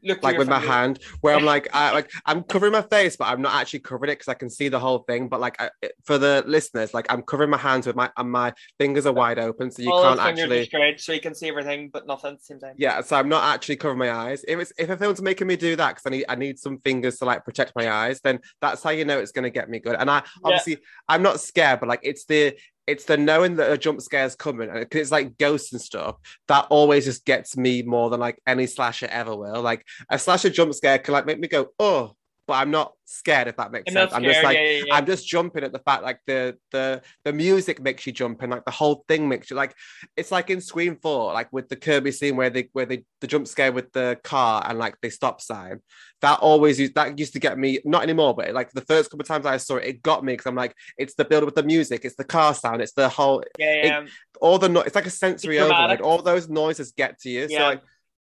Look 0.04 0.24
like 0.24 0.38
with 0.38 0.50
my 0.50 0.60
hand, 0.60 1.00
where 1.22 1.36
I'm 1.36 1.46
like, 1.54 1.68
I 1.74 1.92
like 1.92 2.12
I'm 2.26 2.42
covering 2.44 2.72
my 2.72 2.82
face, 2.82 3.16
but 3.16 3.26
I'm 3.26 3.42
not 3.42 3.54
actually 3.54 3.80
covering 3.80 4.10
it 4.10 4.16
because 4.16 4.30
I 4.30 4.34
can 4.34 4.50
see 4.50 4.68
the 4.68 4.80
whole 4.80 5.00
thing. 5.00 5.28
But 5.28 5.40
like 5.40 5.62
I, 5.62 5.70
for 6.06 6.18
the 6.18 6.44
listeners, 6.48 6.94
like 6.94 7.06
I'm 7.12 7.22
covering 7.22 7.52
my 7.52 7.58
hands 7.58 7.86
with 7.86 7.96
my 7.96 8.10
and 8.18 8.32
my 8.32 8.54
fingers 8.80 9.06
are 9.06 9.14
wide 9.14 9.38
open, 9.38 9.70
so 9.70 9.84
you 9.84 9.92
All 9.92 10.02
can't 10.02 10.20
his 10.20 10.40
fingers 10.40 10.74
are 10.74 10.82
actually. 10.82 10.98
so 10.98 11.14
you 11.14 11.22
can 11.22 11.36
see 11.36 11.50
everything, 11.50 11.90
but 11.94 12.08
nothing 12.08 12.32
at 12.32 12.40
the 12.40 12.44
same 12.44 12.60
time. 12.60 12.74
Yeah, 12.78 13.02
so 13.02 13.16
I'm 13.16 13.30
not 13.30 13.44
actually 13.54 13.76
covering 13.76 14.00
my 14.00 14.12
eyes. 14.12 14.44
If 14.48 14.60
it's 14.60 14.74
if 14.78 14.90
a 14.90 14.98
film's 14.98 15.22
making 15.22 15.46
me 15.46 15.56
do 15.56 15.76
that 15.76 15.90
because 15.90 16.06
I 16.08 16.10
need 16.10 16.26
I 16.28 16.36
need 16.36 16.58
some 16.58 16.80
fingers 16.80 17.20
to 17.20 17.26
like 17.26 17.46
protect 17.46 17.74
my 17.76 17.92
eyes, 17.92 18.22
then 18.22 18.40
that's 18.60 18.82
how 18.82 18.90
you 18.90 19.06
know 19.06 19.20
it's 19.20 19.32
gonna 19.32 19.52
get 19.52 19.70
me 19.70 19.80
good. 19.80 19.98
And 20.00 20.10
I 20.10 20.24
obviously 20.44 20.80
I'm 21.08 21.22
not 21.22 21.40
scared, 21.40 21.80
but 21.80 21.90
like 21.90 22.02
it's 22.02 22.26
the 22.26 22.58
it's 22.88 23.06
the 23.06 23.18
knowing 23.18 23.56
that 23.56 23.72
a 23.72 23.78
jump 23.78 24.02
scare's 24.02 24.36
coming, 24.36 24.70
and 24.70 24.88
it's 24.92 25.12
like 25.12 25.38
ghosts 25.38 25.72
and 25.72 25.82
stuff, 25.82 26.18
that 26.48 26.68
always 26.70 27.06
just 27.06 27.26
gets 27.26 27.56
me 27.56 27.82
more 27.84 28.10
than 28.10 28.20
like 28.20 28.42
any 28.48 28.68
slasher 28.68 29.08
ever 29.08 29.36
will. 29.36 29.62
Like 29.62 29.86
a 30.10 30.18
slasher 30.18 30.50
jump 30.50 30.74
scare 30.74 31.00
can 31.00 31.14
like 31.14 31.26
make 31.26 31.40
me 31.40 31.48
go 31.48 31.68
oh, 31.80 32.16
but 32.52 32.58
I'm 32.58 32.70
not 32.70 32.92
scared 33.06 33.48
if 33.48 33.56
that 33.56 33.72
makes 33.72 33.86
I'm 33.88 33.94
sense. 33.94 34.14
I'm 34.14 34.26
just 34.26 34.44
like 34.44 34.58
yeah, 34.58 34.64
yeah, 34.64 34.84
yeah. 34.88 34.96
I'm 34.96 35.06
just 35.06 35.26
jumping 35.26 35.64
at 35.64 35.72
the 35.72 35.80
fact 35.80 36.04
like 36.04 36.20
the 36.28 36.58
the 36.74 37.02
the 37.24 37.32
music 37.32 37.82
makes 37.82 38.06
you 38.06 38.12
jump 38.12 38.42
and 38.42 38.52
like 38.52 38.66
the 38.66 38.72
whole 38.72 39.06
thing 39.08 39.30
makes 39.30 39.50
you 39.50 39.56
like 39.56 39.74
it's 40.18 40.34
like 40.34 40.50
in 40.50 40.60
Scream 40.60 40.98
4, 41.02 41.32
like 41.32 41.48
with 41.54 41.70
the 41.70 41.78
Kirby 41.78 42.12
scene 42.12 42.36
where 42.36 42.50
they 42.50 42.68
where 42.74 42.86
they 42.86 43.06
the 43.22 43.28
jump 43.28 43.48
scare 43.48 43.72
with 43.72 43.94
the 43.94 44.20
car 44.26 44.66
and 44.68 44.78
like 44.78 45.00
the 45.02 45.10
stop 45.10 45.40
sign. 45.40 45.80
That 46.20 46.40
always 46.40 46.78
used 46.78 46.96
that 46.96 47.18
used 47.18 47.32
to 47.34 47.40
get 47.40 47.58
me, 47.58 47.80
not 47.86 48.04
anymore, 48.04 48.36
but 48.36 48.54
like 48.54 48.70
the 48.72 48.82
first 48.82 49.10
couple 49.10 49.22
of 49.22 49.30
times 49.30 49.46
I 49.46 49.56
saw 49.56 49.78
it, 49.78 49.86
it 49.86 50.04
got 50.04 50.26
me 50.26 50.34
because 50.34 50.48
I'm 50.48 50.56
like, 50.56 50.76
it's 50.98 51.14
the 51.14 51.24
build 51.24 51.46
with 51.46 51.56
the 51.56 51.64
music, 51.64 52.04
it's 52.04 52.18
the 52.18 52.26
car 52.26 52.54
sound, 52.54 52.82
it's 52.82 52.92
the 52.92 53.08
whole 53.08 53.46
yeah, 53.58 53.86
yeah. 53.86 54.06
all 54.42 54.60
the 54.60 54.68
no- 54.68 54.82
it's 54.82 54.96
like 54.96 55.06
a 55.06 55.10
sensory 55.10 55.58
overload. 55.60 56.02
All 56.02 56.22
those 56.22 56.50
noises 56.50 56.92
get 56.92 57.18
to 57.22 57.30
you. 57.30 57.48
So 57.48 57.60
like, 57.60 57.82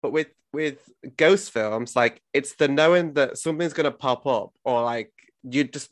but 0.04 0.12
with 0.12 0.28
with 0.52 0.76
ghost 1.16 1.50
films, 1.50 1.96
like 1.96 2.20
it's 2.34 2.54
the 2.56 2.68
knowing 2.68 3.14
that 3.14 3.38
something's 3.38 3.72
gonna 3.72 3.90
pop 3.90 4.26
up 4.26 4.50
or 4.62 4.82
like 4.84 5.10
you 5.42 5.64
just 5.64 5.90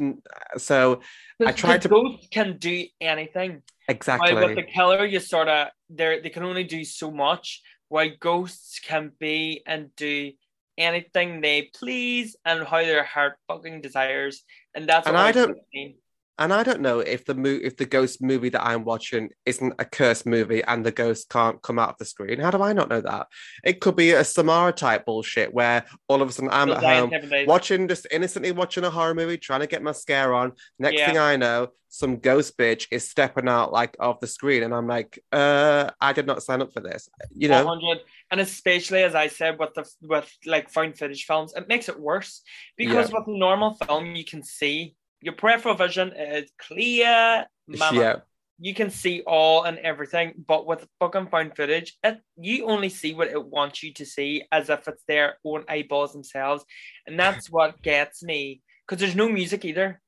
so 0.59 1.01
I 1.45 1.53
tried 1.53 1.81
to- 1.83 1.89
ghost 1.89 2.31
can 2.31 2.59
do 2.59 2.85
anything. 3.01 3.63
exactly 3.89 4.35
While 4.35 4.49
with 4.49 4.57
the 4.57 4.65
killer, 4.65 5.07
you 5.07 5.19
sort 5.19 5.49
of 5.49 5.69
they 5.89 6.21
they 6.21 6.29
can 6.29 6.43
only 6.45 6.65
do 6.65 6.85
so 6.85 7.11
much. 7.11 7.63
While 7.89 8.11
ghosts 8.21 8.79
can 8.81 9.13
be 9.19 9.63
and 9.67 9.83
do 9.97 10.33
anything 10.77 11.41
they 11.41 11.71
please 11.79 12.37
and 12.45 12.67
how 12.67 12.83
their 12.83 13.05
heart 13.05 13.35
fucking 13.49 13.81
desires, 13.81 14.45
and 14.75 14.87
that's 14.87 15.07
And 15.07 15.17
what 15.17 15.25
I 15.25 15.33
don't- 15.33 15.55
gets 15.55 15.67
me. 15.73 15.97
And 16.39 16.53
I 16.53 16.63
don't 16.63 16.81
know 16.81 17.01
if 17.01 17.25
the 17.25 17.35
mo- 17.35 17.61
if 17.63 17.77
the 17.77 17.85
ghost 17.85 18.23
movie 18.23 18.49
that 18.49 18.65
I'm 18.67 18.85
watching 18.85 19.31
isn't 19.45 19.75
a 19.79 19.85
cursed 19.85 20.27
movie 20.27 20.63
and 20.65 20.85
the 20.85 20.91
ghost 20.91 21.29
can't 21.29 21.61
come 21.63 21.79
out 21.79 21.91
of 21.91 21.99
the 21.99 22.05
screen. 22.05 22.41
How 22.41 22.51
do 22.51 22.63
I 22.63 22.73
not 22.73 22.89
know 22.89 23.03
that? 23.03 23.27
It 23.65 23.81
could 23.81 23.97
be 23.97 24.13
a 24.13 24.25
Samara 24.25 24.73
type 24.73 25.05
bullshit 25.05 25.53
where 25.53 25.85
all 26.09 26.23
of 26.23 26.29
a 26.29 26.33
sudden 26.33 26.51
I'm 26.51 26.69
Still 26.71 26.85
at 26.87 27.11
home 27.11 27.47
watching, 27.47 27.87
just 27.87 28.07
innocently 28.11 28.51
watching 28.53 28.85
a 28.85 28.91
horror 28.91 29.15
movie, 29.15 29.37
trying 29.37 29.61
to 29.61 29.67
get 29.67 29.83
my 29.83 29.93
scare 29.93 30.33
on. 30.33 30.53
Next 30.79 30.99
Yeah. 30.99 31.07
thing 31.07 31.19
I 31.19 31.37
know, 31.37 31.69
some 31.89 32.17
ghost 32.17 32.57
bitch 32.57 32.87
is 32.91 33.09
stepping 33.09 33.49
out 33.49 33.71
like 33.71 33.95
off 34.01 34.21
the 34.21 34.27
screen, 34.27 34.63
and 34.63 34.75
I'm 34.75 34.87
like, 34.89 35.23
uh, 35.31 35.91
I 36.01 36.15
did 36.15 36.27
not 36.27 36.43
sign 36.43 36.63
up 36.63 36.73
for 36.73 36.81
this. 36.81 37.11
You 37.37 37.49
know, 37.49 37.65
100 37.67 38.01
and 38.31 38.41
especially 38.41 39.03
as 39.03 39.15
i 39.15 39.27
said 39.27 39.59
with 39.59 39.75
the 39.75 39.87
with 40.01 40.29
like 40.47 40.71
found 40.71 40.97
footage 40.97 41.25
films 41.27 41.53
it 41.55 41.69
makes 41.69 41.91
it 41.91 42.01
worse 42.01 42.41
because 42.79 43.13
with 43.13 43.27
a 43.27 43.31
normal 43.31 43.75
film 43.87 44.17
you 44.17 44.25
can 44.25 44.43
see 44.43 44.95
your 45.23 45.35
peripheral 45.35 45.75
vision 45.75 46.13
is 46.13 46.51
clear 46.59 47.47
mama. 47.67 48.01
yeah, 48.01 48.17
you 48.59 48.75
can 48.75 48.91
see 48.91 49.23
all 49.27 49.65
and 49.65 49.79
everything 49.79 50.35
but 50.47 50.67
with 50.67 50.87
fucking 51.01 51.29
found 51.29 51.57
footage 51.57 51.97
it, 52.03 52.21
you 52.37 52.67
only 52.67 52.89
see 52.89 53.15
what 53.15 53.29
it 53.29 53.45
wants 53.45 53.83
you 53.83 53.93
to 53.95 54.05
see 54.05 54.45
as 54.53 54.71
if 54.71 54.87
it's 54.89 55.05
their 55.09 55.37
own 55.45 55.65
eyeballs 55.69 56.13
themselves 56.13 56.65
and 57.07 57.19
that's 57.19 57.51
what 57.51 57.81
gets 57.91 58.23
me 58.23 58.61
because 58.87 59.01
there's 59.01 59.17
no 59.17 59.29
music 59.29 59.65
either 59.65 60.01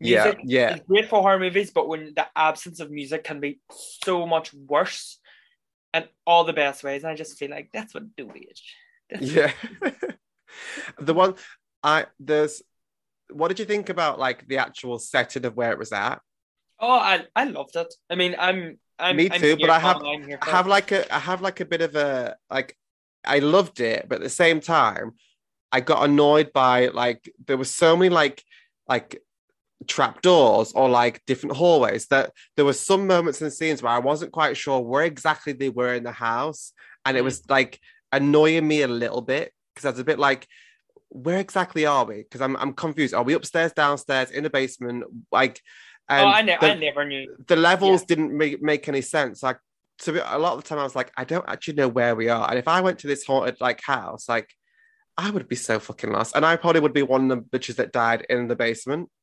yeah, 0.00 0.24
music 0.24 0.40
yeah. 0.44 0.74
is 0.74 0.80
great 0.88 1.08
for 1.08 1.20
horror 1.20 1.38
movies, 1.38 1.70
but 1.70 1.86
when 1.86 2.14
the 2.16 2.26
absence 2.34 2.80
of 2.80 2.90
music 2.90 3.22
can 3.22 3.38
be 3.38 3.60
so 4.02 4.26
much 4.26 4.52
worse 4.54 5.18
in 5.92 6.04
all 6.26 6.44
the 6.44 6.54
best 6.54 6.82
ways, 6.82 7.02
and 7.02 7.12
I 7.12 7.14
just 7.14 7.38
feel 7.38 7.50
like 7.50 7.68
that's 7.72 7.94
what 7.94 8.16
do 8.16 8.30
is. 8.34 8.62
Yeah. 9.20 9.50
the 11.00 11.14
one 11.14 11.34
I 11.82 12.06
there's 12.20 12.62
what 13.32 13.48
did 13.48 13.58
you 13.58 13.64
think 13.64 13.88
about 13.88 14.18
like 14.18 14.46
the 14.48 14.58
actual 14.58 14.98
setting 14.98 15.44
of 15.44 15.56
where 15.56 15.72
it 15.72 15.78
was 15.78 15.92
at? 15.92 16.20
Oh, 16.78 16.90
I 16.90 17.26
I 17.36 17.44
loved 17.44 17.76
it. 17.76 17.92
I 18.08 18.14
mean, 18.14 18.34
I'm 18.38 18.78
I'm 18.98 19.16
Me 19.16 19.28
I'm 19.30 19.40
too, 19.40 19.56
but 19.56 19.70
I 19.70 19.78
have- 19.78 19.96
I'm 19.96 20.38
I 20.42 20.46
have 20.46 20.66
like 20.66 20.92
a 20.92 21.14
I 21.14 21.18
have 21.18 21.42
like 21.42 21.60
a 21.60 21.64
bit 21.64 21.82
of 21.82 21.94
a 21.96 22.36
like 22.50 22.76
I 23.24 23.38
loved 23.40 23.80
it, 23.80 24.06
but 24.08 24.16
at 24.16 24.22
the 24.22 24.30
same 24.30 24.60
time, 24.60 25.12
I 25.72 25.80
got 25.80 26.04
annoyed 26.04 26.52
by 26.52 26.88
like 26.88 27.30
there 27.46 27.56
were 27.58 27.64
so 27.64 27.96
many 27.96 28.08
like 28.08 28.42
like 28.88 29.20
trap 29.88 30.22
doors 30.22 30.72
or 30.72 30.88
like 30.88 31.22
different 31.26 31.56
hallways 31.56 32.06
that 32.08 32.32
there 32.56 32.64
were 32.64 32.72
some 32.74 33.06
moments 33.06 33.40
and 33.40 33.52
scenes 33.52 33.82
where 33.82 33.92
I 33.92 33.98
wasn't 33.98 34.32
quite 34.32 34.56
sure 34.56 34.80
where 34.80 35.04
exactly 35.04 35.52
they 35.54 35.70
were 35.70 35.94
in 35.94 36.04
the 36.04 36.12
house. 36.12 36.72
And 37.04 37.16
it 37.16 37.20
Mm. 37.20 37.24
was 37.24 37.48
like 37.48 37.80
annoying 38.12 38.66
me 38.68 38.82
a 38.82 38.88
little 38.88 39.22
bit 39.22 39.52
because 39.74 39.86
I 39.86 39.90
was 39.90 40.00
a 40.00 40.04
bit 40.04 40.18
like, 40.18 40.46
where 41.10 41.38
exactly 41.38 41.86
are 41.86 42.04
we? 42.04 42.16
Because 42.16 42.40
I'm 42.40 42.56
I'm 42.56 42.72
confused. 42.72 43.14
Are 43.14 43.22
we 43.22 43.34
upstairs, 43.34 43.72
downstairs, 43.72 44.30
in 44.30 44.44
the 44.44 44.50
basement? 44.50 45.04
Like 45.30 45.60
oh, 46.08 46.14
I, 46.14 46.42
ne- 46.42 46.56
the- 46.60 46.66
I 46.66 46.74
never 46.74 47.04
knew. 47.04 47.36
the 47.46 47.56
levels 47.56 48.04
didn't 48.04 48.36
make, 48.36 48.62
make 48.62 48.88
any 48.88 49.02
sense. 49.02 49.42
Like 49.42 49.58
to 50.00 50.12
be, 50.12 50.18
a 50.24 50.38
lot 50.38 50.54
of 50.54 50.62
the 50.62 50.68
time, 50.68 50.78
I 50.78 50.84
was 50.84 50.96
like, 50.96 51.12
I 51.16 51.24
don't 51.24 51.48
actually 51.48 51.74
know 51.74 51.88
where 51.88 52.16
we 52.16 52.28
are. 52.28 52.48
And 52.48 52.58
if 52.58 52.68
I 52.68 52.80
went 52.80 53.00
to 53.00 53.06
this 53.06 53.24
haunted 53.24 53.60
like 53.60 53.80
house, 53.82 54.28
like 54.28 54.48
I 55.16 55.30
would 55.30 55.48
be 55.48 55.56
so 55.56 55.78
fucking 55.78 56.10
lost. 56.10 56.34
And 56.34 56.46
I 56.46 56.56
probably 56.56 56.80
would 56.80 56.94
be 56.94 57.02
one 57.02 57.30
of 57.30 57.38
the 57.50 57.58
bitches 57.58 57.76
that 57.76 57.92
died 57.92 58.26
in 58.30 58.48
the 58.48 58.56
basement. 58.56 59.10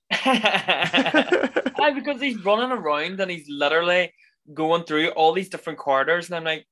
Aye, 0.12 1.92
because 1.94 2.20
he's 2.20 2.44
running 2.44 2.70
around 2.70 3.20
and 3.20 3.30
he's 3.30 3.48
literally 3.48 4.12
going 4.52 4.84
through 4.84 5.08
all 5.10 5.32
these 5.32 5.48
different 5.48 5.78
corridors, 5.78 6.26
and 6.26 6.36
I'm 6.36 6.44
like, 6.44 6.66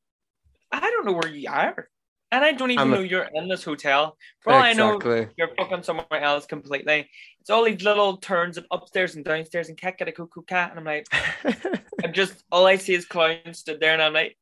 I 0.73 0.81
don't 0.81 1.07
know 1.07 1.13
where 1.13 1.29
you 1.29 1.49
are, 1.51 1.89
and 2.33 2.45
I 2.45 2.53
don't 2.53 2.71
even 2.71 2.83
I'm 2.83 2.93
a- 2.93 2.97
know 2.97 3.03
you're 3.03 3.29
in 3.35 3.49
this 3.49 3.65
hotel. 3.65 4.17
For 4.41 4.53
all 4.53 4.63
I 4.63 4.73
know, 4.73 5.01
you're 5.37 5.55
fucking 5.57 5.83
somewhere 5.83 6.23
else 6.23 6.47
completely. 6.47 7.09
It's 7.41 7.51
all 7.51 7.65
these 7.65 7.83
little 7.83 8.17
turns 8.17 8.59
of 8.59 8.67
upstairs 8.71 9.15
and 9.15 9.25
downstairs 9.25 9.69
and 9.69 9.79
cat 9.79 9.99
get 9.99 10.09
a 10.09 10.13
cuckoo 10.13 10.43
cat, 10.43 10.71
and 10.71 10.81
I'm 10.81 10.85
like, 10.85 11.07
I'm 12.05 12.13
just 12.13 12.43
all 12.51 12.67
I 12.67 12.77
see 12.77 12.95
is 12.95 13.07
clowns 13.07 13.59
stood 13.59 13.81
there, 13.81 13.93
and 13.93 14.03
I'm 14.03 14.13
like, 14.13 14.37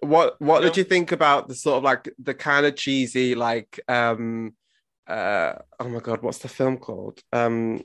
what 0.00 0.40
What 0.40 0.62
You 0.62 0.68
did 0.68 0.76
you 0.76 0.84
think 0.84 1.12
about 1.12 1.48
the 1.48 1.54
sort 1.54 1.78
of 1.78 1.82
like 1.82 2.12
the 2.18 2.34
kind 2.34 2.66
of 2.66 2.76
cheesy 2.76 3.34
like 3.34 3.80
um 3.88 4.54
uh 5.06 5.54
oh 5.80 5.88
my 5.88 6.00
god 6.00 6.22
what's 6.22 6.38
the 6.38 6.48
film 6.48 6.78
called 6.78 7.20
um 7.32 7.82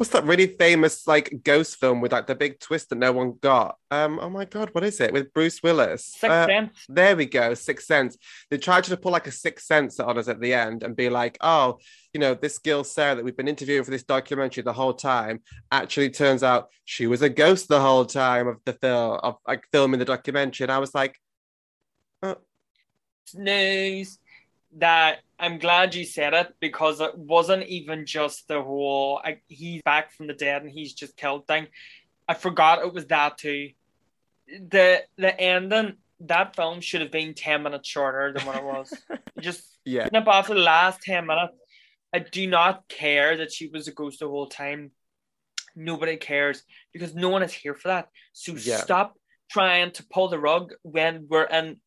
what's 0.00 0.12
that 0.12 0.24
really 0.24 0.46
famous 0.46 1.06
like 1.06 1.42
ghost 1.44 1.76
film 1.76 2.00
with 2.00 2.10
like 2.10 2.26
the 2.26 2.34
big 2.34 2.58
twist 2.58 2.88
that 2.88 2.96
no 2.96 3.12
one 3.12 3.34
got 3.42 3.76
um 3.90 4.18
oh 4.22 4.30
my 4.30 4.46
god 4.46 4.70
what 4.72 4.82
is 4.82 4.98
it 4.98 5.12
with 5.12 5.30
Bruce 5.34 5.62
Willis 5.62 6.06
Sixth 6.06 6.24
Uh, 6.24 6.46
Sense. 6.46 6.86
There 6.88 7.14
we 7.14 7.26
go, 7.26 7.52
Sixth 7.52 7.86
Sense. 7.86 8.16
They 8.50 8.56
tried 8.56 8.84
to 8.84 8.96
pull 8.96 9.12
like 9.12 9.26
a 9.26 9.30
Sixth 9.30 9.66
Sense 9.66 10.00
on 10.00 10.16
us 10.16 10.26
at 10.28 10.40
the 10.40 10.54
end 10.54 10.84
and 10.84 10.96
be 10.96 11.10
like, 11.10 11.36
oh, 11.42 11.80
you 12.14 12.20
know, 12.20 12.32
this 12.32 12.56
girl 12.56 12.82
Sarah 12.82 13.14
that 13.14 13.24
we've 13.26 13.36
been 13.36 13.46
interviewing 13.46 13.84
for 13.84 13.90
this 13.90 14.02
documentary 14.02 14.62
the 14.62 14.72
whole 14.72 14.94
time 14.94 15.42
actually 15.70 16.08
turns 16.08 16.42
out 16.42 16.70
she 16.86 17.06
was 17.06 17.20
a 17.20 17.28
ghost 17.28 17.68
the 17.68 17.82
whole 17.82 18.06
time 18.06 18.48
of 18.48 18.56
the 18.64 18.72
film, 18.72 19.20
of 19.22 19.36
like 19.46 19.64
filming 19.70 19.98
the 19.98 20.06
documentary. 20.06 20.64
And 20.64 20.72
I 20.72 20.78
was 20.78 20.94
like, 20.94 21.14
news 23.34 24.18
that 24.78 25.20
I'm 25.38 25.58
glad 25.58 25.94
you 25.94 26.04
said 26.04 26.34
it 26.34 26.54
because 26.60 27.00
it 27.00 27.16
wasn't 27.16 27.64
even 27.64 28.06
just 28.06 28.46
the 28.48 28.62
whole 28.62 29.20
I, 29.24 29.38
he's 29.48 29.82
back 29.82 30.12
from 30.12 30.26
the 30.26 30.34
dead 30.34 30.62
and 30.62 30.70
he's 30.70 30.92
just 30.92 31.16
killed 31.16 31.46
thing. 31.46 31.66
I 32.28 32.34
forgot 32.34 32.80
it 32.80 32.92
was 32.92 33.06
that 33.06 33.38
too. 33.38 33.70
The 34.46 35.02
the 35.16 35.38
ending 35.40 35.96
that 36.20 36.54
film 36.54 36.80
should 36.80 37.00
have 37.00 37.10
been 37.10 37.34
ten 37.34 37.62
minutes 37.62 37.88
shorter 37.88 38.32
than 38.32 38.46
what 38.46 38.56
it 38.56 38.64
was. 38.64 38.92
just 39.40 39.64
yeah, 39.84 40.08
up 40.14 40.28
after 40.28 40.54
the 40.54 40.60
last 40.60 41.00
ten 41.02 41.26
minutes. 41.26 41.54
I 42.12 42.18
do 42.18 42.46
not 42.48 42.88
care 42.88 43.36
that 43.36 43.52
she 43.52 43.68
was 43.68 43.86
a 43.88 43.92
ghost 43.92 44.20
the 44.20 44.28
whole 44.28 44.48
time. 44.48 44.90
Nobody 45.76 46.16
cares 46.16 46.64
because 46.92 47.14
no 47.14 47.28
one 47.28 47.42
is 47.44 47.52
here 47.52 47.74
for 47.74 47.88
that. 47.88 48.08
So 48.32 48.52
Yeah. 48.56 48.78
stop 48.78 49.14
trying 49.50 49.92
to 49.92 50.04
pull 50.06 50.28
the 50.28 50.38
rug 50.38 50.72
when 50.82 51.26
we're 51.28 51.44
in 51.44 51.80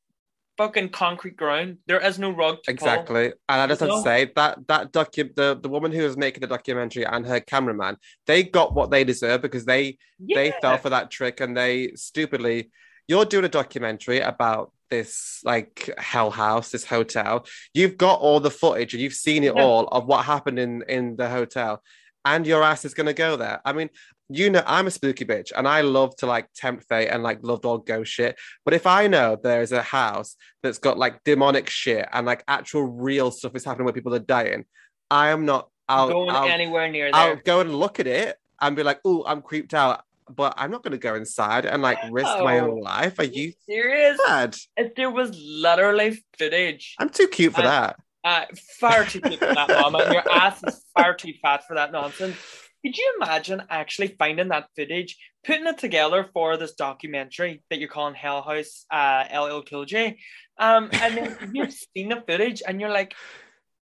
fucking 0.58 0.90
concrete 0.90 1.36
ground. 1.38 1.78
There 1.88 2.00
is 2.00 2.20
no 2.20 2.30
rug 2.30 2.64
to 2.64 2.72
exactly. 2.72 3.26
And 3.50 3.62
I 3.62 3.68
just 3.68 3.82
have 3.82 3.90
to 3.90 4.02
say 4.02 4.32
that 4.36 4.68
that 4.68 4.92
docu 4.92 5.34
the, 5.36 5.60
the 5.62 5.70
woman 5.70 5.92
who 5.92 6.04
was 6.04 6.18
making 6.18 6.42
the 6.42 6.48
documentary 6.48 7.06
and 7.06 7.26
her 7.26 7.40
cameraman, 7.40 7.98
they 8.28 8.44
got 8.44 8.74
what 8.74 8.92
they 8.92 9.04
deserve 9.04 9.42
because 9.42 9.66
they 9.66 9.98
pull. 10.20 10.36
they 10.36 10.54
fell 10.62 10.78
for 10.78 10.90
that 10.90 11.12
trick 11.12 11.40
and 11.42 11.56
they 11.56 11.92
stupidly 11.96 12.72
you're 13.08 13.26
doing 13.26 13.44
a 13.46 13.50
documentary 13.50 14.20
about 14.20 14.72
this 14.90 15.40
like 15.44 15.90
hell 15.98 16.30
house 16.32 16.70
this 16.72 16.86
hotel 16.86 17.46
you've 17.74 17.98
got 17.98 18.20
all 18.20 18.40
the 18.40 18.52
footage 18.52 18.94
and 18.94 19.02
you've 19.02 19.14
seen 19.14 19.44
it 19.44 19.56
Yeah. 19.56 19.62
all 19.64 19.88
of 19.88 20.06
what 20.06 20.24
happened 20.24 20.60
in 20.60 20.84
in 20.88 21.16
the 21.16 21.28
hotel 21.28 21.82
and 22.26 22.46
your 22.46 22.64
ass 22.64 22.86
is 22.86 22.94
going 22.94 23.08
to 23.08 23.14
go 23.14 23.36
there 23.36 23.60
i 23.66 23.74
mean 23.74 23.90
you 24.34 24.50
know 24.50 24.64
i'm 24.66 24.88
a 24.88 24.92
spooky 24.92 25.26
bitch 25.26 25.52
and 25.56 25.68
i 25.68 25.82
love 25.82 26.16
to 26.16 26.26
like 26.26 26.48
tempt 26.56 26.86
fate 26.90 27.08
and 27.08 27.24
like 27.24 27.40
love 27.42 27.66
all 27.66 27.78
ghost 27.78 28.12
shit 28.12 28.38
but 28.66 28.74
if 28.74 28.88
i 28.88 29.08
know 29.08 29.38
there's 29.42 29.72
a 29.72 29.82
house 29.82 30.36
that's 30.62 30.78
got 30.78 30.98
like 30.98 31.24
demonic 31.24 31.70
shit 31.70 32.08
and 32.12 32.26
like 32.26 32.44
actual 32.48 32.84
real 32.84 33.32
stuff 33.32 33.56
is 33.56 33.66
happening 33.66 33.86
where 33.86 33.94
people 33.94 34.14
are 34.14 34.20
dying 34.20 34.66
i 35.12 35.30
am 35.30 35.46
not 35.46 35.70
i'll, 35.88 36.10
going 36.10 36.30
I'll 36.30 36.48
anywhere 36.48 36.90
near 36.90 37.12
there. 37.12 37.22
I'll 37.22 37.36
go 37.36 37.60
and 37.60 37.76
look 37.76 38.00
at 38.00 38.08
it 38.08 38.38
and 38.64 38.76
be 38.76 38.84
like, 38.84 39.00
oh, 39.06 39.24
I'm 39.28 39.42
creeped 39.42 39.74
out, 39.74 40.04
but 40.30 40.54
I'm 40.58 40.72
not 40.72 40.84
going 40.84 40.94
to 40.94 40.98
go 40.98 41.16
inside 41.16 41.66
and 41.66 41.82
like 41.82 41.98
risk 42.10 42.32
my 42.40 42.60
own 42.60 42.80
life. 42.80 43.20
Are 43.20 43.26
you 43.26 43.54
serious? 43.68 44.18
mad? 44.28 44.56
If 44.78 44.96
there 44.96 45.12
was 45.12 45.38
literally 45.38 46.24
footage, 46.38 46.96
I'm 47.00 47.10
too 47.10 47.28
cute 47.28 47.54
for 47.54 47.62
that. 47.62 47.98
uh, 48.24 48.46
far 48.80 49.06
too 49.06 49.22
cute 49.22 49.40
for 49.40 49.54
that, 49.54 49.70
mama. 49.70 50.00
and 50.00 50.14
Your 50.14 50.32
ass 50.32 50.64
is 50.64 50.84
far 50.96 51.14
too 51.14 51.34
fat 51.42 51.68
for 51.68 51.76
that 51.76 51.92
nonsense. 51.92 52.38
Could 52.84 52.98
you 52.98 53.14
imagine 53.22 53.64
actually 53.70 54.16
finding 54.20 54.50
that 54.50 54.68
footage, 54.76 55.18
putting 55.46 55.68
it 55.68 55.78
together 55.78 56.30
for 56.34 56.58
this 56.58 56.74
documentary 56.74 57.64
that 57.70 57.80
you're 57.80 57.88
calling 57.88 58.14
Hell 58.14 58.42
House, 58.42 58.86
uh, 58.92 59.24
LL 59.34 59.62
Cool 59.62 59.86
J, 59.86 60.18
um, 60.60 60.90
and 60.92 61.18
then 61.18 61.38
you've 61.54 61.74
seen 61.74 62.10
the 62.10 62.24
footage 62.28 62.62
and 62.68 62.82
you're 62.82 62.90
like, 62.90 63.14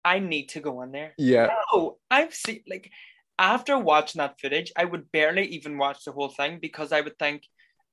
I 0.05 0.19
need 0.19 0.49
to 0.49 0.61
go 0.61 0.81
in 0.81 0.91
there. 0.91 1.13
Yeah. 1.17 1.49
No, 1.73 1.97
I've 2.09 2.33
seen 2.33 2.61
like 2.69 2.89
after 3.37 3.77
watching 3.77 4.19
that 4.19 4.39
footage, 4.39 4.71
I 4.77 4.85
would 4.85 5.11
barely 5.11 5.45
even 5.47 5.77
watch 5.77 6.05
the 6.05 6.13
whole 6.13 6.29
thing 6.29 6.59
because 6.61 6.93
I 6.93 7.01
would 7.01 7.19
think 7.19 7.43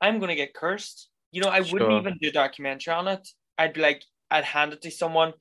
I'm 0.01 0.21
gonna 0.21 0.37
get 0.37 0.55
cursed. 0.55 1.09
You 1.33 1.43
know, 1.43 1.49
I 1.49 1.63
Sure. 1.63 1.73
wouldn't 1.73 2.01
even 2.01 2.19
do 2.21 2.29
a 2.29 2.33
documentary 2.33 2.95
on 2.95 3.09
it. 3.09 3.27
I'd 3.59 3.73
be 3.73 3.81
like, 3.81 4.05
I'd 4.31 4.45
hand 4.45 4.73
it 4.73 4.83
to 4.83 4.91
someone. 4.91 5.33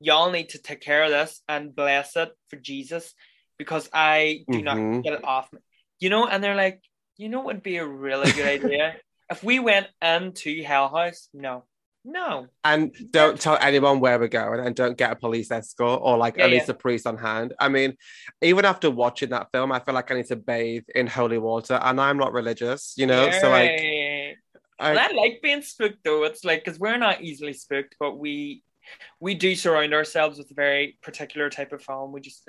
Y'all 0.00 0.30
need 0.30 0.50
to 0.50 0.58
take 0.58 0.80
care 0.80 1.02
of 1.02 1.10
this 1.10 1.42
and 1.48 1.74
bless 1.74 2.14
it 2.14 2.30
for 2.48 2.56
Jesus 2.56 3.14
because 3.58 3.88
I 3.92 4.44
do 4.50 4.58
Mhm. 4.60 4.64
not 4.64 5.02
get 5.02 5.12
it 5.14 5.24
off 5.24 5.52
me. 5.52 5.60
You 6.00 6.10
know, 6.10 6.26
and 6.26 6.42
they're 6.42 6.54
like, 6.54 6.80
you 7.16 7.28
know, 7.28 7.38
what 7.38 7.56
would 7.56 7.62
be 7.62 7.76
a 7.78 7.86
really 7.86 8.30
good 8.32 8.46
idea 8.72 8.96
if 9.30 9.42
we 9.42 9.58
went 9.58 9.88
into 10.00 10.62
Hell 10.62 10.88
House. 10.88 11.28
No, 11.34 11.64
no, 12.04 12.46
And 12.64 12.94
don't 13.10 13.38
tell 13.38 13.58
anyone 13.60 14.00
where 14.00 14.18
we're 14.18 14.28
going 14.28 14.64
and 14.64 14.74
don't 14.74 14.96
get 14.96 15.12
a 15.12 15.16
police 15.16 15.50
escort 15.50 16.00
or 16.02 16.16
like 16.16 16.36
Yeah, 16.38 16.44
at 16.44 16.50
least 16.50 16.68
a 16.68 16.74
priest 16.74 17.06
on 17.06 17.18
hand. 17.18 17.52
I 17.58 17.68
mean, 17.68 17.96
even 18.40 18.64
after 18.64 18.90
watching 18.90 19.30
that 19.30 19.48
film, 19.52 19.72
I 19.72 19.80
feel 19.80 19.94
like 19.94 20.10
I 20.10 20.14
need 20.14 20.26
to 20.26 20.36
bathe 20.36 20.84
in 20.94 21.06
holy 21.06 21.38
water 21.38 21.74
and 21.82 22.00
I'm 22.00 22.16
not 22.16 22.32
religious, 22.32 22.94
you 22.96 23.06
know? 23.06 23.30
So 23.30 23.50
like, 23.50 23.80
I, 24.78 24.96
I 24.96 25.12
like 25.12 25.40
being 25.42 25.62
spooked 25.62 26.04
though. 26.04 26.22
It's 26.24 26.44
like 26.44 26.64
because 26.64 26.78
we're 26.78 26.96
not 26.98 27.20
easily 27.20 27.52
spooked, 27.52 27.96
but 27.98 28.16
we 28.16 28.62
we 29.20 29.34
do 29.34 29.54
surround 29.54 29.92
ourselves 29.92 30.38
with 30.38 30.50
a 30.50 30.54
very 30.54 30.96
particular 31.02 31.50
type 31.50 31.72
of 31.72 31.82
film. 31.82 32.12
We 32.12 32.20
just 32.20 32.48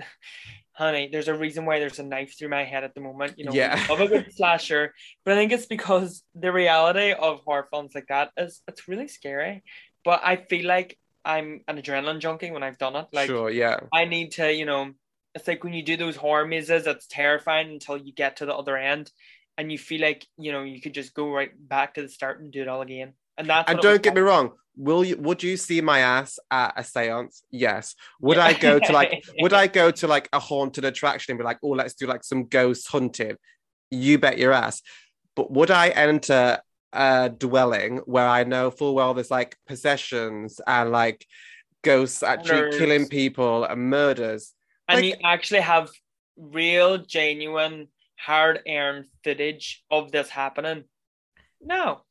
honey, 0.79 1.09
there's 1.11 1.27
a 1.27 1.33
reason 1.35 1.65
why 1.65 1.77
there's 1.79 1.99
a 1.99 2.03
knife 2.03 2.31
through 2.37 2.47
my 2.49 2.63
head 2.63 2.83
at 2.85 2.95
the 2.95 3.01
moment. 3.01 3.33
You 3.37 3.45
know, 3.45 3.53
Yeah. 3.53 3.85
love 3.89 3.99
a 3.99 4.07
good 4.07 4.33
slasher, 4.33 4.93
but 5.25 5.33
I 5.33 5.37
think 5.37 5.51
it's 5.51 5.65
because 5.65 6.23
the 6.33 6.51
reality 6.51 7.11
of 7.11 7.41
horror 7.45 7.67
films 7.69 7.91
like 7.93 8.07
that 8.07 8.31
is 8.37 8.61
it's 8.67 8.87
really 8.87 9.09
scary. 9.09 9.61
But 10.05 10.21
I 10.23 10.37
feel 10.37 10.65
like 10.65 10.97
I'm 11.25 11.61
an 11.67 11.77
adrenaline 11.81 12.19
junkie 12.19 12.49
when 12.51 12.63
I've 12.63 12.77
done 12.77 12.95
it. 12.95 13.07
Like 13.11 13.27
sure, 13.27 13.49
yeah. 13.49 13.81
I 13.93 14.05
need 14.05 14.31
to, 14.39 14.51
you 14.51 14.65
know, 14.65 14.93
it's 15.35 15.47
like 15.49 15.63
when 15.65 15.73
you 15.73 15.83
do 15.83 15.97
those 15.97 16.15
horror 16.15 16.47
mazes, 16.47 16.87
it's 16.87 17.07
terrifying 17.07 17.69
until 17.69 17.97
you 17.97 18.13
get 18.13 18.37
to 18.37 18.45
the 18.45 18.55
other 18.55 18.77
end, 18.77 19.11
and 19.57 19.69
you 19.71 19.77
feel 19.77 20.01
like 20.01 20.25
you 20.37 20.51
know 20.53 20.63
you 20.63 20.79
could 20.81 20.93
just 20.93 21.13
go 21.13 21.29
right 21.29 21.51
back 21.75 21.93
to 21.95 22.01
the 22.01 22.09
start 22.09 22.39
and 22.39 22.51
do 22.53 22.61
it 22.61 22.69
all 22.69 22.81
again. 22.81 23.13
And 23.39 23.47
that's 23.49 23.69
And 23.69 23.77
what 23.77 23.85
it 23.85 23.87
was 23.87 23.93
don't 23.95 24.03
get 24.03 24.13
me 24.13 24.21
wrong. 24.21 24.51
Will 24.75 25.03
you? 25.03 25.17
Would 25.17 25.41
you 25.41 25.57
see 25.57 25.81
my 25.81 25.99
ass 25.99 26.37
at 26.51 26.73
a 26.77 26.81
séance? 26.81 27.41
Yes. 27.49 27.95
Would 28.21 28.37
I 28.37 28.53
go 28.53 28.79
to 28.79 28.91
like? 28.91 29.25
would 29.39 29.53
I 29.53 29.67
go 29.67 29.91
to 29.91 30.07
like 30.07 30.29
a 30.31 30.39
haunted 30.39 30.85
attraction 30.85 31.31
and 31.31 31.39
be 31.39 31.43
like, 31.43 31.57
oh, 31.63 31.69
let's 31.69 31.95
do 31.95 32.05
like 32.05 32.23
some 32.23 32.45
ghost 32.45 32.87
hunting? 32.89 33.35
You 33.89 34.19
bet 34.19 34.37
your 34.37 34.51
ass. 34.51 34.81
But 35.35 35.51
would 35.51 35.71
I 35.71 35.89
enter 35.89 36.59
a 36.93 37.29
dwelling 37.29 37.97
where 38.05 38.27
I 38.27 38.43
know 38.43 38.71
full 38.71 38.93
well 38.93 39.13
there's 39.13 39.31
like 39.31 39.55
possessions 39.67 40.59
and 40.67 40.91
like 40.91 41.25
ghosts 41.81 42.23
actually 42.23 42.61
Murders. 42.61 42.77
killing 42.77 43.07
people 43.07 43.63
and 43.63 43.89
murders? 43.89 44.53
and 44.87 44.97
Like- 45.01 45.05
you 45.05 45.15
actually 45.23 45.61
have 45.61 45.89
real, 46.37 46.97
genuine, 46.99 47.87
hard-earned 48.17 49.05
footage 49.23 49.83
of 49.91 50.11
this 50.11 50.29
happening. 50.29 50.83
No, 51.61 52.01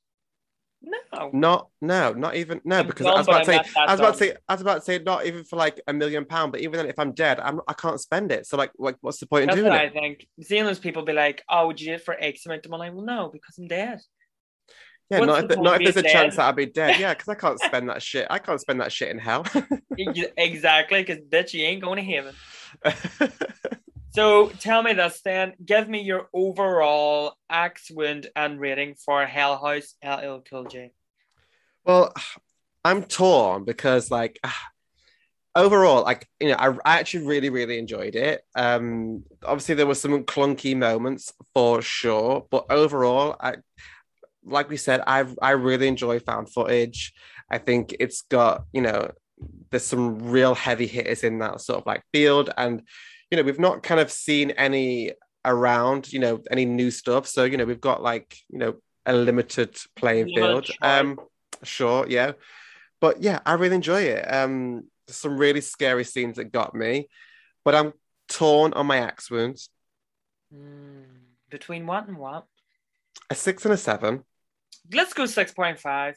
no. 0.82 1.30
Not 1.32 1.68
no, 1.80 2.12
not 2.12 2.36
even 2.36 2.60
no, 2.64 2.84
because 2.84 3.06
I 3.06 3.14
was 3.14 3.26
about 3.26 3.38
to 3.40 3.44
say, 3.44 3.52
I'm 3.52 3.56
not 3.56 3.66
that 3.74 3.88
I 3.88 3.92
was 3.92 4.00
about 4.00 4.12
to 4.12 4.18
say, 4.18 4.36
I 4.48 4.54
was 4.54 4.60
about 4.62 4.74
to 4.74 4.80
say, 4.82 4.98
not 4.98 5.26
even 5.26 5.44
for 5.44 5.56
like 5.56 5.80
a 5.86 5.92
million 5.92 6.24
pound, 6.24 6.52
but 6.52 6.60
even 6.60 6.74
then, 6.74 6.86
if 6.86 6.98
I'm 6.98 7.12
dead, 7.12 7.40
I'm 7.40 7.60
I 7.66 7.72
can't 7.72 8.00
spend 8.00 8.30
it. 8.32 8.46
So 8.46 8.56
like, 8.56 8.70
like, 8.78 8.96
what's 9.00 9.18
the 9.18 9.26
point 9.26 9.50
in 9.50 9.56
doing 9.56 9.70
what 9.70 9.82
it? 9.82 9.90
I 9.90 9.90
think. 9.90 10.26
Seeing 10.42 10.64
those 10.64 10.78
people 10.78 11.02
be 11.02 11.12
like, 11.12 11.42
"Oh, 11.48 11.66
would 11.66 11.80
you 11.80 11.88
do 11.88 11.94
it 11.94 12.04
for 12.04 12.16
X 12.18 12.46
amount 12.46 12.64
of 12.64 12.70
money?" 12.70 12.90
Well, 12.90 13.04
no, 13.04 13.30
because 13.32 13.58
I'm 13.58 13.66
dead. 13.66 14.00
Yeah, 15.10 15.20
What's 15.20 15.28
not 15.28 15.42
if, 15.44 15.48
the- 15.48 15.56
not 15.62 15.82
if 15.82 15.94
there's 15.94 16.06
a 16.06 16.08
chance 16.08 16.36
that 16.36 16.44
I'll 16.44 16.52
be 16.52 16.66
dead. 16.66 17.00
Yeah, 17.00 17.14
because 17.14 17.28
I 17.28 17.34
can't 17.34 17.58
spend 17.58 17.88
that 17.88 18.02
shit. 18.02 18.26
I 18.28 18.38
can't 18.38 18.60
spend 18.60 18.80
that 18.80 18.92
shit 18.92 19.10
in 19.10 19.18
hell. 19.18 19.46
exactly, 19.96 21.02
because 21.02 21.18
bitch, 21.24 21.54
you 21.54 21.64
ain't 21.64 21.82
going 21.82 21.96
to 21.96 22.12
heaven. 22.12 22.34
So 24.18 24.48
tell 24.48 24.82
me 24.82 24.94
this 24.94 25.20
then. 25.20 25.52
Give 25.64 25.88
me 25.88 26.02
your 26.02 26.28
overall 26.34 27.36
axe 27.48 27.88
wound 27.88 28.26
and 28.34 28.58
rating 28.58 28.96
for 28.96 29.24
Hell 29.24 29.64
House 29.64 29.94
LL 30.04 30.38
Cool 30.40 30.64
J. 30.64 30.90
well, 31.84 32.12
I'm 32.84 33.04
torn 33.04 33.64
because 33.64 34.10
like 34.10 34.40
overall, 35.54 36.02
like 36.02 36.26
you 36.40 36.48
know, 36.48 36.56
I, 36.58 36.70
I 36.84 36.98
actually 36.98 37.26
really, 37.26 37.48
really 37.48 37.78
enjoyed 37.78 38.16
it. 38.16 38.42
Um, 38.56 39.22
obviously 39.44 39.76
there 39.76 39.86
were 39.86 39.94
some 39.94 40.24
clunky 40.24 40.76
moments 40.76 41.32
for 41.54 41.80
sure, 41.80 42.44
but 42.50 42.66
overall, 42.70 43.36
I 43.38 43.58
like 44.42 44.68
we 44.68 44.78
said, 44.78 45.00
I 45.06 45.26
I 45.40 45.50
really 45.50 45.86
enjoy 45.86 46.18
found 46.18 46.52
footage. 46.52 47.12
I 47.48 47.58
think 47.58 47.94
it's 48.00 48.22
got 48.22 48.64
you 48.72 48.80
know, 48.80 49.12
there's 49.70 49.86
some 49.86 50.18
real 50.18 50.56
heavy 50.56 50.88
hitters 50.88 51.22
in 51.22 51.38
that 51.38 51.60
sort 51.60 51.78
of 51.78 51.86
like 51.86 52.02
field, 52.12 52.50
and 52.56 52.82
you 53.30 53.36
know, 53.36 53.42
we've 53.42 53.58
not 53.58 53.82
kind 53.82 54.00
of 54.00 54.10
seen 54.10 54.50
any 54.52 55.12
around, 55.44 56.12
you 56.12 56.18
know, 56.18 56.42
any 56.50 56.64
new 56.64 56.90
stuff. 56.90 57.26
So 57.26 57.44
you 57.44 57.56
know, 57.56 57.64
we've 57.64 57.80
got 57.80 58.02
like 58.02 58.36
you 58.48 58.58
know 58.58 58.74
a 59.06 59.12
limited 59.12 59.76
playing 59.96 60.28
field. 60.34 60.70
Um, 60.80 61.18
sure, 61.62 62.06
yeah, 62.08 62.32
but 63.00 63.22
yeah, 63.22 63.40
I 63.44 63.54
really 63.54 63.76
enjoy 63.76 64.02
it. 64.02 64.32
Um, 64.32 64.84
some 65.08 65.38
really 65.38 65.60
scary 65.60 66.04
scenes 66.04 66.36
that 66.36 66.52
got 66.52 66.74
me, 66.74 67.08
but 67.64 67.74
I'm 67.74 67.92
torn 68.28 68.72
on 68.74 68.86
my 68.86 68.98
axe 68.98 69.30
wounds. 69.30 69.70
Hmm, 70.52 71.02
between 71.50 71.86
what 71.86 72.08
and 72.08 72.18
what? 72.18 72.46
A 73.30 73.34
six 73.34 73.64
and 73.64 73.74
a 73.74 73.76
seven. 73.76 74.24
Let's 74.92 75.12
go 75.12 75.24
6.5. 75.24 76.14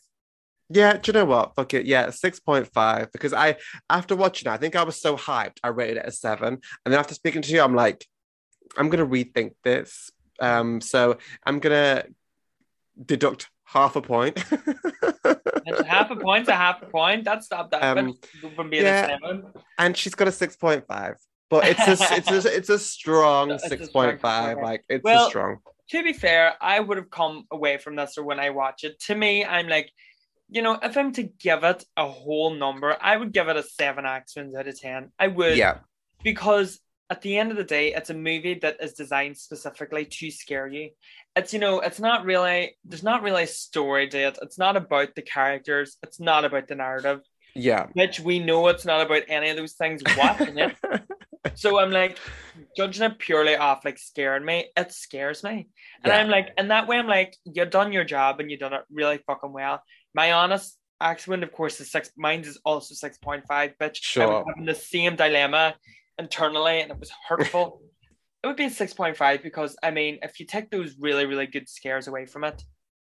Yeah, 0.74 0.98
do 0.98 1.10
you 1.10 1.14
know 1.14 1.26
what? 1.26 1.56
Fuck 1.56 1.74
it. 1.74 1.86
Yeah, 1.86 2.08
6.5. 2.08 3.12
Because 3.12 3.34
I, 3.34 3.58
after 3.90 4.16
watching 4.16 4.50
it, 4.50 4.54
I 4.54 4.58
think 4.58 4.76
I 4.76 4.84
was 4.84 4.96
so 5.02 5.18
hyped, 5.18 5.58
I 5.64 5.70
rated 5.70 5.98
it 5.98 6.06
a 6.06 6.12
seven. 6.12 6.60
And 6.86 6.92
then 6.94 7.00
after 7.00 7.14
speaking 7.14 7.42
to 7.42 7.52
you, 7.52 7.62
I'm 7.62 7.76
like, 7.76 8.06
I'm 8.78 8.90
going 8.90 9.04
to 9.04 9.16
rethink 9.16 9.52
this. 9.64 10.12
Um, 10.40 10.80
so 10.82 11.18
I'm 11.46 11.60
going 11.60 11.74
to 11.74 12.08
deduct 13.06 13.50
half 13.66 13.96
a 13.96 14.02
point. 14.02 14.44
Half 15.88 16.10
a 16.12 16.16
point 16.16 16.48
to 16.48 16.54
half 16.54 16.82
a 16.82 16.88
point. 16.88 17.24
That 17.26 17.44
stopped 17.44 17.72
that 17.72 17.98
Um, 17.98 18.16
from 18.56 18.70
being 18.70 18.84
yeah. 18.84 19.06
a 19.06 19.10
seven. 19.20 19.46
and 19.78 19.96
she's 19.96 20.16
got 20.16 20.28
a 20.28 20.32
6.5. 20.32 21.16
But 21.50 21.68
it's 21.68 21.80
a, 22.02 22.16
it's 22.16 22.46
a, 22.46 22.56
it's 22.58 22.70
a 22.70 22.80
strong 22.80 23.52
It's 23.64 23.64
a 23.72 23.86
strong 23.86 24.18
6.5. 24.18 24.54
okay. 24.54 24.62
Like, 24.62 24.84
it's 24.90 25.04
Well- 25.04 25.28
a 25.28 25.30
strong. 25.30 25.58
To 25.92 26.04
be 26.04 26.14
fair, 26.14 26.54
I 26.62 26.80
would 26.80 26.98
have 26.98 27.10
come 27.12 27.46
away 27.52 27.78
from 27.78 27.96
this 27.98 28.18
or 28.18 28.24
when 28.24 28.40
I 28.40 28.50
watch 28.52 28.84
it. 28.86 29.00
To 29.02 29.16
me, 29.16 29.44
I'm 29.46 29.68
like, 29.68 29.92
you 30.52 30.62
know, 30.62 30.78
if 30.84 30.96
I'm 30.98 31.12
to 31.14 31.24
give 31.24 31.64
it 31.64 31.84
a 31.98 32.06
whole 32.08 32.54
number, 32.54 32.96
I 33.02 33.16
would 33.18 33.32
give 33.32 33.48
it 33.48 33.56
a 33.58 33.64
seven 33.64 34.06
wounds 34.36 34.56
out 34.56 34.68
of 34.68 34.80
ten. 34.80 35.12
I 35.18 35.28
would 35.28 35.58
Yeah. 35.58 35.80
because 36.24 36.80
at 37.10 37.22
the 37.22 37.38
end 37.38 37.52
of 37.52 37.58
the 37.58 37.64
day, 37.64 37.94
it's 37.94 38.10
a 38.10 38.14
movie 38.14 38.56
that 38.62 38.78
is 38.82 38.94
designed 38.94 39.38
specifically 39.38 40.06
to 40.06 40.32
scare 40.32 40.68
you. 40.68 40.92
It's 41.36 41.54
you 41.54 41.60
know, 41.60 41.80
it's 41.80 42.00
not 42.00 42.26
really 42.26 42.78
there's 42.86 43.04
not 43.04 43.24
really 43.24 43.44
a 43.44 43.48
story 43.48 44.08
to 44.10 44.18
it. 44.28 44.40
It's 44.42 44.58
not 44.60 44.76
about 44.78 45.16
the 45.16 45.22
characters. 45.22 45.98
It's 46.04 46.20
not 46.20 46.46
about 46.46 46.68
the 46.68 46.76
narrative. 46.76 47.22
Yeah. 47.56 47.88
Which 47.94 48.20
we 48.20 48.40
know 48.40 48.68
it's 48.68 48.86
not 48.86 49.06
about 49.06 49.24
any 49.28 49.50
of 49.50 49.58
those 49.58 49.74
things 49.74 50.02
watching 50.18 50.58
it. 50.58 50.76
So 51.56 51.80
I'm 51.80 51.90
like 51.92 52.20
judging 52.78 53.04
it 53.04 53.18
purely 53.18 53.56
off 53.56 53.84
like 53.84 53.98
scaring 53.98 54.46
me. 54.46 54.68
It 54.78 54.92
scares 54.92 55.44
me, 55.44 55.68
and 56.04 56.12
Yeah. 56.12 56.18
I'm 56.18 56.30
like, 56.30 56.50
in 56.58 56.68
that 56.68 56.88
way, 56.88 56.98
I'm 56.98 57.08
like, 57.08 57.36
you've 57.46 57.72
done 57.72 57.92
your 57.92 58.04
job 58.04 58.40
and 58.40 58.50
you've 58.50 58.60
done 58.60 58.74
it 58.74 58.84
really 58.92 59.18
fucking 59.26 59.52
well. 59.52 59.82
My 60.14 60.32
honest 60.34 60.78
accident, 61.00 61.44
of 61.44 61.52
course, 61.52 61.80
is 61.80 61.92
six. 61.92 62.12
Mine 62.18 62.42
is 62.42 62.60
also 62.66 62.94
six 62.94 63.18
point 63.18 63.46
five. 63.48 63.74
Bitch, 63.80 63.98
I 63.98 64.00
Sure. 64.02 64.28
was 64.28 64.46
having 64.48 64.66
the 64.66 64.76
same 64.76 65.16
dilemma 65.16 65.76
internally, 66.20 66.82
and 66.82 66.92
it 66.92 67.00
was 67.00 67.12
hurtful. 67.28 67.82
it 68.44 68.48
would 68.48 68.56
be 68.58 68.70
six 68.70 68.94
point 68.94 69.18
five 69.18 69.42
because 69.44 69.76
I 69.84 69.92
mean, 69.92 70.20
if 70.24 70.40
you 70.40 70.46
take 70.46 70.70
those 70.70 70.96
really 71.00 71.26
really 71.26 71.48
good 71.48 71.70
scares 71.70 72.08
away 72.08 72.26
from 72.26 72.44
it, 72.44 72.64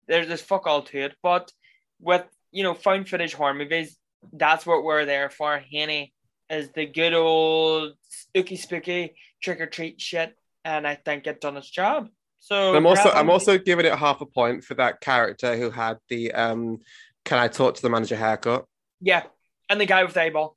there's 0.09 0.29
there's 0.29 0.43
fuck 0.43 0.67
all 0.67 0.83
to 0.83 0.99
it. 0.99 1.15
But 1.23 1.53
with 2.01 2.25
you 2.53 2.63
know 2.63 2.75
found 2.75 3.09
footage 3.09 3.35
horror 3.35 3.55
movies, 3.55 3.97
that's 4.33 4.67
what 4.67 4.85
we're 4.85 5.07
there 5.07 5.31
for. 5.31 5.59
Henny 5.73 6.13
is 6.51 6.71
the 6.73 6.85
good 6.87 7.15
old 7.15 7.93
spooky 8.09 8.57
spooky 8.57 9.15
trick 9.41 9.61
or 9.61 9.67
treat 9.67 10.01
shit, 10.01 10.37
and 10.65 10.87
I 10.87 10.97
think 10.97 11.27
it 11.27 11.41
done 11.41 11.57
its 11.57 11.71
job. 11.71 12.09
So 12.41 12.75
I'm 12.75 12.87
also 12.87 13.11
I'm 13.11 13.31
also 13.31 13.59
giving 13.59 13.87
it 13.87 13.95
half 13.95 14.21
a 14.21 14.27
point 14.27 14.65
for 14.65 14.75
that 14.75 15.01
character 15.01 15.57
who 15.57 15.71
had 15.71 15.99
the 16.09 16.33
um 16.33 16.79
can 17.25 17.39
I 17.39 17.49
talk 17.49 17.75
to 17.77 17.83
the 17.83 17.91
manager 17.91 18.17
haircut? 18.17 18.65
yeah, 19.01 19.23
and 19.69 19.81
the 19.81 19.87
guy 19.87 20.05
with 20.05 20.15
the 20.15 20.23
eyeball. 20.23 20.57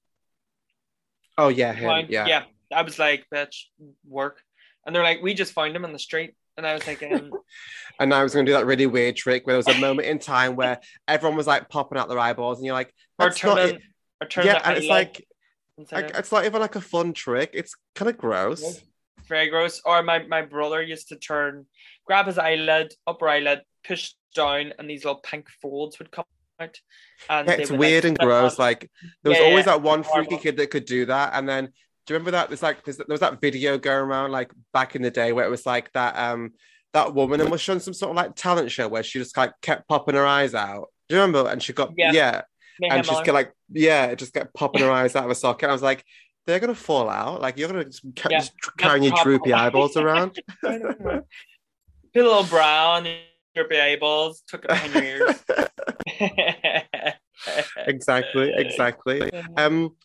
Oh 1.37 1.49
yeah, 1.49 1.73
him. 1.73 2.07
Yeah. 2.09 2.25
yeah. 2.27 2.43
I 2.73 2.81
was 2.81 2.97
like, 2.99 3.25
bitch, 3.33 3.65
work, 4.07 4.41
and 4.85 4.95
they're 4.95 5.03
like, 5.03 5.21
we 5.21 5.33
just 5.33 5.53
found 5.53 5.75
him 5.75 5.85
in 5.85 5.93
the 5.93 5.99
street, 5.99 6.35
and 6.57 6.65
I 6.65 6.73
was 6.73 6.83
thinking, 6.83 7.31
And 7.99 8.13
I 8.13 8.23
was 8.23 8.33
going 8.33 8.45
to 8.45 8.51
do 8.51 8.57
that 8.57 8.65
really 8.65 8.87
weird 8.87 9.15
trick 9.15 9.45
where 9.45 9.53
there 9.53 9.57
was 9.57 9.67
a 9.67 9.79
moment 9.79 10.07
in 10.07 10.19
time 10.19 10.55
where 10.55 10.79
everyone 11.07 11.37
was 11.37 11.47
like 11.47 11.69
popping 11.69 11.97
out 11.97 12.09
their 12.09 12.19
eyeballs, 12.19 12.57
and 12.57 12.65
you're 12.65 12.73
like, 12.73 12.93
or 13.19 13.27
That's 13.27 13.43
not 13.43 13.55
turning, 13.55 13.75
it. 13.75 14.45
yeah, 14.45 14.61
and 14.63 14.77
it's 14.77 14.87
like, 14.87 15.25
like 15.91 16.05
out. 16.05 16.19
it's 16.19 16.31
not 16.31 16.45
even 16.45 16.59
like 16.59 16.75
a 16.75 16.81
fun 16.81 17.13
trick. 17.13 17.51
It's 17.53 17.75
kind 17.95 18.09
of 18.09 18.17
gross. 18.17 18.81
Very 19.27 19.49
gross. 19.49 19.81
Or 19.85 20.03
my, 20.03 20.23
my 20.27 20.41
brother 20.41 20.81
used 20.81 21.09
to 21.09 21.15
turn, 21.15 21.65
grab 22.05 22.27
his 22.27 22.37
eyelid, 22.37 22.93
upper 23.07 23.29
eyelid, 23.29 23.61
push 23.85 24.13
down, 24.35 24.73
and 24.77 24.89
these 24.89 25.05
little 25.05 25.21
pink 25.21 25.47
folds 25.61 25.99
would 25.99 26.11
come 26.11 26.25
out. 26.59 26.77
And 27.29 27.49
it's 27.49 27.71
weird 27.71 28.03
like, 28.03 28.09
and 28.09 28.17
gross. 28.19 28.59
on. 28.59 28.65
Like 28.65 28.89
there 29.23 29.29
was 29.31 29.39
Yeah, 29.39 29.45
always 29.45 29.65
yeah, 29.65 29.73
that 29.73 29.81
one 29.81 30.03
freaky 30.03 30.11
horrible. 30.13 30.37
kid 30.39 30.57
that 30.57 30.71
could 30.71 30.85
do 30.85 31.05
that, 31.07 31.31
and 31.33 31.47
then 31.47 31.65
do 31.65 32.13
you 32.13 32.15
remember 32.15 32.31
that? 32.31 32.49
There's 32.49 32.61
like 32.63 32.83
there 32.83 32.95
was 33.07 33.21
that 33.21 33.39
video 33.39 33.77
going 33.77 34.05
around 34.05 34.31
like 34.31 34.51
back 34.73 34.95
in 34.95 35.01
the 35.01 35.11
day 35.11 35.31
where 35.31 35.45
it 35.45 35.49
was 35.49 35.65
like 35.65 35.91
that 35.93 36.17
um 36.17 36.51
that 36.93 37.13
woman 37.13 37.41
and 37.41 37.49
was 37.49 37.61
showing 37.61 37.79
some 37.79 37.93
sort 37.93 38.11
of 38.11 38.15
like 38.17 38.35
talent 38.35 38.71
show 38.71 38.87
where 38.87 39.03
she 39.03 39.19
just 39.19 39.35
like 39.37 39.51
kept 39.61 39.87
popping 39.87 40.15
her 40.15 40.25
eyes 40.25 40.53
out. 40.53 40.89
Do 41.09 41.15
you 41.15 41.21
remember? 41.21 41.49
And 41.49 41.61
she 41.61 41.73
got 41.73 41.91
Yeah. 41.97 42.11
yeah, 42.11 42.41
and 42.89 43.05
she's 43.05 43.25
like 43.27 43.53
yeah, 43.69 44.05
it 44.07 44.19
just 44.19 44.33
kept 44.33 44.53
popping 44.53 44.81
her 44.81 44.91
eyes 44.91 45.15
out 45.15 45.25
of 45.25 45.31
a 45.31 45.35
socket. 45.35 45.69
I 45.69 45.73
was 45.73 45.81
like, 45.81 46.03
they're 46.45 46.59
gonna 46.59 46.75
fall 46.75 47.09
out. 47.09 47.41
Like 47.41 47.57
you're 47.57 47.69
gonna 47.69 47.85
just, 47.85 48.03
ca- 48.15 48.29
Yeah, 48.31 48.39
just 48.39 48.53
carrying 48.77 49.03
your 49.03 49.13
droopy 49.23 49.53
eyeballs 49.53 49.97
around. 49.97 50.39
Put 50.61 50.75
a 50.75 51.23
little 52.15 52.43
brow 52.43 52.91
on 52.91 53.05
your 53.55 53.73
eyeballs, 53.73 54.43
took 54.47 54.65
it 54.65 54.67
behind 54.69 54.93
your 54.93 55.03
ears. 55.03 55.43
exactly, 57.87 58.51
exactly. 58.55 59.31
Um, 59.57 59.95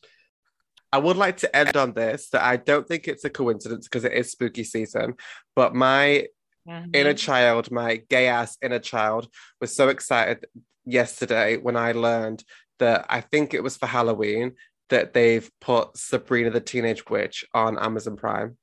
I 0.91 0.97
would 0.99 1.19
like 1.19 1.37
to 1.39 1.55
end 1.55 1.77
on 1.77 1.93
this 1.93 2.31
that 2.31 2.43
I 2.43 2.57
don't 2.57 2.89
think 2.89 3.09
it's 3.09 3.25
a 3.25 3.31
coincidence 3.31 3.87
because 3.87 4.05
it 4.05 4.13
is 4.13 4.31
spooky 4.31 4.65
season, 4.65 5.15
but 5.55 5.75
my 5.75 6.27
Mhm. 6.67 6.91
inner 6.95 7.15
child, 7.15 7.71
my 7.71 7.97
gay 8.09 8.27
ass 8.29 8.57
inner 8.63 8.79
child, 8.79 9.29
was 9.61 9.75
so 9.75 9.89
excited 9.89 10.47
yesterday 10.87 11.57
when 11.59 11.77
I 11.77 11.93
learned 11.93 12.43
that 12.79 13.05
I 13.11 13.21
think 13.21 13.53
it 13.53 13.63
was 13.63 13.77
for 13.77 13.87
Halloween 13.87 14.55
that 14.91 15.13
they've 15.13 15.51
put 15.61 15.97
Sabrina 15.97 16.51
the 16.51 16.61
Teenage 16.61 17.09
Witch 17.09 17.45
on 17.55 17.79
Amazon 17.79 18.17
Prime. 18.17 18.57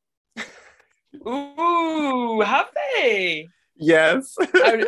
Ooh, 1.28 2.41
have 2.41 2.67
they? 2.95 3.47
Yes. 3.76 4.36
Are, 4.39 4.80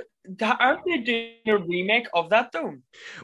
aren't 0.60 0.86
they 0.86 0.98
doing 0.98 1.32
a 1.48 1.58
remake 1.58 2.08
of 2.14 2.30
that 2.32 2.52
though? 2.52 2.76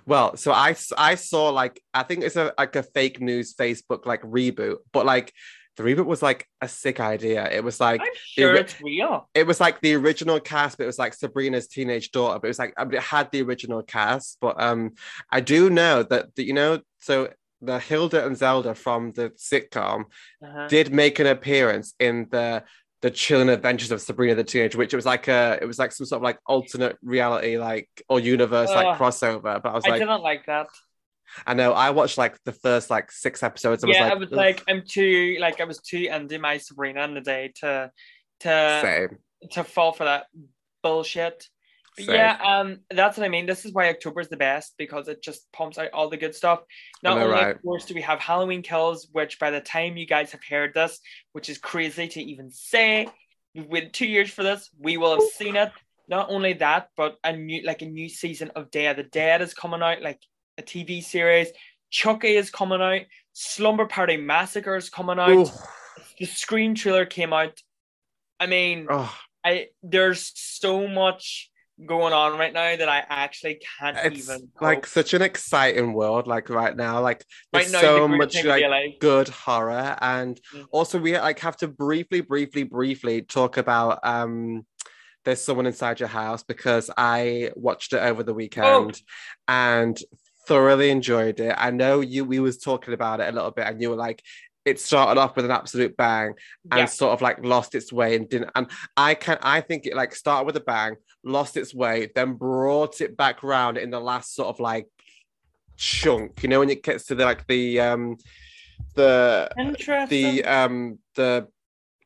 well, 0.06 0.38
so 0.38 0.52
I 0.52 0.76
I 0.98 1.16
saw 1.16 1.50
like 1.50 1.82
I 1.94 2.04
think 2.04 2.24
it's 2.24 2.36
a 2.36 2.54
like 2.58 2.76
a 2.76 2.84
fake 2.84 3.20
news 3.20 3.54
Facebook 3.54 4.06
like 4.06 4.22
reboot, 4.22 4.78
but 4.92 5.06
like 5.06 5.34
the 5.76 5.84
reboot 5.84 6.06
was 6.06 6.22
like 6.22 6.48
a 6.62 6.68
sick 6.68 7.00
idea. 7.00 7.50
It 7.50 7.64
was 7.64 7.80
like 7.80 8.02
I'm 8.02 8.08
sure 8.16 8.54
ri- 8.54 8.60
it's 8.60 8.80
real. 8.82 9.28
it 9.34 9.48
was 9.48 9.60
like 9.60 9.82
the 9.82 9.96
original 9.96 10.40
cast, 10.40 10.78
but 10.78 10.84
it 10.84 10.88
was 10.88 11.00
like 11.00 11.14
Sabrina's 11.14 11.68
teenage 11.68 12.12
daughter. 12.12 12.40
But 12.40 12.48
it 12.48 12.50
was 12.52 12.60
like 12.60 12.74
I 12.78 12.86
mean, 12.86 12.96
it 12.96 13.02
had 13.02 13.32
the 13.32 13.42
original 13.42 13.82
cast. 13.82 14.38
But 14.40 14.62
um, 14.62 14.92
I 15.32 15.40
do 15.42 15.70
know 15.70 16.04
that 16.04 16.36
the, 16.36 16.44
you 16.44 16.54
know 16.54 16.82
so 17.00 17.30
the 17.64 17.80
Hilda 17.80 18.26
and 18.26 18.38
Zelda 18.38 18.76
from 18.76 19.12
the 19.14 19.30
sitcom 19.32 20.06
Uh-huh. 20.44 20.68
did 20.68 20.94
make 20.94 21.20
an 21.20 21.28
appearance 21.28 21.94
in 22.00 22.28
the 22.32 22.64
the 23.02 23.12
chilling 23.12 23.50
adventures 23.50 23.92
of 23.92 24.02
Sabrina 24.02 24.36
the 24.36 24.44
teenage 24.46 24.76
witch. 24.76 24.94
It 24.94 24.96
was 24.96 25.06
like 25.06 25.28
a 25.28 25.60
it 25.62 25.66
was 25.66 25.78
like 25.80 25.92
some 25.92 26.06
sort 26.06 26.20
of 26.20 26.24
like 26.24 26.40
alternate 26.46 26.98
reality 27.02 27.58
like 27.58 27.90
or 28.08 28.20
universe 28.20 28.70
like 28.70 28.98
crossover. 28.98 29.62
But 29.62 29.66
I 29.66 29.74
was 29.74 29.86
I 29.86 29.90
like, 29.90 30.02
I 30.02 30.06
didn't 30.06 30.22
like 30.24 30.46
that. 30.46 30.68
I 31.48 31.54
know 31.54 31.74
I 31.74 31.90
watched 31.90 32.18
like 32.18 32.38
the 32.46 32.52
first 32.52 32.90
like 32.90 33.12
six 33.12 33.44
episodes. 33.44 33.84
I 33.84 33.88
was 33.88 33.98
yeah, 33.98 34.04
like, 34.04 34.12
I 34.14 34.16
was 34.16 34.30
"Ugh, 34.32 34.38
like, 34.38 34.64
I'm 34.68 34.84
too 34.88 35.38
like 35.40 35.60
I 35.60 35.64
was 35.66 35.80
too 35.80 36.08
into 36.12 36.38
my 36.40 36.58
Sabrina 36.58 37.04
in 37.04 37.14
the 37.14 37.22
day 37.22 37.52
to 37.62 37.92
to 38.42 38.80
same. 38.82 39.18
to 39.52 39.64
fall 39.64 39.94
for 39.94 40.04
that 40.06 40.28
bullshit. 40.82 41.48
Yeah, 41.98 42.38
um, 42.44 42.80
that's 42.90 43.18
what 43.18 43.26
I 43.26 43.30
mean. 43.30 43.46
This 43.46 43.66
is 43.66 43.74
why 43.74 43.90
October 43.90 44.22
is 44.22 44.30
the 44.30 44.38
best 44.38 44.74
because 44.78 45.08
it 45.08 45.22
just 45.22 45.52
pumps 45.52 45.78
out 45.78 45.92
all 45.94 46.10
the 46.10 46.18
good 46.18 46.36
stuff. 46.36 46.62
Not 47.04 47.18
only, 47.18 47.30
right? 47.30 47.56
of 47.56 47.62
course, 47.62 47.86
do 47.86 47.94
we 47.94 48.02
have 48.02 48.20
Halloween 48.20 48.62
Kills, 48.62 49.08
which 49.12 49.40
by 49.40 49.52
the 49.52 49.62
time 49.62 49.98
you 49.98 50.06
guys 50.06 50.32
have 50.32 50.44
heard 50.44 50.74
this, 50.74 51.00
which 51.34 51.50
is 51.50 51.58
crazy 51.58 52.08
to 52.08 52.22
even 52.22 52.52
say, 52.52 53.08
we've 53.54 53.68
waited 53.68 53.94
two 53.94 54.08
years 54.08 54.30
for 54.30 54.44
this. 54.44 54.70
We 54.80 54.98
will 54.98 55.12
have 55.12 55.30
seen 55.36 55.56
it. 55.56 55.72
Not 56.08 56.30
only 56.30 56.54
that, 56.54 56.90
but 56.98 57.18
a 57.24 57.36
new 57.36 57.64
like 57.64 57.82
a 57.82 57.86
new 57.86 58.10
season 58.10 58.52
of 58.56 58.72
Day 58.72 58.88
of 58.88 58.98
the 58.98 59.04
Dead 59.04 59.42
is 59.42 59.54
coming 59.54 59.82
out, 59.82 60.02
like 60.02 60.20
a 60.58 60.62
TV 60.62 61.04
series. 61.04 61.50
Chucky 61.90 62.36
is 62.36 62.50
coming 62.50 62.82
out. 62.82 63.02
Slumber 63.34 63.86
Party 63.86 64.18
Massacre 64.18 64.76
is 64.76 64.90
coming 64.90 65.20
out. 65.20 65.30
Ooh, 65.30 65.48
The 66.20 66.26
Scream 66.26 66.76
trailer 66.76 67.06
came 67.06 67.34
out. 67.34 67.60
I 68.40 68.48
mean, 68.48 68.88
oh, 68.90 69.16
I 69.44 69.68
there's 69.82 70.32
so 70.36 70.88
much 70.88 71.50
going 71.86 72.14
on 72.14 72.38
right 72.38 72.54
now 72.54 72.76
that 72.76 72.90
I 72.90 73.04
actually 73.10 73.60
can't 73.80 73.98
it's 74.04 74.30
even 74.30 74.50
like 74.62 74.86
such 74.86 75.14
an 75.14 75.22
exciting 75.22 75.94
world. 75.94 76.28
Like 76.28 76.50
right 76.50 76.76
now, 76.76 77.02
like 77.02 77.24
right 77.54 77.62
there's 77.62 77.72
now. 77.72 77.80
so 77.82 78.08
the 78.08 78.08
much 78.18 78.34
time 78.42 78.48
like 78.70 79.00
good 79.00 79.30
horror 79.30 79.98
and 80.02 80.40
Mm. 80.54 80.66
also 80.72 81.00
we 81.00 81.18
like 81.18 81.40
have 81.40 81.58
to 81.58 81.68
briefly 81.68 82.22
briefly 82.22 82.64
briefly 82.64 83.22
talk 83.22 83.58
about 83.58 84.00
um 84.04 84.66
there's 85.26 85.42
someone 85.42 85.66
inside 85.66 86.00
your 86.00 86.10
house 86.10 86.44
because 86.44 86.90
i 86.98 87.50
watched 87.56 87.94
it 87.94 87.98
over 88.04 88.24
the 88.24 88.34
weekend 88.34 88.66
Oh. 88.66 88.92
and 89.48 89.98
thoroughly 90.48 90.90
enjoyed 90.90 91.40
it 91.40 91.56
i 91.58 91.72
know 91.72 92.02
you 92.02 92.26
we 92.26 92.40
was 92.40 92.58
talking 92.58 92.94
about 92.94 93.22
it 93.22 93.30
a 93.30 93.32
little 93.32 93.52
bit 93.52 93.66
and 93.68 93.82
you 93.82 93.90
were 93.90 93.96
like 93.96 94.22
it 94.66 94.80
started 94.80 95.20
off 95.20 95.36
with 95.36 95.46
an 95.46 95.52
absolute 95.52 95.96
bang 95.98 96.34
and 96.72 96.80
Yeah. 96.80 96.86
sort 96.86 97.14
of 97.14 97.22
like 97.22 97.44
lost 97.44 97.76
its 97.76 97.92
way 97.92 98.16
and 98.16 98.30
didn't 98.30 98.52
and 98.56 98.68
i 98.96 99.14
can 99.14 99.38
i 99.42 99.62
think 99.62 99.86
it 99.86 99.96
like 99.96 100.16
started 100.16 100.46
with 100.46 100.56
a 100.58 100.62
bang 100.62 100.96
lost 101.24 101.58
its 101.58 101.74
way 101.74 102.10
then 102.16 102.34
brought 102.34 103.02
it 103.02 103.18
back 103.18 103.44
round 103.44 103.78
in 103.78 103.90
the 103.90 104.00
last 104.00 104.36
sort 104.36 104.48
of 104.50 104.60
like 104.60 104.88
chunk 105.78 106.44
you 106.44 106.50
know 106.50 106.60
when 106.60 106.70
it 106.70 106.84
gets 106.84 107.06
to 107.08 107.16
the 107.16 107.26
like 107.26 107.46
the 107.48 107.80
um 107.80 108.18
the 108.96 109.50
the 110.10 110.44
um 110.46 111.00
the 111.16 111.48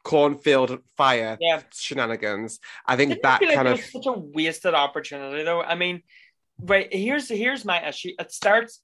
cornfield 0.04 0.80
fire 0.96 1.38
yeah. 1.42 1.62
shenanigans 1.74 2.60
i 2.86 2.96
think 2.96 3.10
Didn't 3.10 3.24
that 3.24 3.40
feel 3.40 3.50
like 3.50 3.56
kind 3.58 3.68
of 3.68 3.80
such 3.80 4.06
a 4.06 4.14
wasted 4.14 4.74
opportunity 4.74 5.44
though. 5.44 5.62
I 5.62 5.76
mean, 5.76 6.02
right 6.60 6.88
here's 6.92 7.28
here's 7.28 7.66
my 7.66 7.86
issue. 7.86 8.12
It 8.18 8.32
starts. 8.32 8.82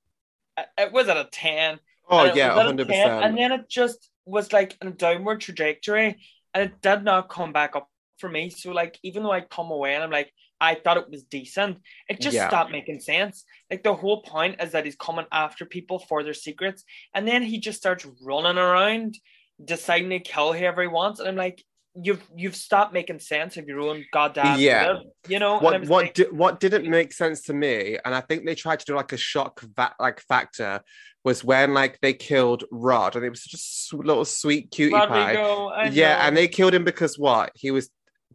It 0.78 0.92
was 0.92 1.08
at 1.08 1.16
a 1.18 1.28
ten. 1.32 1.80
Oh 2.10 2.26
and 2.28 2.36
yeah 2.36 2.50
was 2.50 2.60
at 2.60 2.64
a 2.66 2.84
100 2.86 2.88
10, 2.88 3.24
and 3.24 3.38
then 3.38 3.52
it 3.52 3.70
just 3.70 4.10
was 4.26 4.52
like 4.54 4.76
a 4.82 4.90
downward 4.90 5.42
trajectory, 5.42 6.18
and 6.54 6.64
it 6.70 6.82
did 6.82 7.04
not 7.04 7.30
come 7.30 7.52
back 7.54 7.76
up 7.76 7.88
for 8.20 8.30
me. 8.30 8.50
So 8.50 8.72
like, 8.72 8.98
even 9.04 9.24
though 9.24 9.32
I 9.32 9.42
come 9.42 9.72
away 9.72 9.96
and 9.96 10.04
I'm 10.04 10.12
like, 10.12 10.32
I 10.62 10.76
thought 10.76 10.98
it 10.98 11.10
was 11.10 11.24
decent, 11.24 11.80
it 12.08 12.22
just 12.22 12.36
Yeah. 12.36 12.48
stopped 12.48 12.72
making 12.72 13.02
sense. 13.02 13.44
Like 13.70 13.84
the 13.84 13.94
whole 13.96 14.22
point 14.22 14.62
is 14.62 14.72
that 14.72 14.86
he's 14.86 14.96
coming 14.96 15.26
after 15.32 15.66
people 15.66 16.00
for 16.00 16.24
their 16.24 16.34
secrets, 16.34 16.84
and 17.14 17.28
then 17.28 17.42
he 17.44 17.60
just 17.60 17.80
starts 17.80 18.06
running 18.22 18.58
around, 18.58 19.18
deciding 19.64 20.10
to 20.12 20.20
kill 20.20 20.54
whoever 20.54 20.82
he 20.82 20.88
wants, 20.88 21.20
and 21.20 21.30
I'm 21.30 21.36
like. 21.36 21.64
You've 21.96 22.24
you've 22.36 22.56
stopped 22.56 22.92
making 22.92 23.20
sense 23.20 23.56
of 23.56 23.68
your 23.68 23.80
own 23.82 24.04
goddamn 24.12 24.58
Yeah. 24.60 24.96
you 25.28 25.38
know. 25.38 25.60
what 25.60 25.80
what 25.82 26.06
like, 26.06 26.14
di- 26.16 26.24
what 26.32 26.60
didn't 26.60 26.90
make 26.90 27.14
sense 27.14 27.44
to 27.44 27.54
me 27.54 28.00
and 28.04 28.16
i 28.16 28.22
think 28.22 28.48
they 28.48 28.56
tried 28.56 28.80
to 28.80 28.86
do 28.88 28.96
like 28.96 29.12
a 29.12 29.18
shock 29.18 29.62
va- 29.62 29.94
like 30.00 30.20
factor 30.22 30.82
was 31.24 31.44
when 31.44 31.74
like 31.74 32.00
they 32.02 32.14
killed 32.14 32.64
rod 32.72 33.16
and 33.16 33.24
it 33.24 33.30
was 33.30 33.44
just 33.44 33.94
a 33.94 33.98
little 33.98 34.26
sweet 34.26 34.72
cutie 34.72 34.92
pie 34.92 35.32
Rodrigo, 35.36 35.68
I 35.68 35.86
yeah 35.86 36.16
know. 36.16 36.22
and 36.22 36.38
they 36.38 36.48
killed 36.48 36.74
him 36.74 36.84
because 36.84 37.18
what 37.18 37.52
he 37.56 37.72
was 37.72 37.90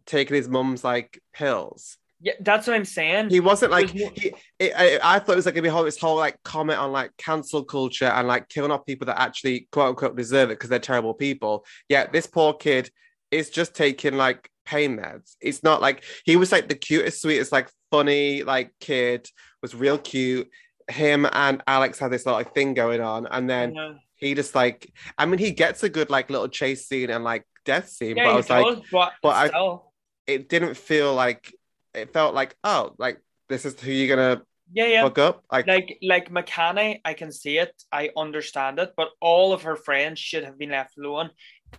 taking 0.05 0.35
his 0.35 0.49
mum's 0.49 0.83
like 0.83 1.21
pills 1.33 1.97
yeah, 2.21 2.33
that's 2.41 2.67
what 2.67 2.75
I'm 2.75 2.85
saying. 2.85 3.29
he 3.29 3.39
wasn't 3.39 3.71
like 3.71 3.93
was 3.93 4.11
he, 4.15 4.33
it, 4.59 4.73
I, 4.75 4.99
I 5.01 5.19
thought 5.19 5.33
it 5.33 5.35
was 5.37 5.45
like 5.45 5.55
gonna 5.55 5.63
be 5.63 5.69
whole 5.69 5.85
this 5.85 5.99
whole 5.99 6.17
like 6.17 6.41
comment 6.43 6.77
on 6.77 6.91
like 6.91 7.15
cancel 7.17 7.63
culture 7.63 8.07
and 8.07 8.27
like 8.27 8.49
killing 8.49 8.71
off 8.71 8.85
people 8.85 9.05
that 9.05 9.21
actually 9.21 9.69
quote 9.71 9.89
unquote 9.89 10.17
deserve 10.17 10.49
it 10.49 10.55
because 10.55 10.69
they're 10.69 10.79
terrible 10.79 11.13
people. 11.13 11.65
Yeah, 11.87 12.07
this 12.07 12.27
poor 12.27 12.53
kid 12.53 12.91
is 13.31 13.49
just 13.49 13.73
taking 13.73 14.17
like 14.17 14.49
pain 14.65 14.97
meds. 14.97 15.35
It's 15.39 15.63
not 15.63 15.81
like 15.81 16.03
he 16.25 16.35
was 16.35 16.51
like 16.51 16.67
the 16.67 16.75
cutest, 16.75 17.21
sweetest, 17.21 17.53
like 17.53 17.69
funny 17.89 18.43
like 18.43 18.73
kid 18.81 19.29
was 19.61 19.73
real 19.73 19.97
cute. 19.97 20.49
Him 20.89 21.27
and 21.31 21.61
Alex 21.67 21.99
had 21.99 22.11
this 22.11 22.25
like 22.25 22.53
thing 22.53 22.73
going 22.73 23.01
on, 23.01 23.27
and 23.27 23.49
then 23.49 23.73
know. 23.73 23.95
he 24.15 24.33
just 24.33 24.55
like 24.55 24.91
I 25.17 25.25
mean 25.25 25.39
he 25.39 25.51
gets 25.51 25.83
a 25.83 25.89
good 25.89 26.09
like 26.09 26.29
little 26.29 26.47
chase 26.47 26.87
scene 26.87 27.09
and 27.09 27.23
like 27.23 27.45
death 27.65 27.89
scene, 27.89 28.17
Yeah, 28.17 28.25
but 28.25 28.31
I 28.31 28.35
was 28.35 28.49
like 28.49 28.83
but, 28.91 29.13
but 29.21 29.53
I- 29.55 29.77
it 30.27 30.49
didn't 30.49 30.75
feel 30.75 31.13
like 31.13 31.53
it 31.93 32.13
felt 32.13 32.35
like 32.35 32.55
oh 32.63 32.93
like 32.97 33.21
this 33.47 33.65
is 33.65 33.79
who 33.79 33.91
you're 33.91 34.15
gonna 34.15 34.41
yeah, 34.71 34.85
yeah. 34.85 35.03
fuck 35.03 35.17
up 35.17 35.43
like 35.51 35.67
Like 35.67 35.97
like 36.03 36.29
Makani, 36.31 37.01
I 37.03 37.13
can 37.13 37.31
see 37.31 37.57
it, 37.57 37.73
I 37.91 38.11
understand 38.15 38.79
it, 38.79 38.93
but 38.95 39.09
all 39.19 39.53
of 39.53 39.63
her 39.63 39.75
friends 39.75 40.19
should 40.19 40.43
have 40.43 40.57
been 40.59 40.69
left 40.69 40.97
alone. 40.97 41.31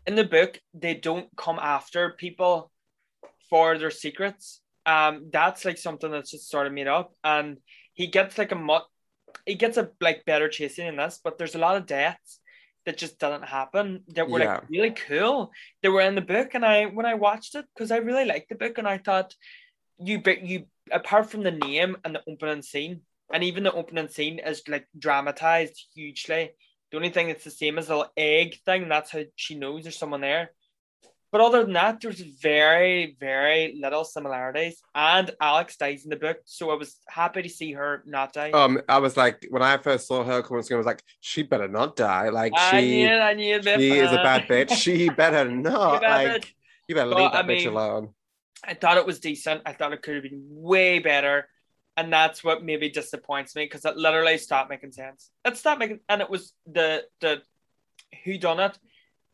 In 0.06 0.16
the 0.16 0.24
book, 0.24 0.58
they 0.74 0.94
don't 0.94 1.28
come 1.36 1.58
after 1.60 2.10
people 2.10 2.70
for 3.48 3.78
their 3.78 3.90
secrets. 3.90 4.60
Um, 4.86 5.28
that's 5.32 5.64
like 5.64 5.78
something 5.78 6.10
that's 6.10 6.30
just 6.30 6.50
sort 6.50 6.66
of 6.66 6.72
made 6.72 6.88
up, 6.88 7.12
and 7.22 7.58
he 7.94 8.06
gets 8.08 8.38
like 8.38 8.50
a 8.50 8.56
mut, 8.56 8.86
he 9.46 9.54
gets 9.54 9.76
a 9.76 9.90
like 10.00 10.24
better 10.24 10.48
chasing 10.48 10.86
in 10.86 10.96
this, 10.96 11.20
but 11.22 11.38
there's 11.38 11.54
a 11.54 11.58
lot 11.58 11.76
of 11.76 11.86
deaths 11.86 12.40
that 12.86 12.96
just 12.96 13.18
didn't 13.18 13.44
happen 13.44 14.04
that 14.08 14.28
were 14.28 14.40
Yeah. 14.40 14.54
like 14.54 14.70
really 14.70 14.90
cool. 14.90 15.52
They 15.82 15.88
were 15.88 16.00
in 16.00 16.14
the 16.14 16.20
book, 16.22 16.54
and 16.54 16.64
I 16.64 16.86
when 16.86 17.06
I 17.06 17.14
watched 17.14 17.54
it 17.54 17.66
because 17.74 17.90
I 17.90 17.98
really 17.98 18.24
liked 18.24 18.48
the 18.48 18.54
book, 18.54 18.78
and 18.78 18.88
I 18.88 18.98
thought 18.98 19.34
you 19.98 20.20
but 20.20 20.42
you 20.42 20.66
apart 20.90 21.30
from 21.30 21.42
the 21.42 21.50
name 21.50 21.96
and 22.04 22.14
the 22.14 22.22
opening 22.26 22.62
scene, 22.62 23.02
and 23.32 23.44
even 23.44 23.64
the 23.64 23.72
opening 23.72 24.08
scene 24.08 24.38
is 24.38 24.62
like 24.68 24.86
dramatized 24.98 25.86
hugely. 25.94 26.52
The 26.90 26.96
only 26.96 27.10
thing 27.10 27.28
that's 27.28 27.44
the 27.44 27.50
same 27.50 27.78
is 27.78 27.86
the 27.86 27.96
little 27.96 28.12
egg 28.16 28.56
thing. 28.64 28.88
That's 28.88 29.10
how 29.12 29.22
she 29.36 29.54
knows 29.54 29.84
there's 29.84 29.96
someone 29.98 30.22
there. 30.22 30.50
But 31.32 31.40
other 31.40 31.62
than 31.62 31.74
that, 31.74 32.00
there's 32.00 32.20
very, 32.20 33.16
very 33.20 33.78
little 33.80 34.04
similarities. 34.04 34.82
And 34.94 35.30
Alex 35.40 35.76
dies 35.76 36.02
in 36.04 36.10
the 36.10 36.16
book, 36.16 36.38
so 36.44 36.70
I 36.70 36.74
was 36.74 36.96
happy 37.08 37.42
to 37.42 37.48
see 37.48 37.72
her 37.72 38.02
not 38.04 38.32
die. 38.32 38.50
um 38.50 38.80
I 38.88 38.98
was 38.98 39.16
like 39.16 39.46
when 39.50 39.62
I 39.62 39.76
first 39.78 40.08
saw 40.08 40.24
her 40.24 40.42
come 40.42 40.56
on 40.56 40.62
screen 40.62 40.76
I 40.76 40.78
was 40.78 40.86
like 40.86 41.02
she 41.20 41.42
better 41.42 41.68
not 41.68 41.96
die 41.96 42.28
like 42.30 42.52
I 42.56 42.80
she 42.80 42.90
knew 42.90 43.06
it, 43.06 43.20
I 43.20 43.34
knew 43.34 43.62
she 43.62 43.90
is 43.98 44.12
a 44.12 44.16
bad 44.16 44.48
bitch 44.48 44.72
she 44.72 45.08
better 45.22 45.48
not 45.48 46.00
bad 46.00 46.32
like 46.32 46.54
you 46.88 46.94
better 46.94 47.10
leave 47.10 47.32
that 47.32 47.44
I 47.44 47.48
bitch 47.48 47.64
mean, 47.64 47.68
alone 47.68 48.14
I 48.62 48.74
thought 48.74 48.98
it 48.98 49.06
was 49.06 49.20
decent. 49.20 49.62
I 49.64 49.72
thought 49.72 49.92
it 49.92 50.02
could 50.02 50.14
have 50.16 50.22
been 50.22 50.42
way 50.50 50.98
better. 50.98 51.48
And 51.96 52.12
that's 52.12 52.44
what 52.44 52.62
maybe 52.64 52.88
disappoints 52.90 53.54
me 53.56 53.64
because 53.64 53.84
it 53.84 53.96
literally 53.96 54.38
stopped 54.38 54.70
making 54.70 54.92
sense. 54.92 55.30
It 55.44 55.56
stopped 55.56 55.80
making, 55.80 56.00
and 56.08 56.20
it 56.20 56.30
was 56.30 56.52
the 56.66 57.04
the 57.20 57.42
who 58.24 58.38
done 58.38 58.60
it 58.60 58.78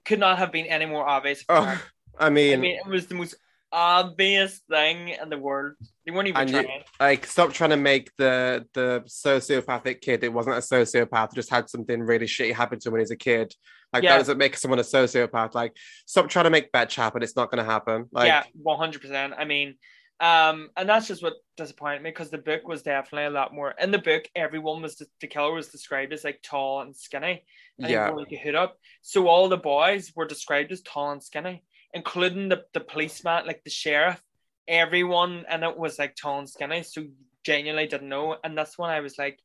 could 0.07 0.21
not 0.21 0.39
have 0.39 0.53
been 0.53 0.67
any 0.67 0.87
more 0.87 1.07
obvious. 1.07 1.45
oh 1.49 1.83
I 2.19 2.31
mean, 2.31 2.55
I 2.55 2.57
mean, 2.57 2.79
it 2.85 2.87
was 2.89 3.07
the 3.09 3.15
most 3.15 3.35
obvious 3.73 4.61
thing 4.71 5.09
in 5.11 5.29
the 5.29 5.37
world. 5.39 5.75
They 6.05 6.13
weren't 6.13 6.29
even 6.29 6.41
And 6.43 6.51
you- 6.51 6.63
trying. 6.63 6.83
like 7.01 7.27
stop 7.27 7.53
trying 7.53 7.71
to 7.71 7.77
make 7.77 8.11
the 8.17 8.65
the 8.75 9.03
sociopathic 9.07 10.01
kid 10.01 10.25
it 10.25 10.33
wasn't 10.33 10.57
a 10.57 10.61
sociopath 10.61 11.35
just 11.35 11.51
had 11.51 11.69
something 11.69 12.01
really 12.01 12.27
shitty 12.27 12.55
happen 12.55 12.79
to 12.79 12.89
him 12.89 12.93
when 12.93 13.01
he 13.01 13.03
was 13.03 13.11
a 13.11 13.17
kid 13.17 13.53
like 13.93 14.03
Yeah. 14.03 14.13
that 14.13 14.19
doesn't 14.19 14.39
make 14.39 14.57
someone 14.57 14.79
a 14.79 14.83
sociopath 14.83 15.55
like 15.55 15.77
stop 16.07 16.29
trying 16.29 16.45
to 16.45 16.51
make 16.51 16.71
betch 16.73 16.95
happen 16.95 17.23
it's 17.23 17.37
not 17.37 17.51
going 17.51 17.63
to 17.65 17.71
happen 17.71 18.07
like 18.13 18.29
yeah, 18.29 18.45
one 18.55 18.79
hundred 18.79 19.03
percent. 19.03 19.35
I 19.37 19.45
mean, 19.45 19.75
um, 20.21 20.71
and 20.77 20.89
that's 20.89 21.09
just 21.09 21.23
what 21.23 21.35
disappointed 21.57 22.03
me 22.03 22.11
because 22.11 22.31
the 22.31 22.39
book 22.39 22.67
was 22.67 22.83
definitely 22.83 23.27
a 23.27 23.31
lot 23.31 23.55
more. 23.55 23.75
In 23.81 23.91
the 23.91 23.99
book, 23.99 24.25
everyone 24.35 24.83
was 24.83 25.03
the 25.21 25.27
killer 25.27 25.53
was 25.53 25.69
described 25.69 26.13
as 26.13 26.25
like 26.25 26.41
tall 26.43 26.81
and 26.81 26.97
skinny, 26.97 27.45
and 27.83 27.91
yeah 27.91 28.09
like 28.11 28.33
a 28.33 28.37
hood 28.37 28.55
up. 28.55 28.79
So 29.03 29.29
all 29.29 29.49
the 29.49 29.57
boys 29.57 30.13
were 30.17 30.27
described 30.27 30.73
as 30.73 30.83
tall 30.83 31.13
and 31.13 31.23
skinny. 31.23 31.63
including 31.93 32.49
the, 32.49 32.65
the 32.75 32.81
policeman, 32.81 33.47
like 33.47 33.65
the 33.65 33.71
sheriff, 33.71 34.21
everyone, 34.69 35.45
and 35.49 35.63
it 35.65 35.79
was 35.79 35.99
like 35.99 36.15
tall 36.15 36.39
and 36.39 36.49
skinny, 36.49 36.83
so 36.83 37.05
genuinely 37.45 37.87
didn't 37.87 38.09
know. 38.09 38.37
And 38.45 38.57
that's 38.57 38.77
when 38.79 38.91
I 38.91 39.01
was 39.01 39.19
like, 39.19 39.39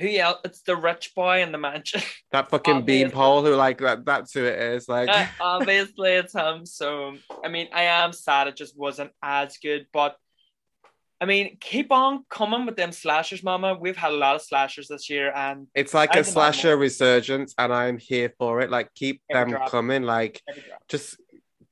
who 0.00 0.08
else? 0.16 0.38
It's 0.44 0.62
the 0.62 0.76
rich 0.76 1.12
boy 1.14 1.42
in 1.42 1.52
the 1.52 1.58
mansion. 1.58 2.02
That 2.32 2.48
fucking 2.48 2.84
beanpole 2.84 3.42
who 3.44 3.54
like 3.56 3.78
that 3.78 4.04
that's 4.04 4.32
who 4.32 4.44
it 4.44 4.58
is. 4.58 4.88
Like 4.88 5.08
Uh, 5.08 5.26
Obviously, 5.40 6.10
it's 6.12 6.32
him. 6.32 6.64
So, 6.64 7.16
I 7.44 7.48
mean, 7.48 7.68
I 7.72 7.84
am 7.84 8.12
sad 8.12 8.46
it 8.46 8.56
just 8.56 8.78
wasn't 8.78 9.10
as 9.22 9.58
good, 9.58 9.86
but 9.92 10.16
I 11.20 11.26
mean, 11.26 11.58
keep 11.60 11.92
on 11.92 12.24
coming 12.30 12.64
with 12.66 12.76
them 12.76 12.92
slashers, 12.92 13.42
mama. 13.42 13.76
We've 13.78 13.96
had 13.96 14.12
a 14.12 14.16
lot 14.16 14.36
of 14.36 14.42
slashers 14.42 14.88
this 14.88 15.10
year, 15.10 15.30
and 15.34 15.66
it's 15.74 15.92
like 15.92 16.16
I 16.16 16.20
a 16.20 16.24
slasher 16.24 16.76
resurgence 16.78 17.54
and 17.58 17.74
I'm 17.74 17.98
here 17.98 18.32
for 18.38 18.60
it. 18.62 18.70
Like 18.70 18.94
keep 18.94 19.20
Every 19.28 19.52
them 19.52 19.58
drop. 19.58 19.70
coming. 19.70 20.04
Like 20.04 20.40
just 20.88 21.20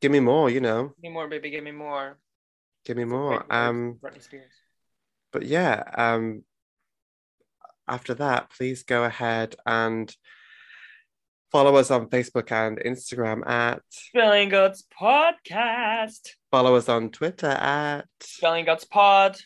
give 0.01 0.13
me 0.13 0.21
more, 0.21 0.51
you 0.51 0.61
know. 0.61 0.89
Give 0.97 1.03
me 1.03 1.09
more, 1.11 1.29
baby. 1.29 1.51
Give 1.51 1.65
me 1.65 1.71
more. 1.73 2.19
Give 2.85 2.97
me 2.97 3.05
more. 3.05 3.47
Um 3.49 3.99
Britney 4.03 4.23
Spears. 4.23 4.53
but 5.33 5.45
yeah, 5.47 5.83
um 5.97 6.43
after 7.89 8.15
that, 8.15 8.51
please 8.51 8.83
go 8.83 9.05
ahead 9.05 9.57
and 9.67 10.15
follow 11.51 11.77
us 11.77 11.91
on 11.91 12.09
Facebook 12.09 12.53
and 12.53 12.79
Instagram 12.79 13.47
at 13.49 13.81
Spilling 13.89 14.51
Guts 14.51 14.85
Podcast. 15.01 16.31
follow 16.51 16.75
us 16.77 16.89
on 16.89 17.11
Twitter 17.11 17.47
at 17.49 18.05
Spilling 18.21 18.65
Guts 18.67 18.85
Pod. 18.85 19.37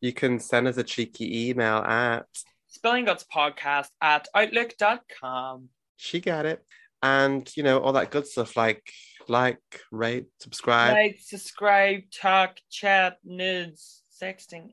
you 0.00 0.12
can 0.12 0.38
send 0.40 0.66
us 0.68 0.76
a 0.78 0.82
cheeky 0.84 1.48
email 1.50 1.78
at 1.78 2.26
Spilling 2.68 3.04
Guts 3.04 3.24
Podcast 3.32 3.88
at 4.00 4.28
outlook.com. 4.34 5.68
she 5.96 6.20
got 6.20 6.46
it 6.46 6.64
and 7.02 7.50
you 7.56 7.62
know 7.62 7.78
all 7.80 7.92
that 7.92 8.10
good 8.10 8.26
stuff 8.26 8.56
like 8.56 8.82
like 9.28 9.60
rate 9.92 10.26
subscribe 10.40 10.92
Like, 10.94 11.18
subscribe, 11.20 12.02
talk, 12.12 12.56
chat, 12.70 13.18
nudes, 13.24 14.02
sexting. 14.22 14.70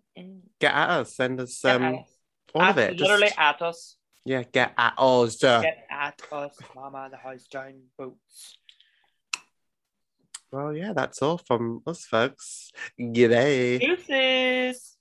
get 0.62 0.74
at 0.74 0.90
us 0.90 1.16
send 1.16 1.42
us 1.42 1.64
um. 1.66 2.06
All 2.54 2.62
At- 2.62 2.70
of 2.72 2.78
it 2.78 3.00
Literally 3.00 3.28
Just- 3.28 3.40
at 3.40 3.62
us. 3.62 3.96
yeah 4.26 4.44
get 4.44 4.74
at 4.78 4.94
us. 4.98 5.38
Get 5.38 5.86
at 5.90 6.22
us, 6.32 6.56
Mama. 6.76 7.10
The 7.12 7.18
house 7.18 7.46
down 7.48 7.82
boots. 7.98 8.58
well 10.52 10.74
yeah 10.74 10.94
that's 10.94 11.22
all 11.22 11.38
from 11.40 11.82
us 11.88 12.06
folks 12.06 12.72
g'day 13.00 13.80
Deuces. 13.80 14.98